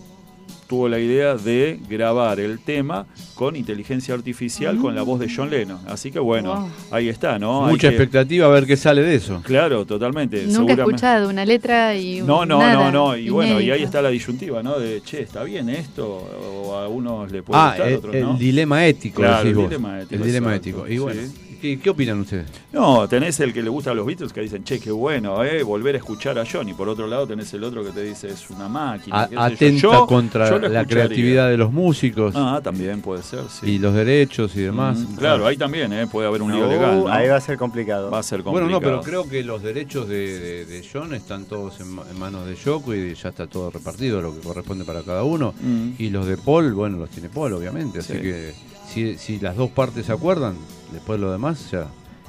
tuvo 0.67 0.89
la 0.89 0.99
idea 0.99 1.35
de 1.35 1.79
grabar 1.89 2.39
el 2.39 2.59
tema 2.59 3.05
con 3.35 3.55
inteligencia 3.55 4.13
artificial 4.13 4.77
con 4.77 4.95
la 4.95 5.03
voz 5.03 5.19
de 5.19 5.31
John 5.33 5.49
Lennon. 5.49 5.79
Así 5.87 6.11
que 6.11 6.19
bueno, 6.19 6.69
ahí 6.91 7.09
está, 7.09 7.39
¿no? 7.39 7.63
Mucha 7.67 7.87
expectativa 7.89 8.47
a 8.47 8.49
ver 8.49 8.65
qué 8.65 8.75
sale 8.75 9.01
de 9.01 9.15
eso. 9.15 9.41
Claro, 9.43 9.85
totalmente. 9.85 10.45
Nunca 10.47 10.73
he 10.73 10.75
escuchado 10.75 11.29
una 11.29 11.45
letra 11.45 11.95
y 11.95 12.21
No, 12.21 12.45
no, 12.45 12.59
no, 12.59 12.91
no. 12.91 13.17
Y 13.17 13.29
bueno, 13.29 13.61
y 13.61 13.71
ahí 13.71 13.83
está 13.83 14.01
la 14.01 14.09
disyuntiva, 14.09 14.61
¿no? 14.63 14.79
De, 14.79 15.01
che, 15.01 15.21
¿está 15.21 15.43
bien 15.43 15.69
esto? 15.69 16.07
O 16.07 16.75
a 16.75 16.87
unos 16.87 17.31
le 17.31 17.43
puede 17.43 17.59
ah, 17.59 17.69
gustar, 17.69 17.87
el, 17.87 17.93
a 17.93 17.97
otros 17.97 18.15
no. 18.15 18.31
el 18.31 18.37
dilema 18.37 18.85
ético, 18.85 19.21
Claro, 19.21 19.39
el 19.39 19.43
decís 19.45 19.55
vos. 19.57 19.69
dilema 19.69 20.01
ético, 20.01 20.15
El 20.15 20.23
dilema 20.23 20.55
ético. 20.55 20.87
Y 20.87 20.97
bueno, 20.97 21.21
sí. 21.21 21.46
¿Qué, 21.61 21.79
qué 21.79 21.89
opinan 21.89 22.19
ustedes? 22.21 22.47
No, 22.71 23.07
tenés 23.07 23.39
el 23.39 23.53
que 23.53 23.61
le 23.63 23.69
gusta 23.69 23.91
a 23.91 23.93
los 23.93 24.05
Beatles 24.05 24.31
que 24.33 24.41
dicen, 24.41 24.63
che, 24.63 24.79
qué 24.79 24.91
bueno, 24.91 25.43
eh, 25.43 25.63
volver 25.63 25.95
a 25.95 25.97
escuchar 25.97 26.37
a 26.39 26.43
John. 26.51 26.69
Y 26.69 26.73
por 26.73 26.87
otro 26.89 27.07
lado 27.07 27.27
tenés 27.27 27.53
el 27.53 27.63
otro 27.63 27.83
que 27.83 27.91
te 27.91 28.03
dice, 28.03 28.29
es 28.29 28.49
una 28.49 28.67
máquina. 28.67 29.29
A- 29.35 29.45
atenta 29.45 29.81
Yo- 29.81 30.07
contra 30.07 30.49
yo 30.49 30.59
la 30.59 30.67
escucharía. 30.81 30.85
creatividad 30.87 31.49
de 31.49 31.57
los 31.57 31.71
músicos 31.73 32.33
Ah, 32.35 32.61
también 32.63 33.01
puede 33.01 33.23
ser, 33.23 33.41
sí. 33.49 33.71
y 33.71 33.79
los 33.79 33.93
derechos 33.93 34.55
y 34.55 34.61
demás. 34.61 34.97
Mm, 34.99 35.15
claro, 35.15 35.45
ahí 35.47 35.57
también 35.57 35.91
eh, 35.93 36.07
puede 36.07 36.27
haber 36.27 36.41
un 36.41 36.51
lío 36.51 36.65
No, 36.65 36.71
legal. 36.71 36.99
¿no? 36.99 37.07
Ahí 37.07 37.27
va 37.27 37.37
a 37.37 37.41
ser 37.41 37.57
complicado. 37.57 38.09
Va 38.11 38.19
a 38.19 38.23
ser 38.23 38.41
Bueno, 38.43 38.67
complicado. 38.69 38.95
no, 38.97 39.01
pero 39.01 39.23
creo 39.23 39.29
que 39.29 39.43
los 39.43 39.61
derechos 39.63 40.07
de, 40.07 40.39
de- 40.39 40.65
de 40.65 40.87
John 40.91 41.13
están 41.13 41.45
todos 41.45 41.79
en, 41.79 41.89
ma- 41.89 42.03
en 42.09 42.19
manos 42.19 42.45
de 42.45 42.55
Yoko 42.55 42.93
y 42.95 43.13
ya 43.15 43.29
está 43.29 43.47
todo 43.47 43.69
repartido, 43.71 44.21
lo 44.21 44.33
que 44.33 44.41
corresponde 44.41 44.85
para 44.85 45.01
cada 45.03 45.23
uno. 45.23 45.53
Mm. 45.61 45.91
Y 45.97 46.09
los 46.09 46.25
de 46.27 46.37
Paul, 46.37 46.73
bueno, 46.73 46.97
los 46.97 47.09
tiene 47.09 47.29
Paul, 47.29 47.53
obviamente. 47.53 47.99
Así 47.99 48.13
Sí. 48.13 48.19
que 48.21 48.53
si, 48.93 49.17
si 49.17 49.39
las 49.39 49.55
dos 49.55 49.69
partes 49.71 50.05
se 50.05 50.11
acuerdan, 50.11 50.55
después 50.91 51.19
lo 51.19 51.31
demás 51.31 51.69
ya 51.71 51.87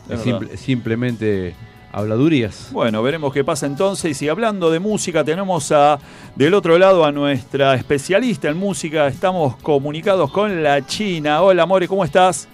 Es 0.09 0.21
simple- 0.23 0.57
simplemente 0.57 1.55
habladurías. 1.93 2.69
Bueno, 2.73 3.03
veremos 3.03 3.33
qué 3.33 3.45
pasa 3.45 3.67
entonces. 3.67 4.21
Y 4.23 4.29
hablando 4.29 4.71
de 4.71 4.79
música, 4.79 5.25
tenemos 5.25 5.73
a 5.73 5.99
del 6.37 6.55
otro 6.55 6.79
lado 6.79 7.05
a 7.05 7.13
nuestra 7.13 7.75
especialista 7.75 8.49
en 8.49 8.57
música. 8.59 9.07
Estamos 9.09 9.57
comunicados 9.57 10.31
con 10.31 10.63
la 10.63 10.85
China. 10.87 11.43
Hola, 11.43 11.67
More, 11.67 11.89
¿cómo 11.89 12.05
estás? 12.05 12.47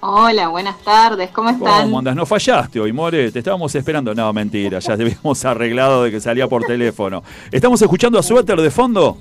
Hola, 0.00 0.48
buenas 0.48 0.78
tardes, 0.84 1.30
¿cómo 1.30 1.50
están? 1.50 1.84
¿Cómo 1.84 1.98
andas? 1.98 2.14
No 2.14 2.26
fallaste 2.26 2.78
hoy, 2.78 2.92
More. 2.92 3.32
Te 3.32 3.38
estábamos 3.40 3.74
esperando. 3.74 4.14
No, 4.14 4.32
mentira. 4.32 4.78
Ya 4.78 4.96
te 4.96 5.02
habíamos 5.02 5.44
arreglado 5.44 6.04
de 6.04 6.10
que 6.12 6.20
salía 6.20 6.46
por 6.46 6.62
teléfono. 6.64 7.22
Estamos 7.50 7.80
escuchando 7.82 8.18
a 8.18 8.22
Suéter 8.22 8.60
de 8.60 8.70
fondo. 8.70 9.16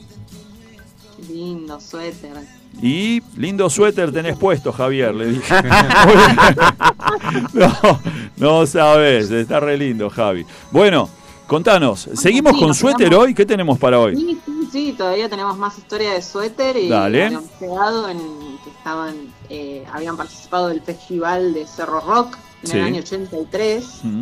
Qué 1.17 1.33
lindo 1.33 1.79
suéter. 1.79 2.33
Y 2.81 3.21
lindo 3.37 3.69
suéter 3.69 4.11
tenés 4.11 4.37
puesto, 4.37 4.71
Javier, 4.73 5.13
le 5.15 5.27
dije. 5.27 5.53
no, 7.53 7.99
no 8.37 8.65
sabes, 8.65 9.31
está 9.31 9.59
re 9.59 9.77
lindo, 9.77 10.09
Javi. 10.09 10.45
Bueno, 10.71 11.09
contanos, 11.47 12.09
¿seguimos 12.15 12.53
sí, 12.53 12.59
con 12.59 12.73
suéter 12.73 13.09
quedamos- 13.09 13.25
hoy? 13.25 13.33
¿Qué 13.33 13.45
tenemos 13.45 13.77
para 13.79 13.99
hoy? 13.99 14.15
Sí, 14.15 14.39
sí, 14.45 14.69
sí, 14.71 14.95
todavía 14.97 15.29
tenemos 15.29 15.57
más 15.57 15.77
historia 15.77 16.13
de 16.13 16.21
suéter 16.21 16.75
y 16.77 16.89
Dale. 16.89 17.37
quedado 17.59 18.09
en 18.09 18.17
que 18.63 18.69
estaban, 18.77 19.15
eh, 19.49 19.83
habían 19.93 20.17
participado 20.17 20.67
del 20.69 20.81
festival 20.81 21.53
de 21.53 21.65
Cerro 21.67 22.01
Rock 22.01 22.37
en 22.63 22.69
Sí. 22.71 22.77
el 22.77 22.83
año 22.83 22.99
83. 23.01 23.99
Mm, 24.03 24.21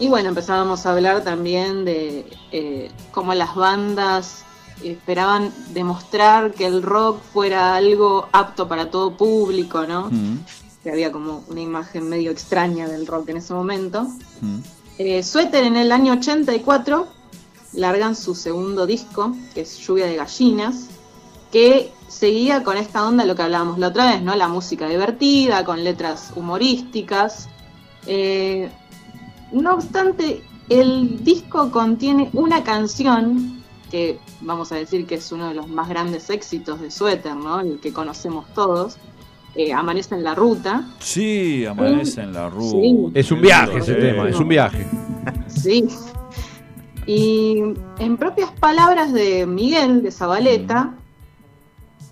Y 0.00 0.08
bueno, 0.08 0.28
empezábamos 0.30 0.86
a 0.86 0.90
hablar 0.92 1.22
también 1.22 1.84
de 1.84 2.26
eh, 2.50 2.90
cómo 3.12 3.32
las 3.32 3.54
bandas 3.54 4.44
esperaban 4.82 5.52
demostrar 5.70 6.52
que 6.52 6.66
el 6.66 6.82
rock 6.82 7.20
fuera 7.32 7.76
algo 7.76 8.28
apto 8.32 8.66
para 8.68 8.90
todo 8.90 9.16
público, 9.16 9.86
¿no? 9.86 10.08
mm, 10.10 10.38
Que 10.82 10.90
había 10.90 11.10
como 11.12 11.44
una 11.48 11.60
imagen 11.60 12.08
medio 12.08 12.30
extraña 12.30 12.86
del 12.88 13.06
rock 13.06 13.30
en 13.30 13.36
ese 13.38 13.54
momento. 13.54 14.02
mm. 14.40 14.58
Eh, 14.98 15.22
Suéter 15.22 15.64
en 15.64 15.76
el 15.76 15.90
año 15.90 16.12
84 16.12 17.06
largan 17.72 18.14
su 18.14 18.34
segundo 18.34 18.86
disco, 18.86 19.34
que 19.52 19.62
es 19.62 19.78
Lluvia 19.78 20.06
de 20.06 20.14
Gallinas, 20.16 20.86
que 21.50 21.92
seguía 22.08 22.62
con 22.62 22.76
esta 22.76 23.04
onda, 23.06 23.24
lo 23.24 23.34
que 23.34 23.42
hablábamos 23.42 23.78
la 23.78 23.88
otra 23.88 24.12
vez, 24.12 24.22
¿no? 24.22 24.36
La 24.36 24.46
música 24.46 24.88
divertida, 24.88 25.64
con 25.64 25.82
letras 25.82 26.32
humorísticas. 26.36 27.48
Eh, 28.06 28.70
no 29.52 29.74
obstante, 29.74 30.44
el 30.68 31.24
disco 31.24 31.70
contiene 31.72 32.30
una 32.32 32.62
canción 32.62 33.53
que 33.94 34.18
vamos 34.40 34.72
a 34.72 34.74
decir 34.74 35.06
que 35.06 35.14
es 35.14 35.30
uno 35.30 35.46
de 35.50 35.54
los 35.54 35.68
más 35.68 35.88
grandes 35.88 36.28
éxitos 36.28 36.80
de 36.80 36.90
Suéter, 36.90 37.36
¿no? 37.36 37.60
El 37.60 37.78
que 37.78 37.92
conocemos 37.92 38.44
todos. 38.52 38.96
eh, 39.54 39.72
Amanece 39.72 40.16
en 40.16 40.24
la 40.24 40.34
ruta. 40.34 40.88
Sí, 40.98 41.64
amanece 41.64 42.22
en 42.22 42.32
la 42.32 42.50
ruta. 42.50 42.70
Sí. 42.72 43.06
Es 43.14 43.30
un 43.30 43.40
viaje 43.40 43.78
ese 43.78 43.94
Sí. 43.94 44.00
tema, 44.00 44.28
es 44.28 44.40
un 44.40 44.48
viaje. 44.48 44.84
Sí. 45.46 45.86
Y 47.06 47.58
en 48.00 48.16
propias 48.16 48.50
palabras 48.58 49.12
de 49.12 49.46
Miguel 49.46 50.02
de 50.02 50.10
Zabaleta, 50.10 50.94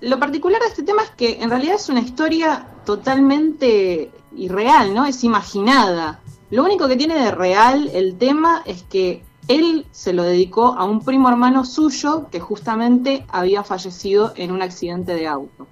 lo 0.02 0.20
particular 0.20 0.60
de 0.60 0.68
este 0.68 0.84
tema 0.84 1.02
es 1.02 1.10
que 1.10 1.42
en 1.42 1.50
realidad 1.50 1.74
es 1.74 1.88
una 1.88 2.00
historia 2.00 2.64
totalmente 2.86 4.12
irreal, 4.36 4.94
¿no? 4.94 5.04
Es 5.04 5.24
imaginada. 5.24 6.20
Lo 6.50 6.62
único 6.62 6.86
que 6.86 6.94
tiene 6.96 7.16
de 7.16 7.32
real 7.32 7.90
el 7.92 8.14
tema 8.18 8.62
es 8.66 8.84
que 8.84 9.24
él 9.54 9.86
se 9.90 10.12
lo 10.12 10.22
dedicó 10.22 10.74
a 10.78 10.84
un 10.84 11.04
primo 11.04 11.28
hermano 11.28 11.64
suyo 11.64 12.28
que 12.30 12.40
justamente 12.40 13.24
había 13.28 13.62
fallecido 13.64 14.32
en 14.36 14.52
un 14.52 14.62
accidente 14.62 15.14
de 15.14 15.26
auto. 15.26 15.66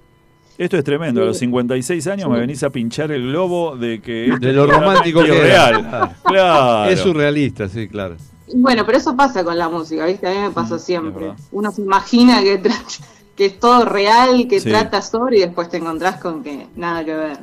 Esto 0.57 0.77
es 0.77 0.83
tremendo. 0.83 1.21
A 1.21 1.25
los 1.25 1.37
Sí. 1.37 1.45
56 1.45 2.05
años 2.07 2.29
me 2.29 2.39
venís 2.39 2.61
a 2.63 2.69
pinchar 2.69 3.11
el 3.11 3.23
globo 3.27 3.75
de 3.77 4.01
que. 4.01 4.35
De 4.39 4.53
lo 4.53 4.67
romántico 4.67 5.23
que 5.23 5.37
era. 5.47 6.15
Claro. 6.23 6.89
Es 6.91 6.99
surrealista, 6.99 7.67
sí, 7.67 7.87
claro. 7.87 8.15
Bueno, 8.53 8.85
pero 8.85 8.97
eso 8.97 9.15
pasa 9.15 9.43
con 9.43 9.57
la 9.57 9.69
música, 9.69 10.05
¿viste? 10.05 10.27
A 10.27 10.31
mí 10.31 10.37
me 10.39 10.51
pasa 10.51 10.77
siempre. 10.77 11.33
Uno 11.51 11.71
se 11.71 11.81
imagina 11.81 12.41
que 13.35 13.45
es 13.45 13.59
todo 13.59 13.85
real, 13.85 14.47
que 14.47 14.59
Sí. 14.59 14.69
trata 14.69 15.01
sobre 15.01 15.37
y 15.37 15.39
después 15.41 15.69
te 15.69 15.77
encontrás 15.77 16.17
con 16.21 16.43
que 16.43 16.67
nada 16.75 17.03
que 17.05 17.13
ver. 17.15 17.37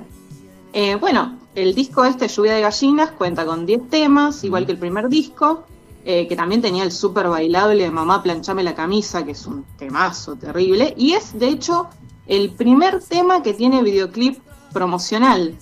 Eh, 0.74 0.96
bueno, 0.96 1.38
el 1.54 1.74
disco 1.74 2.04
este, 2.04 2.28
Lluvia 2.28 2.52
de 2.54 2.60
Gallinas, 2.60 3.10
cuenta 3.12 3.44
con 3.46 3.64
10 3.66 3.88
temas, 3.88 4.44
igual 4.44 4.66
que 4.66 4.72
el 4.72 4.78
primer 4.78 5.08
disco, 5.08 5.64
eh, 6.10 6.26
que 6.26 6.36
también 6.36 6.62
tenía 6.62 6.84
el 6.84 6.90
súper 6.90 7.28
bailable 7.28 7.84
de 7.84 7.90
Mamá 7.90 8.22
Planchame 8.22 8.62
la 8.62 8.74
Camisa, 8.74 9.26
que 9.26 9.32
es 9.32 9.46
un 9.46 9.66
temazo 9.76 10.36
terrible, 10.36 10.94
y 10.96 11.12
es 11.12 11.38
de 11.38 11.48
hecho 11.48 11.88
el 12.26 12.48
primer 12.52 13.02
tema 13.02 13.42
que 13.42 13.52
tiene 13.52 13.82
videoclip 13.82 14.38
promocional, 14.72 15.54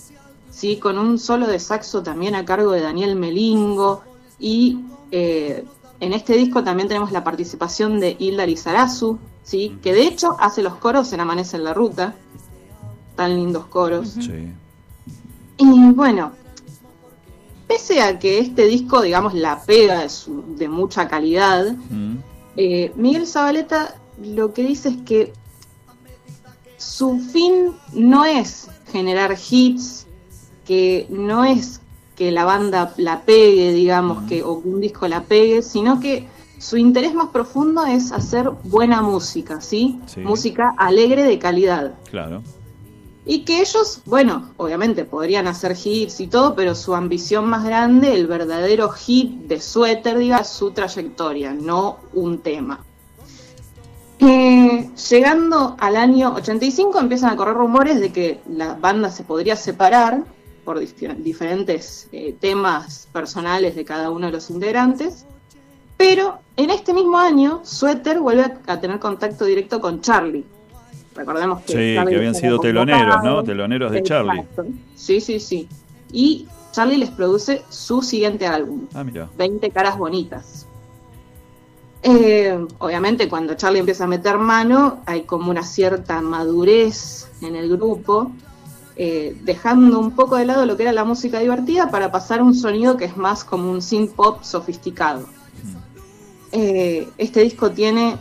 ¿sí? 0.53 0.77
con 0.77 0.99
un 0.99 1.19
solo 1.19 1.49
de 1.49 1.59
saxo 1.59 2.05
también 2.05 2.37
a 2.37 2.45
cargo 2.45 2.71
de 2.71 2.81
Daniel 2.81 3.17
Melingo, 3.17 4.05
y 4.39 4.85
eh, 5.11 5.65
en 5.99 6.13
este 6.13 6.37
disco 6.37 6.63
también 6.63 6.87
tenemos 6.87 7.11
la 7.11 7.25
participación 7.25 7.99
de 7.99 8.15
Hilda 8.17 8.47
Lizarazu, 8.47 9.19
¿sí? 9.43 9.77
que 9.83 9.95
de 9.95 10.03
hecho 10.03 10.37
hace 10.39 10.63
los 10.63 10.77
coros 10.77 11.13
en 11.13 11.19
Amanece 11.19 11.57
en 11.57 11.65
la 11.65 11.75
Ruta, 11.75 12.15
tan 13.17 13.35
lindos 13.35 13.67
coros. 13.67 14.11
Sí. 14.11 14.53
Y 15.57 15.91
bueno, 15.91 16.31
pese 17.67 18.01
a 18.01 18.19
que 18.19 18.39
este 18.39 18.67
disco, 18.67 19.03
digamos, 19.03 19.35
la 19.35 19.63
pega 19.65 20.05
es 20.05 20.27
de 20.29 20.69
mucha 20.69 21.09
calidad, 21.09 21.73
Mm. 21.91 22.17
eh, 22.57 22.93
Miguel 22.97 23.27
Zabaleta 23.27 23.97
lo 24.23 24.53
que 24.55 24.63
dice 24.63 24.89
es 24.91 24.97
que 25.05 25.33
su 26.77 27.19
fin 27.19 27.73
no 27.93 28.25
es 28.25 28.69
generar 28.93 29.37
hits, 29.51 30.07
que 30.65 31.07
no 31.11 31.45
es 31.45 31.81
que 32.17 32.31
la 32.31 32.45
banda 32.45 32.95
la 32.97 33.23
pegue, 33.23 33.73
digamos, 33.73 34.25
que, 34.29 34.43
o 34.43 34.63
que 34.63 34.69
un 34.69 34.81
disco 34.81 35.07
la 35.09 35.23
pegue, 35.25 35.63
sino 35.63 36.01
que 36.01 36.27
su 36.59 36.77
interés 36.79 37.13
más 37.15 37.29
profundo 37.29 37.85
es 37.85 38.11
hacer 38.13 38.51
buena 38.65 39.03
música, 39.03 39.61
¿sí? 39.61 40.01
Sí. 40.07 40.21
Música 40.21 40.75
alegre 40.79 41.25
de 41.25 41.39
calidad. 41.39 41.95
Claro. 42.11 42.43
Y 43.29 43.41
que 43.45 43.61
ellos, 43.61 44.03
bueno, 44.07 44.51
obviamente 44.57 45.05
podrían 45.05 45.49
hacer 45.49 45.77
hits 45.85 46.21
y 46.21 46.29
todo, 46.29 46.55
pero 46.55 46.77
su 46.77 46.95
ambición 46.95 47.47
más 47.47 47.65
grande, 47.65 48.15
el 48.15 48.29
verdadero 48.29 48.89
hit 48.91 49.49
de 49.49 49.61
Suéter, 49.61 50.17
diga, 50.17 50.45
su 50.45 50.71
trayectoria, 50.71 51.53
no 51.53 51.99
un 52.15 52.39
tema. 52.39 52.85
Eh, 54.19 54.89
llegando 55.11 55.77
al 55.79 55.97
año 55.97 56.35
85 56.37 56.99
empiezan 57.01 57.31
a 57.31 57.37
correr 57.37 57.55
rumores 57.55 58.01
de 58.01 58.13
que 58.13 58.41
la 58.49 58.75
banda 58.75 59.11
se 59.11 59.25
podría 59.25 59.57
separar 59.57 60.25
por 60.65 60.81
dif- 60.81 61.17
diferentes 61.17 62.09
eh, 62.13 62.35
temas 62.41 63.09
personales 63.13 63.75
de 63.77 63.85
cada 63.85 64.11
uno 64.11 64.27
de 64.27 64.33
los 64.33 64.49
integrantes, 64.51 65.27
pero 65.99 66.39
en 66.57 66.71
este 66.71 66.95
mismo 66.95 67.19
año 67.19 67.61
Suéter 67.65 68.21
vuelve 68.21 68.55
a 68.67 68.81
tener 68.81 68.99
contacto 69.01 69.45
directo 69.45 69.81
con 69.81 70.01
Charlie. 70.01 70.45
Recordemos 71.17 71.63
que, 71.63 71.73
Sí, 71.73 71.79
que 71.79 71.95
Charlie 71.97 72.17
habían 72.17 72.35
sido 72.35 72.59
teloneros, 72.61 73.23
¿no? 73.25 73.43
Teloneros 73.43 73.91
de 73.93 74.03
Charlie. 74.03 74.41
Exacto. 74.41 74.67
Sí, 74.95 75.21
sí, 75.21 75.41
sí. 75.41 75.69
Y 76.13 76.47
Charlie 76.73 76.99
les 76.99 77.11
produce 77.11 77.63
su 77.71 78.03
siguiente 78.03 78.47
álbum, 78.47 78.87
Ah, 78.95 79.03
mira. 79.03 79.29
20 79.37 79.71
caras 79.71 79.97
bonitas. 79.97 80.67
Eh, 82.03 82.57
obviamente 82.79 83.29
cuando 83.29 83.55
Charlie 83.55 83.81
empieza 83.81 84.05
a 84.05 84.07
meter 84.07 84.39
mano 84.39 85.01
hay 85.07 85.23
como 85.23 85.51
una 85.51 85.65
cierta 85.65 86.21
madurez 86.21 87.29
en 87.41 87.57
el 87.57 87.69
grupo, 87.71 88.31
eh, 88.95 89.37
dejando 89.43 89.99
un 89.99 90.13
poco 90.13 90.37
de 90.37 90.45
lado 90.45 90.67
lo 90.67 90.77
que 90.77 90.85
era 90.85 90.93
la 90.93 91.05
música 91.05 91.41
divertida 91.41 91.91
para 91.91 92.13
pasar 92.13 92.41
a 92.41 92.45
un 92.45 92.55
sonido 92.55 92.97
que 92.97 93.07
es 93.07 93.17
más 93.17 93.43
como 93.43 93.71
un 93.73 93.83
synth 93.83 94.13
pop 94.13 94.43
sofisticado. 94.43 95.27
Eh, 96.53 97.09
este 97.19 97.41
disco 97.41 97.71
tiene 97.73 98.17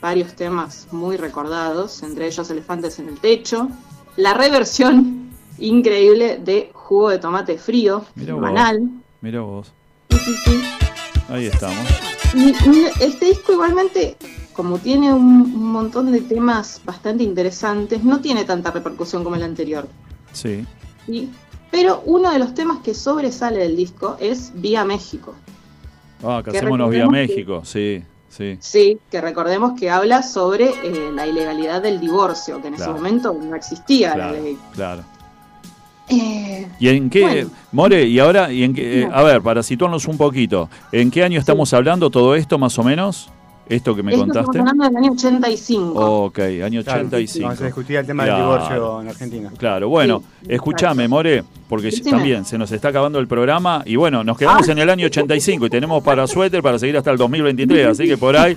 varios 0.00 0.34
temas 0.34 0.88
muy 0.90 1.16
recordados, 1.16 2.02
entre 2.02 2.26
ellos 2.26 2.50
Elefantes 2.50 2.98
en 2.98 3.08
el 3.08 3.18
Techo, 3.18 3.68
la 4.16 4.34
reversión 4.34 5.30
increíble 5.58 6.40
de 6.42 6.70
Jugo 6.72 7.10
de 7.10 7.18
Tomate 7.18 7.58
Frío, 7.58 8.04
banal. 8.16 8.88
Mira 9.20 9.40
vos. 9.42 9.72
Sí, 10.10 10.18
sí, 10.18 10.34
sí. 10.44 10.62
Ahí 11.28 11.46
estamos. 11.46 11.86
Y, 12.34 12.54
este 13.00 13.26
disco 13.26 13.52
igualmente, 13.52 14.16
como 14.52 14.78
tiene 14.78 15.12
un, 15.12 15.70
montón 15.70 16.10
de 16.10 16.20
temas 16.20 16.80
bastante 16.84 17.22
interesantes, 17.22 18.02
no 18.02 18.20
tiene 18.20 18.44
tanta 18.44 18.70
repercusión 18.70 19.22
como 19.22 19.36
el 19.36 19.42
anterior. 19.42 19.88
Sí. 20.32 20.64
¿sí? 21.06 21.30
Pero 21.70 22.02
uno 22.06 22.32
de 22.32 22.38
los 22.38 22.54
temas 22.54 22.78
que 22.82 22.94
sobresale 22.94 23.58
del 23.58 23.76
disco 23.76 24.16
es 24.20 24.52
Vía 24.54 24.84
México. 24.84 25.34
Ah, 26.22 26.42
Casémonos 26.44 26.90
Vía 26.90 27.06
México, 27.08 27.62
sí. 27.64 28.02
Sí. 28.30 28.56
sí, 28.60 28.98
que 29.10 29.20
recordemos 29.20 29.78
que 29.78 29.90
habla 29.90 30.22
sobre 30.22 30.70
eh, 30.84 31.10
la 31.12 31.26
ilegalidad 31.26 31.82
del 31.82 31.98
divorcio, 31.98 32.62
que 32.62 32.68
en 32.68 32.74
ese 32.74 32.88
momento 32.88 33.32
no 33.32 33.56
existía 33.56 34.16
la 34.16 34.30
ley. 34.32 34.56
Claro. 34.72 35.02
Eh, 36.08 36.66
¿Y 36.78 36.88
en 36.88 37.10
qué, 37.10 37.46
More, 37.72 38.04
y 38.04 38.18
ahora, 38.18 38.52
y 38.52 38.64
en 38.64 38.74
qué, 38.74 39.02
eh, 39.02 39.08
a 39.12 39.22
ver, 39.22 39.42
para 39.42 39.62
situarnos 39.62 40.06
un 40.06 40.16
poquito, 40.16 40.68
¿en 40.90 41.10
qué 41.10 41.22
año 41.22 41.38
estamos 41.38 41.72
hablando 41.72 42.10
todo 42.10 42.34
esto 42.34 42.58
más 42.58 42.78
o 42.78 42.84
menos? 42.84 43.30
Esto 43.70 43.94
que 43.94 44.02
me 44.02 44.12
contaste. 44.12 44.58
Estamos 44.58 44.72
hablando 44.72 44.84
del 44.84 44.96
año 44.96 45.12
85. 45.12 46.24
Ok, 46.24 46.38
año 46.64 46.80
85. 46.80 47.46
Vamos 47.46 47.60
a 47.60 47.64
discutir 47.64 47.96
el 47.96 48.06
tema 48.06 48.24
del 48.24 48.36
divorcio 48.36 49.00
en 49.00 49.08
Argentina. 49.08 49.52
Claro, 49.56 49.88
bueno, 49.88 50.22
escúchame, 50.48 51.06
More, 51.06 51.44
porque 51.68 51.92
también 52.02 52.44
se 52.44 52.58
nos 52.58 52.72
está 52.72 52.88
acabando 52.88 53.20
el 53.20 53.28
programa 53.28 53.82
y 53.86 53.94
bueno, 53.94 54.24
nos 54.24 54.36
quedamos 54.36 54.68
ah. 54.68 54.72
en 54.72 54.78
el 54.78 54.90
año 54.90 55.06
85 55.06 55.66
y 55.66 55.70
tenemos 55.70 56.02
para 56.02 56.26
suéter 56.26 56.62
para 56.62 56.80
seguir 56.80 56.96
hasta 56.96 57.12
el 57.12 57.16
2023, 57.16 57.86
así 57.86 58.08
que 58.08 58.16
por 58.16 58.36
ahí, 58.36 58.54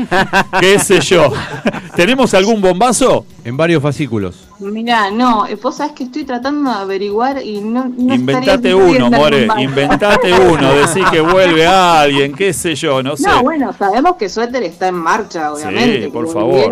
qué 0.59 0.79
sé 0.79 0.99
yo. 1.01 1.31
¿Tenemos 1.95 2.33
algún 2.33 2.59
bombazo? 2.59 3.25
En 3.45 3.55
varios 3.55 3.83
fascículos. 3.83 4.42
Mira, 4.59 5.11
no, 5.11 5.45
eh, 5.47 5.55
vos 5.55 5.75
sabés 5.75 5.93
que 5.93 6.03
estoy 6.05 6.23
tratando 6.23 6.69
de 6.69 6.77
averiguar 6.77 7.43
y 7.43 7.61
no. 7.61 7.85
inventate 7.85 8.73
uno, 8.73 9.09
More, 9.09 9.47
inventate 9.59 10.33
uno, 10.33 10.73
decir 10.73 11.03
que 11.11 11.21
vuelve 11.21 11.65
alguien, 11.65 12.33
qué 12.33 12.53
sé 12.53 12.75
yo, 12.75 13.01
no 13.03 13.17
sé. 13.17 13.27
No, 13.27 13.43
bueno, 13.43 13.73
sabemos 13.73 14.15
que 14.15 14.29
Suéter 14.29 14.63
está 14.63 14.87
en 14.87 14.95
marcha, 14.95 15.53
obviamente. 15.53 16.05
Sí, 16.05 16.09
por 16.09 16.31
favor. 16.31 16.71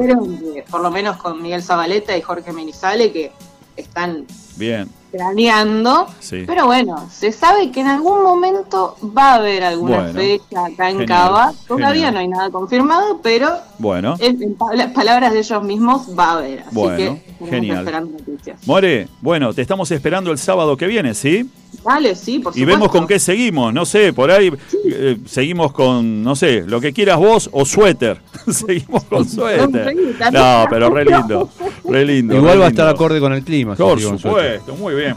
por 0.69 0.81
lo 0.81 0.91
menos 0.91 1.17
con 1.17 1.41
Miguel 1.41 1.63
Zabaleta 1.63 2.15
y 2.15 2.21
Jorge 2.21 2.51
Menizale, 2.53 3.11
que 3.11 3.31
están 3.75 4.25
Bien 4.55 5.00
craneando. 5.11 6.07
Pero 6.29 6.65
bueno, 6.65 7.09
se 7.11 7.31
sabe 7.31 7.71
que 7.71 7.81
en 7.81 7.87
algún 7.87 8.23
momento 8.23 8.95
va 9.17 9.33
a 9.33 9.35
haber 9.35 9.63
alguna 9.63 10.05
fecha 10.13 10.65
acá 10.65 10.89
en 10.89 11.05
Cava. 11.05 11.53
Todavía 11.67 12.11
no 12.11 12.19
hay 12.19 12.27
nada 12.27 12.49
confirmado, 12.49 13.19
pero 13.21 13.49
bueno. 13.77 14.15
en, 14.19 14.55
palabras 14.93 15.33
de 15.33 15.39
ellos 15.39 15.63
mismos 15.63 16.17
va 16.17 16.25
a 16.25 16.37
haber. 16.37 16.59
Así 16.61 16.81
que 16.97 17.21
genial. 17.49 17.79
esperando 17.79 18.17
noticias. 18.17 18.67
More, 18.67 19.07
bueno, 19.21 19.53
te 19.53 19.61
estamos 19.61 19.91
esperando 19.91 20.31
el 20.31 20.37
sábado 20.37 20.77
que 20.77 20.87
viene, 20.87 21.13
¿sí? 21.13 21.49
Dale, 21.83 22.15
sí, 22.15 22.39
por 22.39 22.53
supuesto. 22.53 22.59
Y 22.59 22.65
vemos 22.65 22.91
con 22.91 23.07
qué 23.07 23.19
seguimos, 23.19 23.73
no 23.73 23.85
sé, 23.85 24.13
por 24.13 24.29
ahí 24.29 24.51
eh, 24.85 25.17
seguimos 25.25 25.71
con, 25.71 26.21
no 26.21 26.35
sé, 26.35 26.63
lo 26.67 26.79
que 26.79 26.93
quieras 26.93 27.17
vos 27.17 27.49
o 27.51 27.65
suéter. 27.65 28.21
seguimos 28.51 29.03
con 29.05 29.27
suéter. 29.27 29.95
No, 30.31 30.65
pero 30.69 30.89
re 30.89 31.05
lindo, 31.05 31.49
re 31.85 32.05
lindo. 32.05 32.35
Igual 32.35 32.61
va 32.61 32.65
a 32.65 32.69
estar 32.69 32.87
acorde 32.87 33.19
con 33.19 33.33
el 33.33 33.43
clima. 33.43 33.75
Por 33.75 33.99
supuesto, 33.99 34.75
muy 34.75 34.95
bien. 34.95 35.15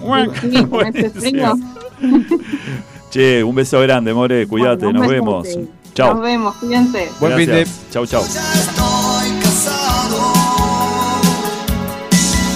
Che, 3.10 3.44
un 3.44 3.54
beso 3.54 3.80
grande, 3.80 4.12
More, 4.12 4.46
cuídate, 4.46 4.92
nos 4.92 5.06
vemos. 5.06 5.48
Chao. 5.94 6.14
Nos 6.14 6.22
vemos, 6.24 6.54
cuídense. 6.56 7.08
Buen 7.20 7.36
fin 7.36 7.46
de. 7.46 7.66
Chau, 7.90 8.06
chau. 8.06 8.22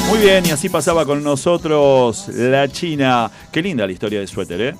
Muy 0.09 0.20
bien, 0.20 0.46
y 0.46 0.50
así 0.50 0.70
pasaba 0.70 1.04
con 1.04 1.22
nosotros 1.22 2.28
la 2.28 2.66
China. 2.68 3.30
Qué 3.52 3.61
linda 3.61 3.86
la 3.86 3.92
historia 3.92 4.20
de 4.20 4.26
suéter, 4.26 4.61
¿eh? 4.61 4.74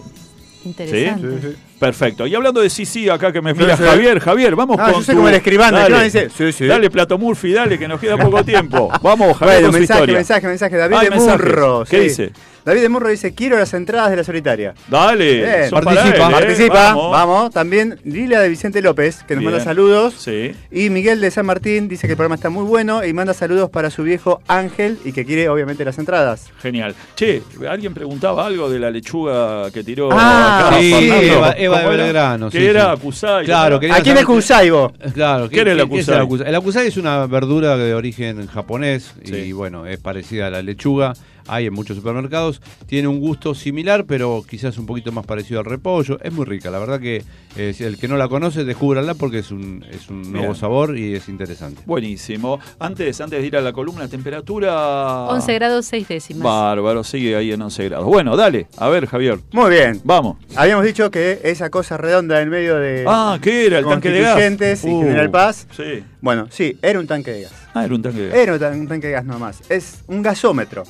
Interesante. 0.65 1.51
¿Sí? 1.51 1.57
Perfecto. 1.79 2.27
Y 2.27 2.35
hablando 2.35 2.63
de 2.63 2.71
sí, 2.71 2.87
sí, 2.87 3.11
acá 3.11 3.31
que 3.31 3.43
me 3.43 3.53
mira 3.53 3.77
Javier, 3.77 4.21
Javier, 4.21 4.57
vamos 4.57 4.79
ah, 4.81 4.87
con. 4.87 4.95
Yo 4.95 5.03
sé 5.03 5.15
como 5.15 5.29
el 5.29 5.35
escribano, 5.35 5.79
dale, 5.79 6.05
dice, 6.05 6.31
sí, 6.31 6.51
sí. 6.51 6.67
dale, 6.67 6.91
Plato 6.91 7.19
Murphy, 7.19 7.53
dale, 7.53 7.79
que 7.79 7.87
nos 7.87 8.01
queda 8.01 8.17
poco 8.17 8.43
tiempo. 8.43 8.91
Vamos, 9.03 9.37
Javier, 9.37 9.61
bueno, 9.61 9.79
mensaje, 9.79 10.07
mensaje, 10.13 10.47
mensaje. 10.47 10.77
David 10.77 11.11
de 11.11 11.11
Murro. 11.11 11.85
¿Qué 11.89 12.01
dice? 12.01 12.33
David 12.69 12.83
de 12.83 12.89
Murro 12.91 13.09
dice, 13.09 13.33
quiero 13.33 13.59
las 13.59 13.73
entradas 13.73 14.11
de 14.11 14.17
la 14.17 14.25
solitaria. 14.25 14.75
Dale, 14.91 15.71
participa. 15.71 16.29
¿eh? 16.29 16.33
participa, 16.33 16.95
vamos. 16.95 17.51
También 17.51 17.99
Lila 18.05 18.43
de 18.43 18.51
Vicente 18.51 18.83
López, 18.83 19.25
que 19.27 19.37
nos 19.37 19.43
manda 19.43 19.59
saludos. 19.61 20.13
Sí. 20.19 20.53
Y 20.71 20.91
Miguel 20.91 21.19
de 21.23 21.31
San 21.31 21.47
Martín 21.47 21.89
dice 21.89 22.07
que 22.07 22.13
el 22.13 22.19
programa 22.19 22.35
está 22.35 22.51
muy 22.51 22.65
bueno 22.65 23.07
y 23.07 23.15
manda 23.15 23.33
saludos 23.33 23.71
para 23.71 23.89
su 23.89 24.03
viejo 24.03 24.43
Ángel 24.49 24.99
y 25.07 25.13
que 25.13 25.25
quiere 25.25 25.49
obviamente 25.49 25.83
las 25.83 25.99
entradas. 25.99 26.51
Genial. 26.61 26.95
Che, 27.17 27.43
alguien 27.67 27.95
preguntaba 27.95 28.45
algo 28.45 28.69
de 28.69 28.79
la 28.79 28.91
lechuga 28.91 29.71
que 29.71 29.83
tiró 29.83 30.11
ah, 30.13 30.67
acá. 30.67 30.79
Sí, 30.79 30.93
Eva, 30.93 31.55
Eva, 31.57 31.81
de 31.81 31.97
Belgrano. 31.97 32.51
Que 32.51 32.69
era 32.69 32.93
Akusai. 32.93 33.47
Claro, 33.47 33.81
¿A 33.91 34.01
quién 34.03 34.19
es 34.19 34.27
Kusai 34.27 34.69
vos? 34.69 34.93
Claro, 35.15 35.49
¿qué, 35.49 35.61
era 35.61 35.73
el 35.73 35.81
Akusai? 35.81 36.29
El 36.45 36.55
Akusai 36.55 36.87
es 36.87 36.99
una 36.99 37.27
verdura 37.27 37.79
de 37.79 37.95
origen 37.95 38.47
japonés 38.47 39.15
y 39.25 39.53
bueno, 39.53 39.87
es 39.87 39.99
parecida 39.99 40.49
a 40.49 40.51
la 40.51 40.61
lechuga 40.61 41.15
hay 41.49 41.67
en 41.67 41.75
muchos 41.75 41.97
supermercados. 41.97 42.58
Tiene 42.87 43.09
un 43.09 43.21
gusto 43.21 43.55
similar, 43.55 44.05
pero 44.07 44.45
quizás 44.49 44.79
un 44.79 44.87
poquito 44.87 45.13
más 45.13 45.27
parecido 45.27 45.61
al 45.61 45.67
repollo. 45.67 46.19
Es 46.23 46.33
muy 46.33 46.47
rica, 46.47 46.71
la 46.71 46.79
verdad 46.79 47.01
que 47.01 47.23
eh, 47.57 47.75
el 47.79 47.99
que 47.99 48.09
no 48.09 48.17
la 48.17 48.29
conoce, 48.29 48.65
descúbrala 48.65 49.15
porque 49.15 49.39
es 49.41 49.51
un, 49.51 49.85
es 49.91 50.09
un 50.09 50.33
nuevo 50.33 50.55
sabor 50.55 50.97
y 50.97 51.15
es 51.15 51.29
interesante. 51.29 51.83
Buenísimo. 51.87 52.61
Antes, 52.79 53.21
antes 53.21 53.41
de 53.41 53.47
ir 53.47 53.57
a 53.57 53.61
la 53.61 53.73
columna, 53.73 54.09
temperatura... 54.09 55.27
11 55.29 55.55
grados 55.55 55.87
6 55.87 56.09
décimas. 56.09 56.45
Bárbaro, 56.45 57.05
sigue 57.05 57.37
ahí 57.37 57.53
en 57.53 57.61
11 57.61 57.85
grados. 57.89 58.07
Bueno, 58.07 58.37
dale, 58.37 58.69
a 58.77 58.89
ver, 58.89 59.07
Javier. 59.07 59.41
Muy 59.53 59.71
bien. 59.71 60.01
Vamos. 60.05 60.39
Habíamos 60.57 60.85
dicho 60.85 61.11
que 61.11 61.41
esa 61.45 61.71
cosa 61.71 61.97
redonda 61.97 62.41
en 62.41 62.49
medio 62.49 62.77
de... 62.77 63.05
Ah, 63.07 63.39
¿qué 63.43 63.67
era? 63.67 63.79
El 63.81 63.87
tanque 63.87 64.11
de 64.11 64.21
gas. 64.21 64.85
y 64.85 64.89
uh, 64.89 65.01
General 65.01 65.31
Paz. 65.31 65.67
Sí. 65.77 66.05
Bueno, 66.21 66.47
sí, 66.51 66.79
era 66.83 66.99
un 66.99 67.07
tanque 67.07 67.33
de 67.33 67.43
gas. 67.43 67.53
Ah, 67.75 67.85
era 67.85 67.95
un 67.95 68.03
tanque 68.03 68.21
de 68.21 68.29
gas. 68.29 68.39
Era 68.39 68.53
un 68.73 68.89
tanque 68.89 69.07
de 69.09 69.13
gas 69.13 69.25
nomás. 69.25 69.61
Es 69.69 70.03
un 70.07 70.23
gasómetro 70.23 70.85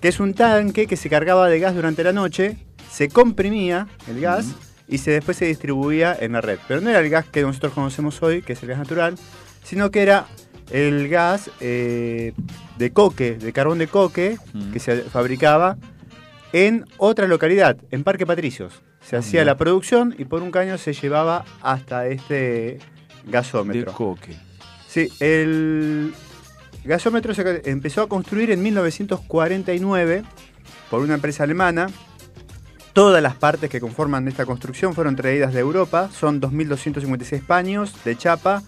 que 0.00 0.08
es 0.08 0.20
un 0.20 0.34
tanque 0.34 0.86
que 0.86 0.96
se 0.96 1.10
cargaba 1.10 1.48
de 1.48 1.58
gas 1.60 1.74
durante 1.74 2.02
la 2.04 2.12
noche, 2.12 2.56
se 2.90 3.08
comprimía 3.08 3.86
el 4.08 4.20
gas 4.20 4.54
y 4.88 4.98
se, 4.98 5.12
después 5.12 5.36
se 5.36 5.46
distribuía 5.46 6.16
en 6.18 6.32
la 6.32 6.40
red. 6.40 6.58
Pero 6.66 6.80
no 6.80 6.90
era 6.90 7.00
el 7.00 7.10
gas 7.10 7.26
que 7.26 7.42
nosotros 7.42 7.72
conocemos 7.72 8.22
hoy, 8.22 8.42
que 8.42 8.54
es 8.54 8.62
el 8.62 8.70
gas 8.70 8.78
natural, 8.78 9.14
sino 9.62 9.90
que 9.90 10.02
era 10.02 10.26
el 10.70 11.08
gas 11.08 11.50
eh, 11.60 12.32
de 12.78 12.92
coque, 12.92 13.36
de 13.36 13.52
carbón 13.52 13.78
de 13.78 13.88
coque, 13.88 14.38
que 14.72 14.80
se 14.80 15.02
fabricaba 15.02 15.76
en 16.52 16.86
otra 16.96 17.26
localidad, 17.28 17.76
en 17.90 18.04
Parque 18.04 18.26
Patricios. 18.26 18.82
Se 19.00 19.16
hacía 19.16 19.44
la 19.44 19.56
producción 19.56 20.14
y 20.18 20.24
por 20.24 20.42
un 20.42 20.50
caño 20.50 20.78
se 20.78 20.92
llevaba 20.92 21.44
hasta 21.62 22.06
este 22.06 22.78
gasómetro. 23.26 23.90
De 23.90 23.96
coque. 23.96 24.36
Sí, 24.86 25.08
el, 25.20 26.12
gasómetro 26.84 27.34
se 27.34 27.62
empezó 27.70 28.02
a 28.02 28.08
construir 28.08 28.50
en 28.50 28.62
1949 28.62 30.22
por 30.90 31.00
una 31.00 31.14
empresa 31.14 31.44
alemana. 31.44 31.88
Todas 32.92 33.22
las 33.22 33.36
partes 33.36 33.70
que 33.70 33.80
conforman 33.80 34.26
esta 34.26 34.46
construcción 34.46 34.94
fueron 34.94 35.14
traídas 35.16 35.54
de 35.54 35.60
Europa. 35.60 36.10
Son 36.12 36.40
2.256 36.40 37.44
paños 37.44 37.94
de 38.04 38.16
chapa 38.16 38.62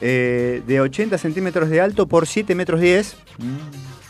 eh, 0.00 0.62
de 0.66 0.80
80 0.80 1.16
centímetros 1.18 1.68
de 1.68 1.80
alto 1.80 2.08
por 2.08 2.26
7 2.26 2.54
metros 2.54 2.80
10 2.80 3.16
mm. 3.38 3.42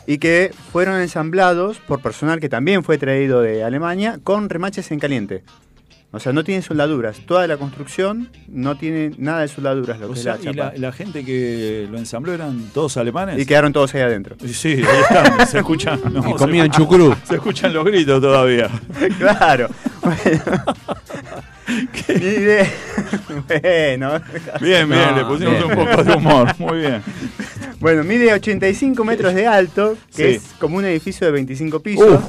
y 0.07 0.19
que 0.19 0.51
fueron 0.73 1.01
ensamblados 1.01 1.79
por 1.81 2.01
personal 2.01 2.41
que 2.41 2.49
también 2.49 2.83
fue 2.85 2.97
traído 2.99 3.43
de 3.43 3.63
Alemania 3.63 4.19
con 4.23 4.49
remaches 4.49 4.91
en 4.91 5.01
caliente. 5.01 5.43
O 6.15 6.21
sea, 6.21 6.35
no 6.35 6.45
tiene 6.45 6.61
soldaduras. 6.61 7.21
Toda 7.21 7.47
la 7.47 7.57
construcción 7.57 8.29
no 8.47 8.77
tiene 8.77 9.13
nada 9.17 9.41
de 9.41 9.49
soldaduras. 9.49 9.99
Lo 9.99 10.13
que 10.13 10.19
es 10.21 10.25
la, 10.27 10.73
¿Y 10.77 10.79
la, 10.79 10.93
gente 10.93 11.25
que 11.25 11.89
lo 11.91 11.97
ensambló 11.97 12.35
eran 12.35 12.69
todos 12.75 12.99
alemanes? 12.99 13.41
Y 13.41 13.47
quedaron 13.47 13.73
todos 13.73 13.95
ahí 13.95 14.03
adentro. 14.03 14.37
Sí, 14.47 14.83
ahí 14.87 15.01
están, 15.01 15.47
se 15.49 15.59
escuchan. 15.59 15.99
y 16.29 16.35
comían 16.35 16.71
chucrú. 16.71 17.17
Se 17.25 17.37
escuchan 17.37 17.73
los 17.73 17.87
gritos 17.87 18.21
todavía. 18.21 18.69
claro. 19.19 19.71
Bueno. 20.03 20.43
bueno. 23.49 24.21
Bien, 24.61 24.91
bien, 24.91 25.17
le 25.17 25.25
pusimos 25.25 25.65
un 25.65 25.75
poco 25.75 26.05
de 26.05 26.13
humor. 26.13 26.55
Muy 26.59 26.79
bien. 26.79 27.03
Bueno, 27.81 28.05
mide 28.05 28.35
85 28.35 29.03
metros 29.03 29.35
de 29.35 29.47
alto, 29.47 29.97
que 30.15 30.35
es 30.35 30.43
como 30.59 30.77
un 30.77 30.85
edificio 30.85 31.27
de 31.27 31.33
25 31.33 31.81
pisos 31.81 32.21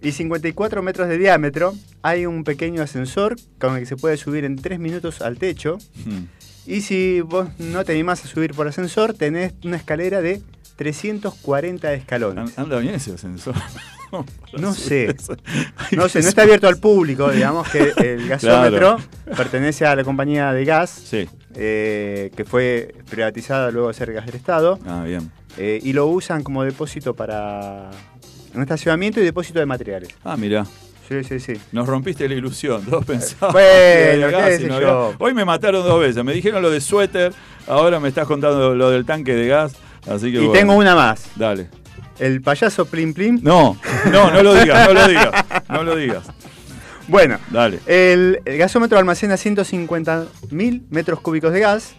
y 0.00 0.12
54 0.12 0.82
metros 0.82 1.08
de 1.08 1.18
diámetro. 1.18 1.74
Hay 2.02 2.26
un 2.26 2.44
pequeño 2.44 2.82
ascensor 2.82 3.36
con 3.58 3.74
el 3.74 3.80
que 3.80 3.86
se 3.86 3.96
puede 3.96 4.16
subir 4.16 4.44
en 4.44 4.56
3 4.56 4.78
minutos 4.78 5.20
al 5.20 5.38
techo. 5.38 5.78
Hmm. 6.04 6.24
Y 6.66 6.82
si 6.82 7.22
vos 7.22 7.48
no 7.58 7.84
te 7.84 7.92
animás 7.92 8.24
a 8.24 8.28
subir 8.28 8.54
por 8.54 8.68
ascensor, 8.68 9.14
tenés 9.14 9.54
una 9.64 9.76
escalera 9.76 10.20
de 10.20 10.42
340 10.76 11.92
escalones. 11.94 12.58
Anda 12.58 12.78
bien 12.78 12.94
ese 12.94 13.12
ascensor. 13.12 13.54
No 14.58 14.72
sé. 14.72 15.14
No 15.92 16.08
sé, 16.08 16.22
no 16.22 16.28
está 16.28 16.40
abierto 16.40 16.66
al 16.66 16.78
público, 16.78 17.30
digamos 17.30 17.68
que 17.68 17.92
el 17.98 18.26
gasómetro 18.30 18.96
pertenece 19.36 19.84
a 19.84 19.94
la 19.94 20.02
compañía 20.02 20.50
de 20.54 20.64
gas, 20.64 21.12
eh, 21.54 22.30
que 22.34 22.44
fue 22.46 22.94
privatizada 23.10 23.70
luego 23.70 23.88
de 23.88 23.94
ser 23.94 24.14
gas 24.14 24.24
del 24.24 24.36
Estado. 24.36 24.78
Ah, 24.86 25.02
bien. 25.04 25.30
Eh, 25.58 25.80
y 25.82 25.92
lo 25.92 26.06
usan 26.06 26.42
como 26.42 26.64
depósito 26.64 27.14
para 27.14 27.90
un 28.54 28.62
estacionamiento 28.62 29.20
y 29.20 29.24
depósito 29.24 29.58
de 29.58 29.66
materiales. 29.66 30.10
Ah, 30.24 30.36
mira. 30.36 30.66
Sí, 31.08 31.24
sí, 31.24 31.40
sí. 31.40 31.54
Nos 31.72 31.86
rompiste 31.86 32.28
la 32.28 32.34
ilusión, 32.34 32.84
todos 32.84 33.04
pensaban. 33.06 33.52
Bueno, 33.52 34.28
qué 34.28 35.14
Hoy 35.18 35.32
me 35.32 35.44
mataron 35.44 35.82
dos 35.82 36.00
veces, 36.00 36.22
me 36.22 36.34
dijeron 36.34 36.60
lo 36.60 36.70
de 36.70 36.82
suéter, 36.82 37.32
ahora 37.66 37.98
me 37.98 38.08
estás 38.08 38.26
contando 38.26 38.74
lo 38.74 38.90
del 38.90 39.06
tanque 39.06 39.34
de 39.34 39.48
gas, 39.48 39.72
así 40.06 40.30
que 40.30 40.42
Y 40.42 40.52
tengo 40.52 40.74
una 40.74 40.94
más. 40.94 41.30
Dale. 41.34 41.70
El 42.18 42.42
payaso 42.42 42.84
Plim 42.84 43.14
Plim. 43.14 43.40
No, 43.42 43.78
no, 44.12 44.30
no 44.30 44.42
lo 44.42 44.54
digas, 44.54 44.86
no 44.86 44.94
lo 44.94 45.08
digas, 45.08 45.44
no 45.68 45.82
lo 45.82 45.96
digas. 45.96 46.24
Bueno, 47.06 47.38
Dale. 47.50 47.78
El, 47.86 48.42
gasómetro 48.44 48.98
almacena 48.98 49.36
150.000 49.36 50.82
metros 50.90 51.20
cúbicos 51.20 51.54
de 51.54 51.60
gas. 51.60 51.94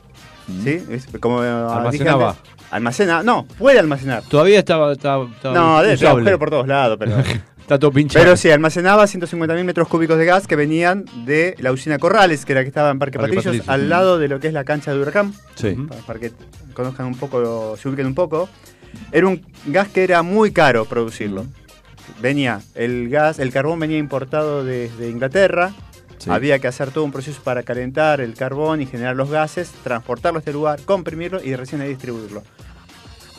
Mm. 0.47 0.63
¿Sí? 0.63 0.83
Es 0.91 1.07
como 1.19 1.39
Almacenaba. 1.39 2.35
Almacena, 2.71 3.23
no, 3.23 3.45
puede 3.57 3.79
almacenar. 3.79 4.23
Todavía 4.23 4.59
estaba. 4.59 4.91
estaba, 4.93 5.25
estaba 5.25 5.55
no, 5.55 5.81
debe 5.81 5.95
usable. 5.95 6.09
agujero 6.09 6.39
por 6.39 6.49
todos 6.49 6.67
lados, 6.67 6.97
pero. 6.99 7.17
Está 7.69 7.77
todo 7.77 7.91
pinchado. 7.91 8.25
Pero 8.25 8.35
sí, 8.35 8.49
almacenaba 8.49 9.03
150.000 9.03 9.63
metros 9.63 9.87
cúbicos 9.87 10.17
de 10.17 10.25
gas 10.25 10.47
que 10.47 10.55
venían 10.55 11.05
de 11.23 11.53
la 11.59 11.71
usina 11.71 11.99
Corrales, 11.99 12.43
que 12.43 12.53
era 12.53 12.61
la 12.61 12.63
que 12.63 12.69
estaba 12.69 12.89
en 12.89 12.97
Parque, 12.97 13.19
Parque 13.19 13.35
Patricios, 13.35 13.69
al 13.69 13.81
sí. 13.81 13.87
lado 13.87 14.17
de 14.17 14.27
lo 14.27 14.39
que 14.39 14.47
es 14.47 14.53
la 14.53 14.63
cancha 14.63 14.91
de 14.91 14.99
Huracán. 14.99 15.35
Sí. 15.53 15.75
Para, 15.87 16.01
para 16.01 16.19
que 16.19 16.31
conozcan 16.73 17.05
un 17.05 17.13
poco, 17.13 17.77
se 17.77 17.87
ubiquen 17.87 18.07
un 18.07 18.15
poco. 18.15 18.49
Era 19.11 19.27
un 19.27 19.45
gas 19.67 19.87
que 19.89 20.03
era 20.03 20.23
muy 20.23 20.51
caro 20.51 20.85
producirlo. 20.85 21.45
Venía, 22.19 22.61
el 22.73 23.07
gas, 23.07 23.37
el 23.37 23.51
carbón 23.51 23.79
venía 23.79 23.99
importado 23.99 24.63
desde 24.63 25.07
Inglaterra. 25.07 25.71
Sí. 26.17 26.31
Había 26.31 26.57
que 26.57 26.67
hacer 26.67 26.89
todo 26.89 27.03
un 27.03 27.11
proceso 27.11 27.39
para 27.43 27.61
calentar 27.61 28.19
el 28.19 28.33
carbón 28.33 28.81
y 28.81 28.87
generar 28.87 29.15
los 29.15 29.29
gases, 29.29 29.71
transportarlo 29.83 30.37
a 30.37 30.41
este 30.41 30.53
lugar, 30.53 30.81
comprimirlo 30.85 31.39
y 31.43 31.55
recién 31.55 31.81
ahí 31.81 31.89
distribuirlo. 31.89 32.41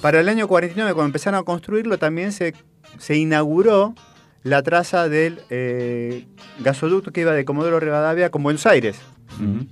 Para 0.00 0.20
el 0.20 0.28
año 0.28 0.48
49, 0.48 0.94
cuando 0.94 1.06
empezaron 1.08 1.40
a 1.40 1.42
construirlo, 1.42 1.98
también 1.98 2.32
se, 2.32 2.54
se 2.98 3.16
inauguró 3.16 3.94
la 4.42 4.62
traza 4.62 5.08
del 5.08 5.40
eh, 5.50 6.26
gasoducto 6.60 7.12
que 7.12 7.20
iba 7.20 7.32
de 7.32 7.44
Comodoro 7.44 7.78
Rivadavia 7.80 8.30
con 8.30 8.42
Buenos 8.42 8.64
Aires, 8.66 8.96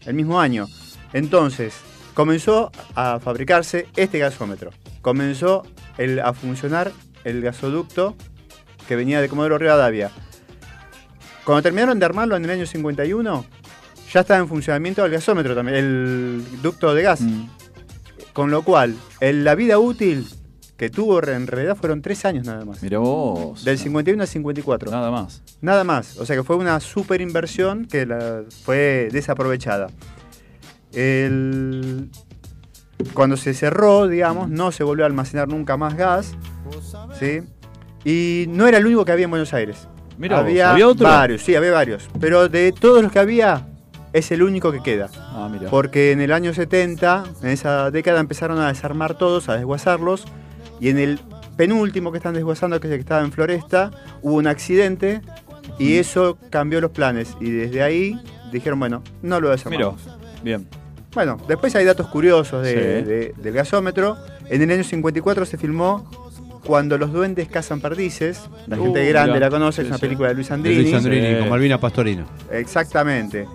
el 0.07 0.15
mismo 0.15 0.41
año. 0.41 0.67
Entonces, 1.15 1.75
comenzó 2.15 2.71
a 2.95 3.19
fabricarse 3.21 3.87
este 3.97 4.19
gasómetro. 4.19 4.71
Comenzó 5.01 5.63
el- 5.97 6.21
a 6.21 6.35
funcionar 6.35 6.93
el 7.25 7.41
gasoducto 7.41 8.15
que 8.87 8.97
venía 8.97 9.21
de 9.23 9.29
Comodoro 9.31 9.57
Rivadavia. 9.57 10.11
Cuando 11.45 11.63
terminaron 11.63 11.99
de 11.99 12.05
armarlo 12.05 12.37
en 12.37 12.45
el 12.45 12.51
año 12.51 12.67
51, 12.67 13.47
ya 14.13 14.21
estaba 14.21 14.39
en 14.41 14.49
funcionamiento 14.49 15.03
el 15.05 15.13
gasómetro 15.13 15.55
también, 15.55 15.79
el 15.79 16.45
ducto 16.63 16.95
de 16.95 17.03
gas. 17.03 17.23
Mm. 17.23 17.49
Con 18.39 18.53
lo 18.53 18.63
cual, 18.63 18.95
el- 19.19 19.43
la 19.43 19.57
vida 19.57 19.81
útil 19.81 20.25
que 20.77 20.91
tuvo 20.91 21.21
en 21.27 21.49
realidad 21.49 21.77
fueron 21.77 22.03
tres 22.03 22.25
años 22.25 22.47
nada 22.47 22.65
más. 22.65 22.81
Mira 22.85 23.01
vos. 23.01 23.65
Del 23.65 23.77
51 23.79 24.23
al 24.23 24.29
54. 24.29 24.93
Nada 24.93 25.11
más. 25.11 25.43
Nada 25.61 25.83
más. 25.83 26.17
O 26.19 26.25
sea 26.25 26.37
que 26.37 26.45
fue 26.45 26.55
una 26.55 26.79
super 26.79 27.21
inversión 27.21 27.87
que 27.87 28.07
la- 28.07 28.45
fue 28.65 29.09
desaprovechada. 29.11 29.89
El- 30.93 32.11
Cuando 33.15 33.37
se 33.37 33.55
cerró, 33.55 34.09
digamos, 34.09 34.49
no 34.51 34.73
se 34.73 34.83
volvió 34.85 35.05
a 35.05 35.07
almacenar 35.09 35.49
nunca 35.49 35.77
más 35.77 35.97
gas. 35.97 36.35
¿sí? 37.19 37.43
Y 38.05 38.47
no 38.49 38.67
era 38.67 38.79
el 38.79 38.87
único 38.87 39.05
que 39.05 39.13
había 39.13 39.25
en 39.25 39.31
Buenos 39.31 39.53
Aires. 39.55 39.89
Mirá 40.17 40.37
vos, 40.39 40.45
había, 40.47 40.71
¿había 40.73 40.89
otro? 40.89 41.09
varios, 41.09 41.43
sí, 41.43 41.55
había 41.55 41.71
varios. 41.73 42.09
Pero 42.21 42.49
de 42.49 42.73
todos 42.73 43.03
los 43.03 43.11
que 43.13 43.19
había, 43.21 43.68
es 44.13 44.31
el 44.33 44.43
único 44.43 44.73
que 44.73 44.81
queda. 44.83 45.09
Ah, 45.17 45.49
mira. 45.51 45.71
Porque 45.71 46.13
en 46.13 46.21
el 46.21 46.33
año 46.33 46.55
70, 46.55 47.25
en 47.43 47.49
esa 47.49 47.91
década, 47.91 48.21
empezaron 48.21 48.59
a 48.59 48.69
desarmar 48.69 49.17
todos, 49.19 49.49
a 49.49 49.57
desguazarlos. 49.57 50.25
Y 50.81 50.89
en 50.91 50.99
el 50.99 51.21
penúltimo 51.57 52.13
que 52.13 52.19
están 52.19 52.35
desguazando, 52.35 52.79
que 52.81 52.87
es 52.87 52.93
el 52.93 52.99
que 52.99 53.03
estaba 53.03 53.23
en 53.23 53.33
Floresta, 53.33 53.91
hubo 54.23 54.35
un 54.37 54.47
accidente 54.47 55.21
y 55.79 55.97
eso 55.97 56.39
cambió 56.51 56.81
los 56.81 56.93
planes. 56.93 57.37
Y 57.41 57.51
desde 57.51 57.83
ahí 57.83 58.19
dijeron, 58.53 58.79
bueno, 58.79 59.03
no 59.23 59.41
lo 59.41 59.51
desarmamos. 59.51 60.01
bien. 60.43 60.69
Bueno, 61.15 61.37
después 61.49 61.75
hay 61.75 61.85
datos 61.85 62.07
curiosos 62.09 62.63
de- 62.63 62.71
Sí. 63.03 63.09
de- 63.09 63.35
del 63.37 63.55
gasómetro. 63.55 64.17
En 64.49 64.63
el 64.63 64.71
año 64.71 64.85
54 64.85 65.45
se 65.47 65.57
filmó 65.59 66.09
Cuando 66.65 66.99
los 66.99 67.13
duendes 67.13 67.49
cazan 67.49 67.81
perdices. 67.81 68.43
La 68.67 68.77
Uh, 68.79 68.83
gente 68.85 69.07
grande 69.09 69.33
mirá. 69.35 69.47
la 69.47 69.51
conoce, 69.51 69.77
Sí, 69.77 69.83
es 69.83 69.89
una 69.89 69.97
sí. 69.97 70.01
película 70.03 70.29
de 70.29 70.35
Luis 70.35 70.49
De 70.49 70.55
Andrini. 70.55 70.83
Luis 70.83 70.95
Andrini, 70.95 71.27
Sí. 71.29 71.39
con 71.39 71.49
Malvina 71.49 71.81
Pastorino. 71.81 72.27
Exactamente. 72.51 73.47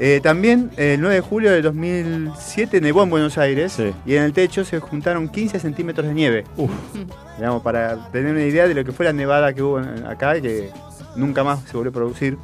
Eh, 0.00 0.20
también 0.22 0.70
el 0.76 1.00
9 1.00 1.14
de 1.16 1.20
julio 1.20 1.50
de 1.52 1.62
2007 1.62 2.80
nevó 2.80 3.04
en 3.04 3.10
Buenos 3.10 3.38
Aires 3.38 3.72
Sí. 3.72 3.92
y 4.04 4.16
en 4.16 4.24
el 4.24 4.32
techo 4.32 4.64
se 4.64 4.80
juntaron 4.80 5.28
15 5.28 5.60
centímetros 5.60 6.06
de 6.06 6.14
nieve. 6.14 6.44
Digamos, 7.38 7.62
para 7.62 8.10
tener 8.10 8.32
una 8.32 8.44
idea 8.44 8.66
de 8.66 8.74
lo 8.74 8.84
que 8.84 8.92
fue 8.92 9.04
la 9.06 9.12
nevada 9.12 9.52
que 9.52 9.62
hubo 9.62 9.78
acá 10.08 10.36
y 10.36 10.42
que 10.42 10.70
nunca 11.16 11.44
más 11.44 11.62
se 11.62 11.76
volvió 11.76 11.90
a 11.90 11.94
producir. 11.94 12.36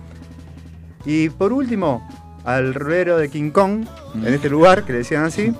Y 1.04 1.28
por 1.30 1.52
último, 1.52 2.06
al 2.44 2.74
ruero 2.74 3.18
de 3.18 3.28
King 3.28 3.50
Kong, 3.50 3.84
Mm. 4.14 4.26
en 4.26 4.34
este 4.34 4.48
lugar, 4.50 4.84
que 4.84 4.92
le 4.92 4.98
decían 4.98 5.24
así, 5.24 5.52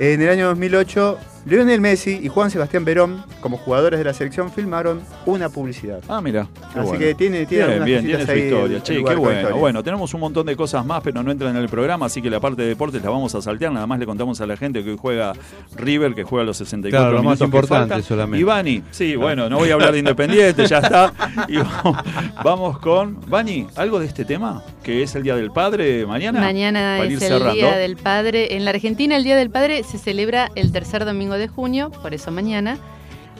en 0.00 0.20
el 0.22 0.28
año 0.28 0.46
2008, 0.48 1.18
Lionel 1.46 1.80
Messi 1.80 2.20
y 2.22 2.28
Juan 2.28 2.50
Sebastián 2.50 2.84
Verón, 2.84 3.22
como 3.40 3.58
jugadores 3.58 3.98
de 3.98 4.04
la 4.04 4.14
selección, 4.14 4.50
filmaron 4.50 5.02
una 5.26 5.50
publicidad. 5.50 6.00
Ah, 6.08 6.20
mira. 6.22 6.48
Así 6.70 6.78
bueno. 6.80 6.98
que 6.98 7.14
tiene, 7.14 7.44
tiene 7.44 7.64
Bien, 7.66 7.82
algunas 7.82 7.86
bien, 7.86 8.06
tiene 8.06 8.24
su 8.24 8.30
ahí 8.30 8.40
historia. 8.40 8.82
Che, 8.82 8.94
qué 8.94 9.14
bueno. 9.14 9.40
historia. 9.40 9.60
Bueno, 9.60 9.82
tenemos 9.82 10.14
un 10.14 10.20
montón 10.20 10.46
de 10.46 10.56
cosas 10.56 10.86
más, 10.86 11.02
pero 11.02 11.22
no 11.22 11.30
entran 11.30 11.54
en 11.54 11.62
el 11.62 11.68
programa, 11.68 12.06
así 12.06 12.22
que 12.22 12.30
la 12.30 12.40
parte 12.40 12.62
de 12.62 12.68
deportes 12.68 13.02
la 13.02 13.10
vamos 13.10 13.34
a 13.34 13.42
saltear. 13.42 13.72
Nada 13.72 13.86
más 13.86 13.98
le 13.98 14.06
contamos 14.06 14.40
a 14.40 14.46
la 14.46 14.56
gente 14.56 14.82
que 14.82 14.92
hoy 14.92 14.98
juega 14.98 15.34
River, 15.76 16.14
que 16.14 16.24
juega 16.24 16.44
los 16.44 16.56
64 16.56 16.98
Claro, 16.98 17.16
lo 17.16 17.22
más 17.22 17.40
importante 17.40 18.02
solamente. 18.02 18.40
Y 18.40 18.44
Bani, 18.44 18.82
sí, 18.90 19.14
bueno, 19.16 19.50
no 19.50 19.58
voy 19.58 19.70
a 19.70 19.74
hablar 19.74 19.92
de 19.92 19.98
Independiente, 19.98 20.66
ya 20.66 20.78
está. 20.78 21.12
Y 21.48 21.56
vamos, 21.56 21.98
vamos 22.42 22.78
con. 22.78 23.18
Bani, 23.28 23.66
¿algo 23.76 23.98
de 23.98 24.06
este 24.06 24.24
tema? 24.24 24.62
Que 24.82 25.02
es 25.02 25.14
el 25.14 25.22
Día 25.22 25.36
del 25.36 25.50
Padre 25.50 26.06
mañana. 26.06 26.40
Mañana 26.40 27.04
es 27.04 27.12
el 27.12 27.18
cerrando. 27.18 27.54
Día 27.54 27.76
del 27.76 27.96
Padre. 27.96 28.56
En 28.56 28.64
la 28.64 28.70
Argentina 28.70 29.16
el 29.16 29.24
Día 29.24 29.36
del 29.36 29.50
Padre 29.50 29.82
se 29.82 29.98
celebra 29.98 30.50
el 30.54 30.72
tercer 30.72 31.04
domingo 31.04 31.33
de 31.38 31.48
junio, 31.48 31.90
por 32.02 32.14
eso 32.14 32.30
mañana, 32.30 32.78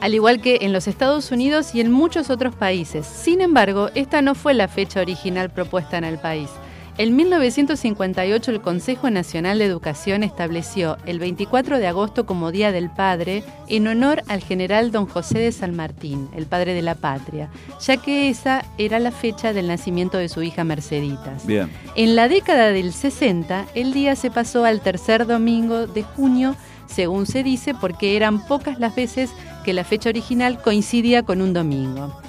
al 0.01 0.13
igual 0.13 0.41
que 0.41 0.59
en 0.61 0.73
los 0.73 0.87
Estados 0.87 1.31
Unidos 1.31 1.73
y 1.73 1.81
en 1.81 1.91
muchos 1.91 2.29
otros 2.29 2.55
países. 2.55 3.05
Sin 3.05 3.41
embargo, 3.41 3.89
esta 3.95 4.21
no 4.21 4.35
fue 4.35 4.53
la 4.53 4.67
fecha 4.67 5.01
original 5.01 5.49
propuesta 5.49 5.97
en 5.97 6.03
el 6.03 6.19
país. 6.19 6.49
En 6.97 7.13
1958 7.17 8.51
el 8.51 8.61
Consejo 8.61 9.09
Nacional 9.09 9.59
de 9.59 9.65
Educación 9.65 10.23
estableció 10.23 10.97
el 11.05 11.19
24 11.19 11.77
de 11.77 11.87
agosto 11.87 12.25
como 12.25 12.53
Día 12.53 12.71
del 12.71 12.89
Padre 12.89 13.43
en 13.67 13.87
honor 13.87 14.23
al 14.29 14.41
general 14.41 14.93
don 14.93 15.05
José 15.05 15.39
de 15.39 15.51
San 15.51 15.75
Martín, 15.75 16.29
el 16.37 16.45
padre 16.45 16.73
de 16.73 16.81
la 16.81 16.95
patria, 16.95 17.49
ya 17.81 17.97
que 17.97 18.29
esa 18.29 18.63
era 18.77 18.99
la 18.99 19.11
fecha 19.11 19.51
del 19.51 19.67
nacimiento 19.67 20.17
de 20.17 20.29
su 20.29 20.41
hija 20.41 20.63
Merceditas. 20.63 21.45
Bien. 21.45 21.69
En 21.95 22.15
la 22.15 22.29
década 22.29 22.69
del 22.69 22.93
60, 22.93 23.65
el 23.75 23.91
día 23.91 24.15
se 24.15 24.31
pasó 24.31 24.63
al 24.63 24.79
tercer 24.79 25.25
domingo 25.27 25.87
de 25.87 26.03
junio, 26.03 26.55
según 26.87 27.25
se 27.25 27.43
dice, 27.43 27.73
porque 27.73 28.15
eran 28.15 28.45
pocas 28.45 28.79
las 28.79 28.95
veces 28.95 29.31
que 29.63 29.73
la 29.73 29.83
fecha 29.83 30.09
original 30.09 30.61
coincidía 30.61 31.23
con 31.23 31.41
un 31.41 31.53
domingo. 31.53 32.19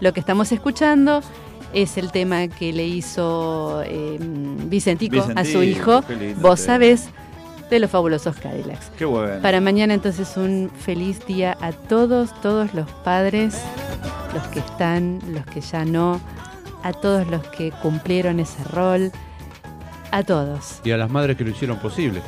Lo 0.00 0.12
que 0.12 0.20
estamos 0.20 0.52
escuchando 0.52 1.22
es 1.72 1.96
el 1.98 2.12
tema 2.12 2.48
que 2.48 2.72
le 2.72 2.86
hizo 2.86 3.82
eh, 3.84 4.18
Vicentico, 4.20 5.26
a 5.34 5.44
su 5.44 5.62
hijo, 5.62 6.04
lindo 6.08 6.40
Vos 6.40 6.60
sabés, 6.60 7.08
de 7.70 7.80
los 7.80 7.90
fabulosos 7.90 8.36
Cadillacs. 8.36 8.90
Qué 8.96 9.04
bueno. 9.04 9.40
Para 9.42 9.60
mañana 9.60 9.94
entonces 9.94 10.36
un 10.36 10.70
feliz 10.76 11.24
día 11.26 11.56
a 11.60 11.72
todos, 11.72 12.38
todos 12.40 12.74
los 12.74 12.88
padres, 13.04 13.60
los 14.32 14.46
que 14.48 14.60
están, 14.60 15.20
los 15.28 15.44
que 15.46 15.60
ya 15.60 15.84
no, 15.84 16.20
a 16.82 16.92
todos 16.92 17.26
los 17.26 17.42
que 17.48 17.72
cumplieron 17.82 18.38
ese 18.40 18.62
rol, 18.64 19.10
a 20.10 20.22
todos. 20.22 20.80
Y 20.84 20.92
a 20.92 20.96
las 20.96 21.10
madres 21.10 21.36
que 21.36 21.44
lo 21.44 21.50
hicieron 21.50 21.78
posible. 21.78 22.22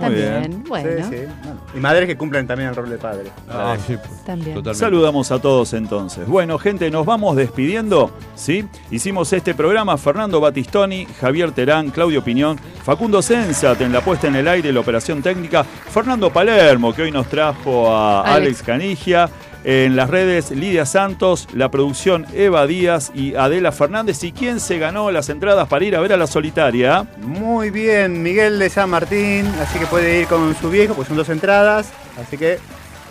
También, 0.00 0.40
bien. 0.40 0.64
bueno, 0.66 0.90
Sí, 0.90 1.02
sí. 1.02 1.24
Bueno, 1.42 1.60
Y 1.74 1.78
madres 1.78 2.06
que 2.06 2.16
cumplen 2.16 2.46
también 2.46 2.70
el 2.70 2.76
rol 2.76 2.90
de 2.90 2.98
padre. 2.98 3.30
Ah, 3.48 3.76
sí, 3.86 3.96
pues, 3.96 4.24
también. 4.24 4.54
totalmente. 4.54 4.74
Saludamos 4.74 5.30
a 5.30 5.38
todos 5.38 5.72
entonces. 5.74 6.26
Bueno, 6.26 6.58
gente, 6.58 6.90
nos 6.90 7.06
vamos 7.06 7.36
despidiendo, 7.36 8.10
¿sí? 8.34 8.64
Hicimos 8.90 9.32
este 9.32 9.54
programa 9.54 9.96
Fernando 9.96 10.40
Batistoni, 10.40 11.06
Javier 11.20 11.52
Terán, 11.52 11.90
Claudio 11.90 12.22
Piñón, 12.24 12.58
Facundo 12.82 13.22
Sensat 13.22 13.80
en 13.82 13.92
la 13.92 14.00
puesta 14.00 14.28
en 14.28 14.36
el 14.36 14.48
aire, 14.48 14.72
la 14.72 14.80
operación 14.80 15.22
técnica, 15.22 15.64
Fernando 15.64 16.32
Palermo, 16.32 16.92
que 16.94 17.02
hoy 17.02 17.10
nos 17.10 17.28
trajo 17.28 17.90
a 17.94 18.22
Alex, 18.22 18.36
Alex. 18.36 18.62
Canigia, 18.62 19.28
en 19.64 19.96
las 19.96 20.10
redes 20.10 20.50
Lidia 20.50 20.86
Santos, 20.86 21.48
la 21.52 21.70
producción 21.70 22.26
Eva 22.34 22.66
Díaz 22.66 23.12
y 23.14 23.34
Adela 23.34 23.72
Fernández. 23.72 24.22
¿Y 24.24 24.32
quién 24.32 24.60
se 24.60 24.78
ganó 24.78 25.10
las 25.10 25.28
entradas 25.28 25.68
para 25.68 25.84
ir 25.84 25.96
a 25.96 26.00
ver 26.00 26.12
a 26.12 26.16
la 26.16 26.26
solitaria? 26.26 27.06
Muy 27.18 27.70
bien, 27.70 28.22
Miguel 28.22 28.58
de 28.58 28.70
San 28.70 28.90
Martín, 28.90 29.46
así 29.60 29.78
que 29.78 29.86
puede 29.86 30.20
ir 30.20 30.26
con 30.26 30.54
su 30.56 30.70
viejo, 30.70 30.94
pues 30.94 31.08
son 31.08 31.16
dos 31.16 31.28
entradas, 31.28 31.90
así 32.18 32.36
que 32.36 32.58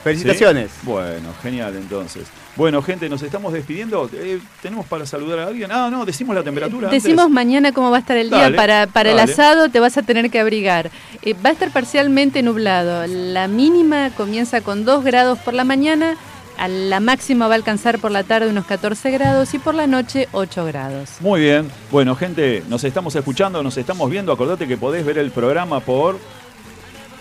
Felicitaciones. 0.04 0.72
Bueno, 0.84 1.30
genial 1.42 1.76
entonces. 1.76 2.28
Bueno, 2.56 2.82
gente, 2.82 3.10
nos 3.10 3.22
estamos 3.22 3.54
despidiendo. 3.54 4.10
Eh, 4.14 4.40
¿Tenemos 4.62 4.86
para 4.86 5.06
saludar 5.06 5.40
a 5.40 5.48
alguien? 5.48 5.72
Ah, 5.72 5.90
no, 5.92 6.06
decimos 6.06 6.36
la 6.36 6.44
temperatura. 6.44 6.90
Decimos 6.90 7.30
mañana 7.30 7.72
cómo 7.72 7.92
va 7.92 7.98
a 7.98 8.00
estar 8.00 8.18
el 8.18 8.30
día. 8.30 8.54
Para, 8.56 8.88
para 8.88 9.12
el 9.12 9.20
asado 9.20 9.70
te 9.70 9.80
vas 9.80 9.98
a 9.98 10.02
tener 10.02 10.30
que 10.30 10.40
abrigar. 10.40 10.90
Eh, 11.22 11.34
va 11.34 11.50
a 11.50 11.54
estar 11.54 11.72
parcialmente 11.72 12.42
nublado. 12.44 13.06
La 13.08 13.48
mínima 13.48 14.10
comienza 14.16 14.62
con 14.62 14.86
2 14.86 15.04
grados 15.04 15.40
por 15.40 15.54
la 15.54 15.64
mañana. 15.64 16.16
A 16.60 16.68
la 16.68 17.00
máxima 17.00 17.48
va 17.48 17.54
a 17.54 17.58
alcanzar 17.58 18.00
por 18.00 18.12
la 18.12 18.24
tarde 18.24 18.50
unos 18.50 18.66
14 18.66 19.12
grados 19.12 19.54
y 19.54 19.60
por 19.60 19.74
la 19.76 19.88
noche 19.88 20.28
8 20.34 20.66
grados. 20.66 21.10
Muy 21.22 21.40
bien. 21.40 21.72
Bueno, 21.90 22.16
gente, 22.16 22.64
nos 22.68 22.84
estamos 22.84 23.16
escuchando, 23.16 23.64
nos 23.64 23.78
estamos 23.78 24.10
viendo. 24.10 24.34
Acordate 24.34 24.68
que 24.68 24.76
podés 24.76 25.06
ver 25.06 25.18
el 25.20 25.32
programa 25.32 25.80
por 25.80 26.20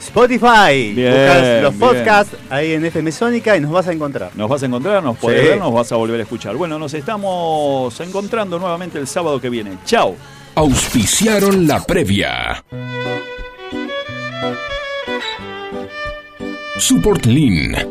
Spotify. 0.01 0.93
los 1.63 1.75
podcasts 1.75 2.37
ahí 2.51 2.73
en 2.73 2.85
FM 2.85 3.13
Sónica 3.13 3.57
y 3.57 3.61
nos 3.61 3.71
vas 3.71 3.87
a 3.87 3.93
encontrar. 3.93 4.33
Nos 4.35 4.49
vas 4.49 4.63
a 4.65 4.67
encontrar, 4.67 5.03
nos 5.05 5.17
podés 5.17 5.45
ver, 5.45 5.59
nos 5.59 5.73
vas 5.73 5.93
a 5.93 5.97
volver 5.97 6.19
a 6.19 6.23
escuchar. 6.25 6.57
Bueno, 6.57 6.77
nos 6.79 6.93
estamos 6.95 8.01
encontrando 8.01 8.59
nuevamente 8.59 8.99
el 8.99 9.07
sábado 9.07 9.41
que 9.41 9.51
viene. 9.51 9.79
Chao. 9.85 10.17
Auspiciaron 10.57 11.69
la 11.69 11.81
previa. 11.85 12.65
Support 16.79 17.27
Lean, 17.27 17.91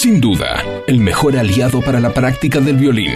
Sin 0.00 0.18
duda, 0.18 0.64
el 0.86 0.98
mejor 0.98 1.36
aliado 1.36 1.82
para 1.82 2.00
la 2.00 2.08
práctica 2.14 2.58
del 2.58 2.76
violín. 2.76 3.12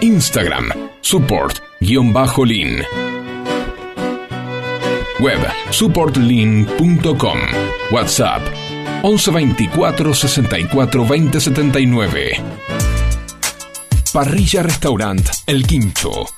Instagram, 0.00 0.70
support-lean. 1.02 2.84
Web 5.20 5.46
supportlink.com. 5.68 7.38
WhatsApp 7.90 8.40
1124 9.02 10.14
64 10.14 11.06
20 11.06 11.38
79. 11.38 12.30
Parrilla 14.10 14.62
Restaurant 14.62 15.28
El 15.46 15.66
Quincho. 15.66 16.37